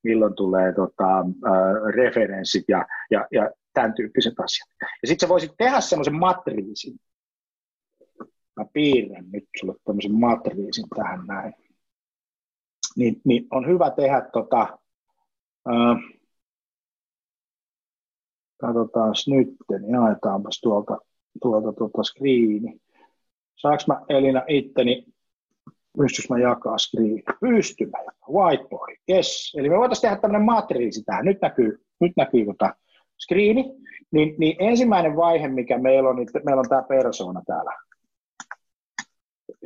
milloin 0.02 0.34
tulee 0.34 0.72
tota, 0.72 1.18
äh, 1.18 1.94
referenssit 1.94 2.64
ja, 2.68 2.86
ja, 3.10 3.26
ja 3.32 3.50
tämän 3.74 3.94
tyyppiset 3.94 4.34
asiat. 4.40 4.68
Ja 5.02 5.08
sitten 5.08 5.26
sä 5.26 5.32
voisit 5.32 5.50
tehdä 5.58 5.80
semmoisen 5.80 6.14
matriisin, 6.14 6.96
mä 8.56 8.64
piirrän 8.72 9.30
nyt 9.32 9.48
sulle 9.60 9.74
tämmöisen 9.84 10.14
matriisin 10.14 10.86
tähän 10.96 11.26
näin, 11.26 11.54
niin, 12.96 13.20
niin 13.24 13.46
on 13.50 13.66
hyvä 13.66 13.90
tehdä 13.90 14.28
tota, 14.32 14.78
ää, 15.66 15.96
katsotaan 18.60 19.14
nyt, 19.26 19.48
niin 19.70 19.92
jaetaanpas 19.92 20.60
tuolta, 20.60 20.98
tuolta 21.42 21.72
tuolta 21.72 22.02
screeni. 22.02 22.80
Saanko 23.56 23.82
mä 23.88 24.00
Elina 24.08 24.42
itteni, 24.48 25.04
pystyykö 25.98 26.34
mä 26.34 26.40
jakaa 26.40 26.78
screen? 26.78 27.22
Pystyn 27.40 27.90
mä 27.90 27.98
jakaa, 27.98 28.30
whiteboard, 28.32 28.96
yes. 29.10 29.54
Eli 29.58 29.70
me 29.70 29.78
voitaisiin 29.78 30.02
tehdä 30.02 30.16
tämmöinen 30.16 30.46
matriisi 30.46 31.02
tähän, 31.04 31.24
nyt 31.24 31.40
näkyy, 31.42 31.84
nyt 32.00 32.12
näkyy 32.16 32.46
tota 32.46 32.74
screeni, 33.22 33.74
niin, 34.10 34.34
niin 34.38 34.56
ensimmäinen 34.58 35.16
vaihe, 35.16 35.48
mikä 35.48 35.78
meillä 35.78 36.08
on, 36.08 36.16
niin 36.16 36.28
meillä 36.44 36.60
on 36.60 36.68
tämä 36.68 36.82
persona 36.82 37.42
täällä, 37.46 37.72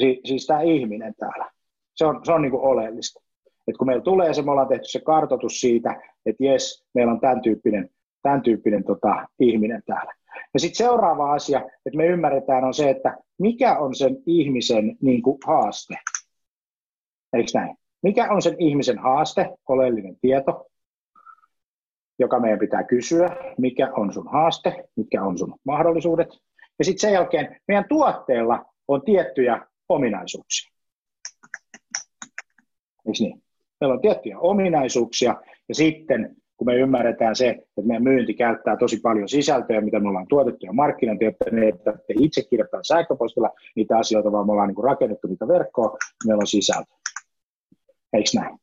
Si- 0.00 0.20
siis 0.24 0.46
tämä 0.46 0.60
ihminen 0.60 1.14
täällä. 1.18 1.50
Se 1.94 2.06
on, 2.06 2.20
se 2.24 2.32
on 2.32 2.42
niin 2.42 2.50
kuin 2.50 2.62
oleellista. 2.62 3.20
Et 3.68 3.76
kun 3.76 3.86
meillä 3.86 4.02
tulee 4.02 4.34
se, 4.34 4.42
me 4.42 4.50
ollaan 4.50 4.68
tehty 4.68 4.88
se 4.88 5.00
kartoitus 5.00 5.60
siitä, 5.60 6.02
että 6.26 6.44
jes, 6.44 6.84
meillä 6.94 7.12
on 7.12 7.20
tämän 7.20 7.42
tyyppinen, 7.42 7.90
tämän 8.22 8.42
tyyppinen 8.42 8.84
tota, 8.84 9.28
ihminen 9.40 9.82
täällä. 9.86 10.14
Ja 10.54 10.60
sitten 10.60 10.86
seuraava 10.86 11.32
asia, 11.32 11.58
että 11.58 11.96
me 11.96 12.06
ymmärretään, 12.06 12.64
on 12.64 12.74
se, 12.74 12.90
että 12.90 13.18
mikä 13.38 13.78
on 13.78 13.94
sen 13.94 14.16
ihmisen 14.26 14.96
niin 15.02 15.22
kuin, 15.22 15.38
haaste. 15.46 15.94
Eikö 17.32 17.50
näin? 17.54 17.76
Mikä 18.02 18.32
on 18.32 18.42
sen 18.42 18.56
ihmisen 18.58 18.98
haaste, 18.98 19.50
oleellinen 19.68 20.16
tieto, 20.20 20.66
joka 22.18 22.40
meidän 22.40 22.58
pitää 22.58 22.82
kysyä, 22.82 23.36
mikä 23.58 23.92
on 23.92 24.12
sun 24.12 24.28
haaste, 24.32 24.84
mikä 24.96 25.22
on 25.22 25.38
sun 25.38 25.54
mahdollisuudet. 25.64 26.28
Ja 26.78 26.84
sitten 26.84 27.00
sen 27.00 27.12
jälkeen 27.12 27.60
meidän 27.68 27.84
tuotteella 27.88 28.64
on 28.88 29.02
tiettyjä 29.02 29.66
ominaisuuksia. 29.88 30.70
Eikö 33.06 33.18
niin? 33.20 33.42
Meillä 33.80 33.94
on 33.94 34.00
tiettyjä 34.00 34.38
ominaisuuksia 34.38 35.34
ja 35.68 35.74
sitten 35.74 36.36
kun 36.56 36.66
me 36.66 36.76
ymmärretään 36.76 37.36
se, 37.36 37.48
että 37.48 37.82
meidän 37.82 38.02
myynti 38.02 38.34
käyttää 38.34 38.76
tosi 38.76 39.00
paljon 39.00 39.28
sisältöä, 39.28 39.80
mitä 39.80 40.00
me 40.00 40.08
ollaan 40.08 40.26
tuotettu 40.28 40.66
ja 40.66 40.72
markkinointi, 40.72 41.24
että 41.24 41.44
ne 41.50 41.68
että 41.68 41.94
itse 42.20 42.42
kirjoittaa 42.50 42.82
sähköpostilla 42.82 43.50
niitä 43.76 43.98
asioita, 43.98 44.32
vaan 44.32 44.46
me 44.46 44.52
ollaan 44.52 44.68
niin 44.68 44.84
rakennettu 44.84 45.28
niitä 45.28 45.48
verkkoa, 45.48 45.96
meillä 46.26 46.40
on 46.40 46.46
sisältö. 46.46 46.92
Eikö 48.12 48.30
näin? 48.34 48.58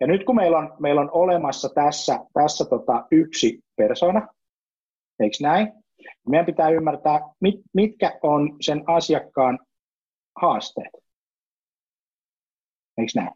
Ja 0.00 0.06
nyt 0.06 0.24
kun 0.24 0.36
meillä 0.36 0.58
on, 0.58 0.74
meillä 0.80 1.00
on 1.00 1.10
olemassa 1.12 1.68
tässä, 1.74 2.18
tässä 2.34 2.64
tota 2.64 3.06
yksi 3.10 3.60
persona, 3.76 4.28
eikö 5.20 5.36
näin? 5.40 5.72
Meidän 6.28 6.46
pitää 6.46 6.68
ymmärtää, 6.68 7.20
mit, 7.40 7.60
mitkä 7.74 8.18
on 8.22 8.56
sen 8.60 8.82
asiakkaan 8.86 9.58
haasteet. 10.40 10.92
Eikö 12.98 13.12
näin? 13.14 13.30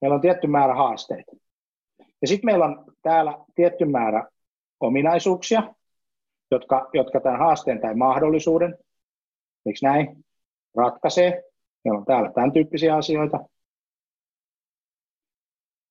Meillä 0.00 0.14
on 0.14 0.20
tietty 0.20 0.46
määrä 0.46 0.74
haasteita. 0.74 1.32
Ja 2.22 2.28
sitten 2.28 2.46
meillä 2.48 2.64
on 2.64 2.84
täällä 3.02 3.38
tietty 3.54 3.84
määrä 3.84 4.28
ominaisuuksia, 4.80 5.74
jotka, 6.50 6.90
jotka 6.92 7.20
tämän 7.20 7.38
haasteen 7.38 7.80
tai 7.80 7.94
mahdollisuuden, 7.94 8.78
eikö 9.66 9.78
näin, 9.82 10.24
ratkaisee. 10.76 11.42
Meillä 11.84 11.98
on 11.98 12.04
täällä 12.04 12.32
tämän 12.32 12.52
tyyppisiä 12.52 12.96
asioita. 12.96 13.38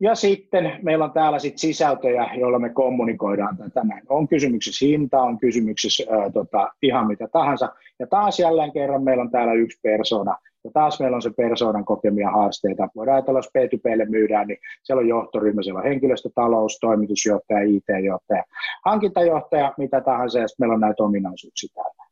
Ja 0.01 0.15
sitten 0.15 0.79
meillä 0.81 1.05
on 1.05 1.11
täällä 1.11 1.39
sit 1.39 1.57
sisältöjä, 1.57 2.29
joilla 2.37 2.59
me 2.59 2.69
kommunikoidaan 2.69 3.57
tämä. 3.73 3.99
On 4.09 4.27
kysymyksessä 4.27 4.85
hinta, 4.85 5.21
on 5.21 5.39
kysymyksessä 5.39 6.03
ää, 6.09 6.29
tota, 6.29 6.71
ihan 6.81 7.07
mitä 7.07 7.27
tahansa. 7.27 7.69
Ja 7.99 8.07
taas 8.07 8.39
jälleen 8.39 8.71
kerran 8.71 9.03
meillä 9.03 9.23
on 9.23 9.31
täällä 9.31 9.53
yksi 9.53 9.79
persona. 9.83 10.37
Ja 10.63 10.71
taas 10.73 10.99
meillä 10.99 11.15
on 11.15 11.21
se 11.21 11.29
persoonan 11.37 11.85
kokemia 11.85 12.31
haasteita. 12.31 12.89
Voidaan 12.95 13.15
ajatella, 13.15 13.39
jos 13.39 13.49
P2Plle 13.57 14.09
myydään, 14.09 14.47
niin 14.47 14.57
siellä 14.83 14.99
on 14.99 15.07
johtoryhmä, 15.07 15.63
siellä 15.63 15.79
on 15.79 15.85
henkilöstötalous, 15.85 16.77
toimitusjohtaja, 16.79 17.61
IT-johtaja, 17.61 18.43
hankintajohtaja, 18.85 19.73
mitä 19.77 20.01
tahansa, 20.01 20.39
ja 20.39 20.45
meillä 20.59 20.73
on 20.73 20.81
näitä 20.81 21.03
ominaisuuksia 21.03 21.69
täällä. 21.75 22.03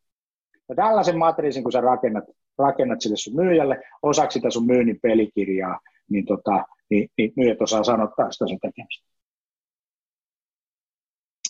Ja 0.69 0.75
tällaisen 0.75 1.17
matriisin, 1.17 1.63
kun 1.63 1.71
sä 1.71 1.81
rakennat, 1.81 2.23
rakennat 2.57 3.01
sille 3.01 3.17
sun 3.17 3.35
myyjälle 3.35 3.81
osaksi 4.01 4.39
sitä 4.39 4.49
sun 4.49 4.65
myynnin 4.65 4.99
pelikirjaa, 5.01 5.79
niin 6.09 6.25
tota, 6.25 6.65
niin, 6.89 7.09
niin 7.17 7.33
myyjät 7.35 7.61
osaa 7.61 7.83
sanottaa 7.83 8.31
sitä 8.31 8.47
sen 8.47 8.59
tekemistä. 8.59 9.09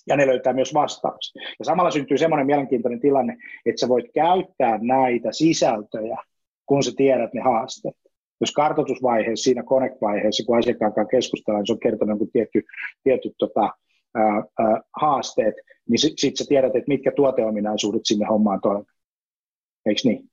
Ja 0.08 0.18
ne 0.18 0.28
löytää 0.28 0.54
myös 0.54 0.74
vastauksia. 0.74 1.42
Ja 1.60 1.66
samalla 1.66 1.92
syntyy 1.92 2.18
semmoinen 2.18 2.46
mielenkiintoinen 2.46 3.00
tilanne, 3.00 3.38
että 3.66 3.80
sä 3.80 3.88
voit 3.88 4.06
käyttää 4.14 4.80
näitä 4.82 5.32
sisältöjä, 5.32 6.18
kun 6.66 6.84
sä 6.84 6.92
tiedät 6.98 7.34
ne 7.34 7.42
haasteet. 7.42 7.96
Jos 8.42 8.52
kartoitusvaiheessa, 8.52 9.44
siinä 9.44 9.64
connect-vaiheessa, 9.64 10.46
kun 10.46 10.58
asiakkaan 10.58 10.94
kanssa 10.94 11.12
keskustellaan, 11.12 11.62
niin 11.62 11.68
se 11.68 11.74
on 11.74 11.80
kertonut 11.80 12.10
jonkun 12.10 12.32
tietty, 12.32 12.64
tietty 13.04 13.32
tota, 13.38 13.74
ää, 14.16 14.44
ää, 14.60 14.82
haasteet, 15.02 15.56
niin 15.90 16.00
sitten 16.00 16.18
sit 16.18 16.38
sä 16.38 16.46
tiedät, 16.48 16.76
että 16.76 16.88
mitkä 16.88 17.12
tuoteominaisuudet 17.12 18.02
sinne 18.04 18.26
hommaan 18.26 18.62
toimii. 18.62 18.86
Eikö 19.86 20.02
niin? 20.04 20.30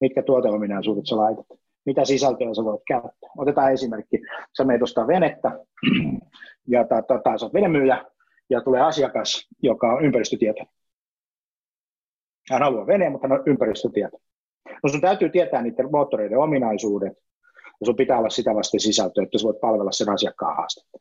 Mitkä 0.00 0.22
tuoteominaisuudet 0.22 1.06
sä 1.06 1.16
laitat? 1.16 1.46
Mitä 1.86 2.04
sisältöä 2.04 2.54
sä 2.54 2.64
voit 2.64 2.82
käyttää. 2.86 3.30
Otetaan 3.38 3.72
esimerkki. 3.72 4.18
Sä 4.56 4.64
menet 4.64 4.82
ostaa 4.82 5.06
venettä 5.06 5.50
ja 6.72 6.84
tai 7.24 7.38
sä 7.38 7.46
oot 7.46 7.54
venemyyjä 7.54 8.04
ja 8.50 8.60
tulee 8.60 8.80
asiakas, 8.80 9.48
joka 9.62 9.92
on 9.92 10.04
ympäristötieto. 10.04 10.64
Hän 12.50 12.62
haluaa 12.62 12.86
veneen, 12.86 13.12
mutta 13.12 13.28
hän 13.28 13.38
on 13.38 13.44
ympäristötieto. 13.46 14.18
No 14.82 14.88
sun 14.88 15.00
täytyy 15.00 15.30
tietää 15.30 15.62
niiden 15.62 15.90
moottoreiden 15.90 16.38
ominaisuudet 16.38 17.12
ja 17.80 17.86
sun 17.86 17.96
pitää 17.96 18.18
olla 18.18 18.28
sitä 18.28 18.54
vasten 18.54 18.80
sisältöä, 18.80 19.24
että 19.24 19.38
sä 19.38 19.44
voit 19.44 19.60
palvella 19.60 19.92
sen 19.92 20.08
asiakkaan 20.08 20.56
haastetta. 20.56 20.98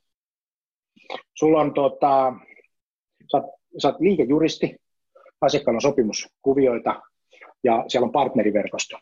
Sulla 1.34 1.62
on 1.62 1.74
tota, 1.74 2.34
sä 3.32 3.42
sä 3.82 3.88
oot 3.88 4.00
liikejuristi, 4.00 4.76
asiakkaalla 5.42 5.78
on 5.78 5.82
sopimuskuvioita, 5.82 7.02
ja 7.64 7.86
siellä 7.88 8.06
on 8.06 8.12
partneriverkosto, 8.12 8.98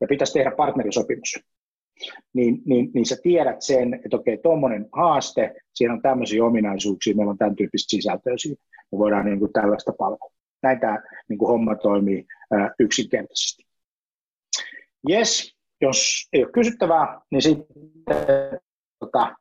ja 0.00 0.06
pitäisi 0.08 0.32
tehdä 0.32 0.50
partnerisopimus, 0.56 1.38
niin, 2.34 2.62
niin, 2.66 2.90
niin 2.94 3.06
sä 3.06 3.16
tiedät 3.22 3.62
sen, 3.62 3.94
että 3.94 4.16
okei, 4.16 4.38
tuommoinen 4.38 4.88
haaste, 4.92 5.54
siinä 5.74 5.94
on 5.94 6.02
tämmöisiä 6.02 6.44
ominaisuuksia, 6.44 7.16
meillä 7.16 7.30
on 7.30 7.38
tämän 7.38 7.56
tyyppistä 7.56 7.90
sisältöä 7.90 8.34
siinä, 8.36 8.56
me 8.92 8.98
voidaan 8.98 9.26
niin 9.26 9.38
kuin 9.38 9.52
tällaista 9.52 9.92
palvella. 9.98 10.32
Näin 10.62 10.80
tämä 10.80 11.02
niin 11.28 11.38
kuin 11.38 11.48
homma 11.48 11.74
toimii 11.74 12.26
ää, 12.50 12.74
yksinkertaisesti. 12.78 13.62
Yes, 15.10 15.56
jos 15.80 16.28
ei 16.32 16.44
ole 16.44 16.52
kysyttävää, 16.52 17.20
niin 17.30 17.42
sitten 17.42 17.76
tota, 18.98 19.36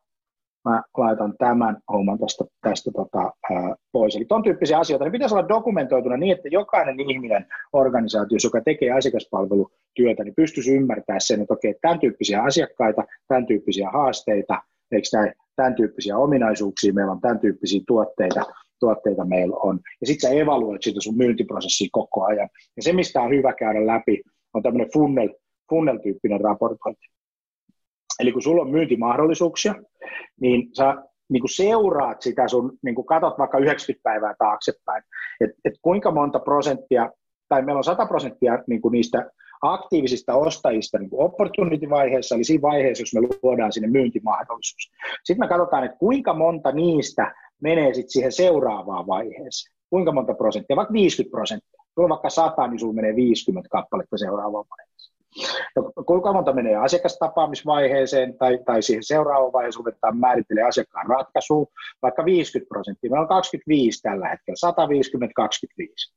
mä 0.70 0.84
laitan 0.98 1.34
tämän 1.38 1.78
homman 1.92 2.20
tästä, 2.20 2.46
tästä 2.62 2.92
tota, 2.96 3.32
ää, 3.52 3.76
pois. 3.92 4.16
Eli 4.16 4.26
tuon 4.26 4.44
tyyppisiä 4.44 4.80
asioita, 4.80 5.06
ne 5.06 5.12
pitäisi 5.12 5.36
olla 5.36 5.50
dokumentoituna 5.50 6.18
niin, 6.18 6.36
että 6.36 6.50
jokainen 6.52 7.00
ihminen 7.00 7.46
organisaatiossa, 7.74 8.48
joka 8.48 8.62
tekee 8.62 8.92
asiakaspalvelutyötä, 8.92 10.24
niin 10.24 10.36
pystyisi 10.36 10.76
ymmärtämään 10.76 11.22
sen, 11.22 11.42
että 11.42 11.54
okei, 11.54 11.76
tämän 11.82 12.00
tyyppisiä 12.00 12.44
asiakkaita, 12.44 13.04
tämän 13.28 13.46
tyyppisiä 13.46 13.90
haasteita, 13.90 14.62
eikö 14.92 15.08
näin, 15.14 15.34
tämän 15.56 15.76
tyyppisiä 15.76 16.18
ominaisuuksia, 16.18 16.94
meillä 16.94 17.12
on 17.12 17.22
tämän 17.22 17.40
tyyppisiä 17.40 17.82
tuotteita, 17.88 18.46
tuotteita 18.80 19.26
meillä 19.26 19.58
on. 19.58 19.80
Ja 20.02 20.08
sitten 20.08 20.30
sä 20.30 20.36
evaluoit 20.36 20.84
sitä 20.84 21.02
sun 21.02 21.18
myyntiprosessia 21.18 21.88
koko 21.92 22.24
ajan. 22.26 22.50
Ja 22.78 22.84
se, 22.84 22.94
mistä 22.94 23.22
on 23.22 23.30
hyvä 23.30 23.54
käydä 23.54 23.88
läpi, 23.88 24.22
on 24.54 24.64
tämmöinen 24.64 24.92
funnel, 24.94 25.30
funnel-tyyppinen 25.70 26.42
raportointi. 26.42 27.08
Eli 28.20 28.32
kun 28.32 28.42
sulla 28.42 28.62
on 28.62 28.72
myyntimahdollisuuksia, 28.72 29.76
niin 30.42 30.70
sä 30.74 30.96
niin 31.30 31.42
kuin 31.42 31.56
seuraat 31.56 32.22
sitä 32.22 32.48
sun, 32.48 32.78
niin 32.84 32.96
kuin 32.96 33.06
katot 33.06 33.38
vaikka 33.38 33.58
90 33.58 34.04
päivää 34.04 34.36
taaksepäin, 34.40 35.04
että 35.42 35.58
et 35.66 35.74
kuinka 35.82 36.12
monta 36.12 36.40
prosenttia, 36.40 37.12
tai 37.50 37.62
meillä 37.62 37.78
on 37.78 37.84
100 37.84 38.06
prosenttia 38.06 38.64
niin 38.68 38.82
kuin 38.82 38.92
niistä 38.92 39.32
aktiivisista 39.62 40.36
ostajista 40.36 41.00
niin 41.00 41.10
opportunity-vaiheessa, 41.14 42.36
eli 42.36 42.44
siinä 42.44 42.62
vaiheessa, 42.62 43.02
jos 43.02 43.14
me 43.14 43.22
luodaan 43.44 43.72
sinne 43.72 43.88
myyntimahdollisuus. 43.88 44.92
Sitten 45.24 45.46
me 45.46 45.48
katsotaan, 45.48 45.84
että 45.84 45.98
kuinka 45.98 46.34
monta 46.34 46.72
niistä 46.72 47.36
menee 47.62 47.94
sitten 47.94 48.12
siihen 48.12 48.32
seuraavaan 48.32 49.08
vaiheeseen. 49.08 49.78
Kuinka 49.90 50.12
monta 50.12 50.34
prosenttia, 50.34 50.76
vaikka 50.76 50.94
50 50.94 51.32
prosenttia. 51.32 51.84
On 51.98 52.10
vaikka 52.10 52.30
100, 52.30 52.68
niin 52.68 52.80
sulla 52.80 52.94
menee 52.94 53.16
50 53.16 53.70
kappaletta 53.70 54.18
seuraavaan 54.18 54.66
vaiheeseen. 54.70 54.97
No, 55.76 55.92
kuinka 56.06 56.34
monta 56.34 56.54
menee 56.54 56.76
asiakastapaamisvaiheeseen 56.76 58.38
tai, 58.38 58.60
tai 58.66 58.82
siihen 58.82 59.04
seuraavaan 59.04 59.54
vaiheeseen 59.54 59.80
ruvetaan 59.80 60.18
määrittelee 60.18 60.64
asiakkaan 60.64 61.08
ratkaisuun, 61.08 61.68
vaikka 62.02 62.26
50 62.26 62.70
prosenttia. 62.70 63.12
Meillä 63.12 63.22
on 63.22 63.28
25 63.28 64.02
tällä 64.02 64.28
hetkellä, 64.28 64.56
150, 64.56 65.34
25. 65.36 66.14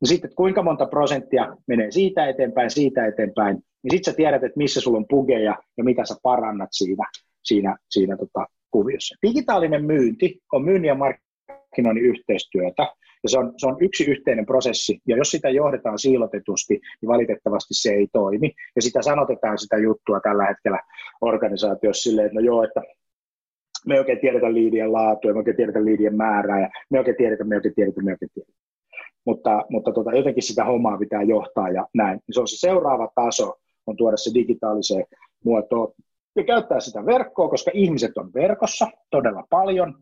No 0.00 0.06
sitten, 0.06 0.28
että 0.28 0.36
kuinka 0.36 0.62
monta 0.62 0.86
prosenttia 0.86 1.56
menee 1.66 1.90
siitä 1.90 2.28
eteenpäin, 2.28 2.70
siitä 2.70 3.06
eteenpäin, 3.06 3.56
niin 3.82 3.90
sitten 3.90 4.12
sä 4.12 4.16
tiedät, 4.16 4.44
että 4.44 4.58
missä 4.58 4.80
sulla 4.80 4.98
on 4.98 5.08
pugeja 5.08 5.56
ja 5.76 5.84
mitä 5.84 6.04
sä 6.04 6.14
parannat 6.22 6.68
siinä, 6.72 7.06
siinä, 7.44 7.76
siinä 7.90 8.16
tota, 8.16 8.46
kuviossa. 8.70 9.16
Digitaalinen 9.26 9.84
myynti 9.84 10.40
on 10.52 10.64
myynnin 10.64 10.88
ja 10.88 10.94
markkinoinnin 10.94 12.04
yhteistyötä, 12.04 12.94
ja 13.22 13.28
se 13.28 13.38
on, 13.38 13.52
se 13.56 13.66
on 13.66 13.76
yksi 13.80 14.04
yhteinen 14.10 14.46
prosessi, 14.46 14.98
ja 15.08 15.16
jos 15.16 15.30
sitä 15.30 15.50
johdetaan 15.50 15.98
siilotetusti, 15.98 16.74
niin 16.74 17.08
valitettavasti 17.08 17.74
se 17.74 17.90
ei 17.92 18.06
toimi. 18.12 18.52
Ja 18.76 18.82
sitä 18.82 19.02
sanotetaan 19.02 19.58
sitä 19.58 19.76
juttua 19.76 20.20
tällä 20.20 20.44
hetkellä 20.46 20.80
organisaatiossa 21.20 22.02
silleen, 22.02 22.26
että 22.26 22.40
no 22.40 22.46
joo, 22.46 22.62
että 22.62 22.82
me 23.86 23.94
ei 23.94 24.00
oikein 24.00 24.20
tiedetä 24.20 24.52
liidien 24.54 24.92
laatua, 24.92 25.32
me 25.32 25.38
oikein 25.38 25.56
tiedetä 25.56 25.84
liidien 25.84 26.16
määrää, 26.16 26.60
ja 26.60 26.68
me 26.90 26.98
oikein 26.98 27.16
tiedetä, 27.16 27.44
me 27.44 27.56
oikein 27.56 27.74
tiedetä, 27.74 28.02
me 28.02 28.10
oikein 28.10 28.30
tiedetä. 28.34 28.52
Mutta, 29.24 29.64
mutta 29.70 29.92
tota, 29.92 30.16
jotenkin 30.16 30.42
sitä 30.42 30.64
hommaa 30.64 30.98
pitää 30.98 31.22
johtaa 31.22 31.70
ja 31.70 31.86
näin. 31.94 32.20
Se 32.30 32.40
on 32.40 32.48
se 32.48 32.56
seuraava 32.56 33.08
taso, 33.14 33.54
on 33.86 33.96
tuoda 33.96 34.16
se 34.16 34.30
digitaaliseen 34.34 35.04
muotoon 35.44 35.92
ja 36.36 36.44
käyttää 36.44 36.80
sitä 36.80 37.06
verkkoa, 37.06 37.48
koska 37.48 37.70
ihmiset 37.74 38.18
on 38.18 38.30
verkossa 38.34 38.86
todella 39.10 39.44
paljon, 39.50 39.94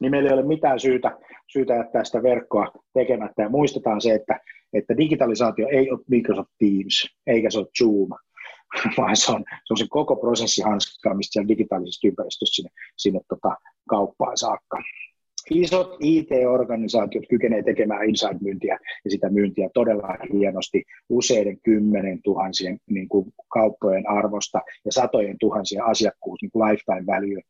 niin 0.00 0.10
meillä 0.10 0.28
ei 0.28 0.34
ole 0.34 0.46
mitään 0.46 0.80
syytä, 0.80 1.18
syytä 1.46 1.74
jättää 1.74 2.04
sitä 2.04 2.22
verkkoa 2.22 2.72
tekemättä. 2.94 3.42
Ja 3.42 3.48
muistetaan 3.48 4.00
se, 4.00 4.14
että, 4.14 4.40
että 4.72 4.96
digitalisaatio 4.96 5.68
ei 5.68 5.90
ole 5.90 6.00
Microsoft 6.08 6.50
Teams, 6.58 7.16
eikä 7.26 7.50
se 7.50 7.58
ole 7.58 7.66
Zoom, 7.78 8.08
vaan 8.98 9.16
se 9.16 9.32
on 9.32 9.44
se, 9.48 9.72
on 9.72 9.76
se 9.76 9.86
koko 9.88 10.16
prosessi 10.16 10.62
hanskaamista 10.62 11.32
siellä 11.32 11.48
digitaalisessa 11.48 12.08
ympäristössä 12.08 12.54
sinne, 12.54 12.70
sinne 12.96 13.20
tota, 13.28 13.56
kauppaan 13.88 14.36
saakka. 14.36 14.82
Isot 15.50 15.96
IT-organisaatiot 16.00 17.24
kykenevät 17.28 17.64
tekemään 17.64 18.08
inside-myyntiä 18.08 18.78
ja 19.04 19.10
sitä 19.10 19.30
myyntiä 19.30 19.70
todella 19.74 20.16
hienosti 20.32 20.84
useiden 21.08 21.60
kymmenen 21.62 22.22
tuhansien 22.22 22.78
niin 22.90 23.08
kuin 23.08 23.32
kauppojen 23.48 24.10
arvosta 24.10 24.60
ja 24.84 24.92
satojen 24.92 25.36
tuhansien 25.40 25.84
asiakkuus, 25.84 26.42
niin 26.42 26.50
kuin 26.50 26.68
lifetime 26.68 27.06
value, 27.06 27.42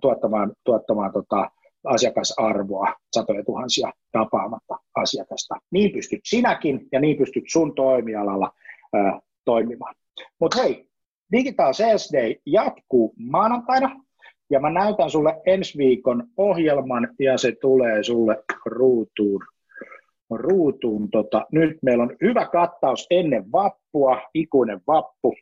tuottamaan, 0.00 0.52
tuottamaan 0.64 1.12
tota, 1.12 1.50
asiakasarvoa 1.84 2.94
satoja 3.12 3.44
tuhansia 3.44 3.92
tapaamatta 4.12 4.78
asiakasta. 4.94 5.54
Niin 5.70 5.92
pystyt 5.92 6.20
sinäkin 6.24 6.88
ja 6.92 7.00
niin 7.00 7.16
pystyt 7.16 7.44
sun 7.48 7.74
toimialalla 7.74 8.52
ää, 8.92 9.20
toimimaan. 9.44 9.94
Mutta 10.40 10.62
hei, 10.62 10.88
Digital 11.32 11.72
Sales 11.72 12.10
Day 12.12 12.34
jatkuu 12.46 13.14
maanantaina 13.18 14.00
ja 14.50 14.60
mä 14.60 14.70
näytän 14.70 15.10
sulle 15.10 15.40
ensi 15.46 15.78
viikon 15.78 16.26
ohjelman 16.36 17.08
ja 17.20 17.38
se 17.38 17.52
tulee 17.60 18.02
sulle 18.02 18.44
ruutuun. 18.66 19.44
ruutuun. 20.30 21.10
Tota, 21.10 21.46
nyt 21.52 21.78
meillä 21.82 22.02
on 22.04 22.16
hyvä 22.22 22.46
kattaus 22.46 23.06
ennen 23.10 23.52
vappua, 23.52 24.22
ikuinen 24.34 24.80
vappu. 24.86 25.34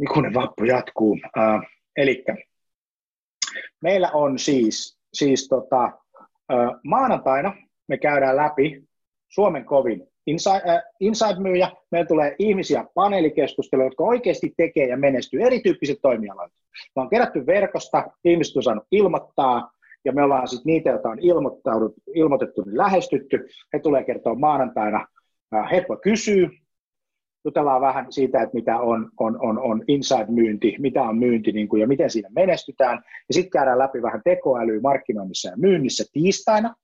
Ikuinen 0.00 0.34
vappu 0.34 0.64
jatkuu. 0.64 1.18
Äh, 1.38 1.60
Eli 1.96 2.24
meillä 3.82 4.10
on 4.10 4.38
siis, 4.38 4.95
siis 5.18 5.48
tota, 5.48 5.92
maanantaina 6.84 7.54
me 7.88 7.98
käydään 7.98 8.36
läpi 8.36 8.82
Suomen 9.28 9.64
kovin 9.64 10.08
inside, 10.26 10.62
äh, 10.68 10.82
inside-myyjä. 11.00 11.72
Meillä 11.90 12.08
tulee 12.08 12.36
ihmisiä 12.38 12.84
paneelikeskusteluja, 12.94 13.86
jotka 13.86 14.04
oikeasti 14.04 14.54
tekee 14.56 14.88
ja 14.88 14.96
menestyy 14.96 15.42
erityyppiset 15.42 15.98
toimialat. 16.02 16.52
Me 16.96 17.02
on 17.02 17.10
kerätty 17.10 17.46
verkosta, 17.46 18.10
ihmiset 18.24 18.56
on 18.56 18.62
saanut 18.62 18.84
ilmoittaa, 18.90 19.70
ja 20.04 20.12
me 20.12 20.22
ollaan 20.22 20.48
sitten 20.48 20.72
niitä, 20.72 20.90
joita 20.90 21.08
on 21.08 21.18
ilmoitettu, 22.14 22.62
niin 22.62 22.78
lähestytty. 22.78 23.46
He 23.72 23.78
tulee 23.78 24.04
kertoa 24.04 24.34
maanantaina. 24.34 25.06
Heppo 25.72 25.96
kysyy, 25.96 26.50
jutellaan 27.46 27.80
vähän 27.80 28.06
siitä, 28.12 28.42
että 28.42 28.54
mitä 28.54 28.78
on, 28.78 29.10
on, 29.20 29.38
on, 29.40 29.58
on 29.58 29.82
inside-myynti, 29.88 30.76
mitä 30.78 31.02
on 31.02 31.18
myynti 31.18 31.52
niin 31.52 31.68
kuin, 31.68 31.80
ja 31.80 31.88
miten 31.88 32.10
siinä 32.10 32.28
menestytään. 32.34 33.02
Ja 33.28 33.34
sitten 33.34 33.50
käydään 33.50 33.78
läpi 33.78 34.02
vähän 34.02 34.20
tekoälyä 34.24 34.80
markkinoinnissa 34.80 35.48
ja 35.48 35.56
myynnissä 35.56 36.04
tiistaina. 36.12 36.74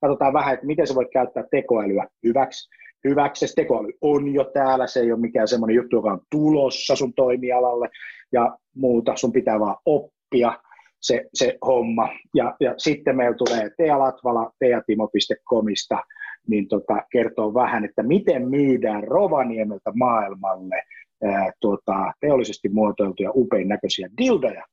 Katsotaan 0.00 0.32
vähän, 0.32 0.54
että 0.54 0.66
miten 0.66 0.86
sä 0.86 0.94
voit 0.94 1.10
käyttää 1.12 1.44
tekoälyä 1.50 2.06
hyväksi. 2.22 2.68
Hyväksi, 3.08 3.46
se 3.46 3.54
tekoäly 3.54 3.92
on 4.00 4.34
jo 4.34 4.44
täällä, 4.44 4.86
se 4.86 5.00
ei 5.00 5.12
ole 5.12 5.20
mikään 5.20 5.48
semmoinen 5.48 5.76
juttu, 5.76 5.96
joka 5.96 6.12
on 6.12 6.20
tulossa 6.30 6.96
sun 6.96 7.14
toimialalle 7.14 7.88
ja 8.32 8.58
muuta, 8.76 9.16
sun 9.16 9.32
pitää 9.32 9.60
vaan 9.60 9.76
oppia 9.86 10.58
se, 11.00 11.24
se 11.34 11.58
homma. 11.66 12.08
Ja, 12.34 12.56
ja 12.60 12.74
sitten 12.78 13.16
meillä 13.16 13.36
tulee 13.36 13.70
Tea 13.76 13.98
Latvala 13.98 14.50
teatimo.comista, 14.58 15.98
niin 16.48 16.68
tota, 16.68 17.02
kertoo 17.12 17.54
vähän, 17.54 17.84
että 17.84 18.02
miten 18.02 18.48
myydään 18.48 19.04
Rovaniemeltä 19.04 19.92
maailmalle 19.94 20.82
ää, 21.24 21.52
tota, 21.60 22.12
teollisesti 22.20 22.68
muotoiltuja 22.68 23.30
upein 23.34 23.68
näköisiä 23.68 24.08
dildoja. 24.18 24.64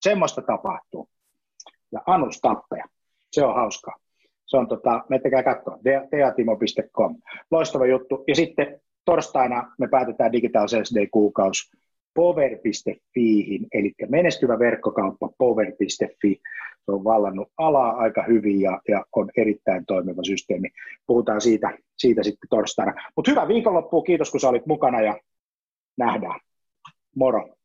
Semmoista 0.00 0.42
tapahtuu. 0.42 1.08
Ja 1.92 2.00
Anus 2.06 2.40
Tappeja. 2.40 2.84
Se 3.32 3.44
on 3.44 3.54
hauskaa. 3.54 3.94
Se 4.46 4.56
on, 4.56 4.68
tota, 4.68 5.04
mettäkää 5.08 5.42
katsoa, 5.42 5.78
teatimo.com. 6.10 7.16
Loistava 7.50 7.86
juttu. 7.86 8.24
Ja 8.28 8.34
sitten 8.34 8.80
torstaina 9.04 9.72
me 9.78 9.88
päätetään 9.88 10.32
Digital 10.32 10.68
Sales 10.68 10.94
Day 10.94 11.06
kuukausi 11.06 11.70
power.fiihin, 12.18 13.66
eli 13.72 13.92
menestyvä 14.08 14.58
verkkokauppa 14.58 15.30
power.fi. 15.38 16.40
Se 16.84 16.92
on 16.92 17.04
vallannut 17.04 17.48
alaa 17.56 17.96
aika 17.96 18.22
hyvin 18.22 18.60
ja, 18.60 18.80
ja 18.88 19.04
on 19.16 19.30
erittäin 19.36 19.86
toimiva 19.86 20.22
systeemi. 20.26 20.68
Puhutaan 21.06 21.40
siitä, 21.40 21.78
siitä 21.98 22.22
sitten 22.22 22.48
torstaina. 22.50 22.94
Mutta 23.16 23.30
hyvää 23.30 23.48
viikonloppua, 23.48 24.02
kiitos 24.02 24.30
kun 24.30 24.40
sä 24.40 24.48
olit 24.48 24.66
mukana 24.66 25.00
ja 25.00 25.20
nähdään. 25.98 26.40
Moro! 27.16 27.57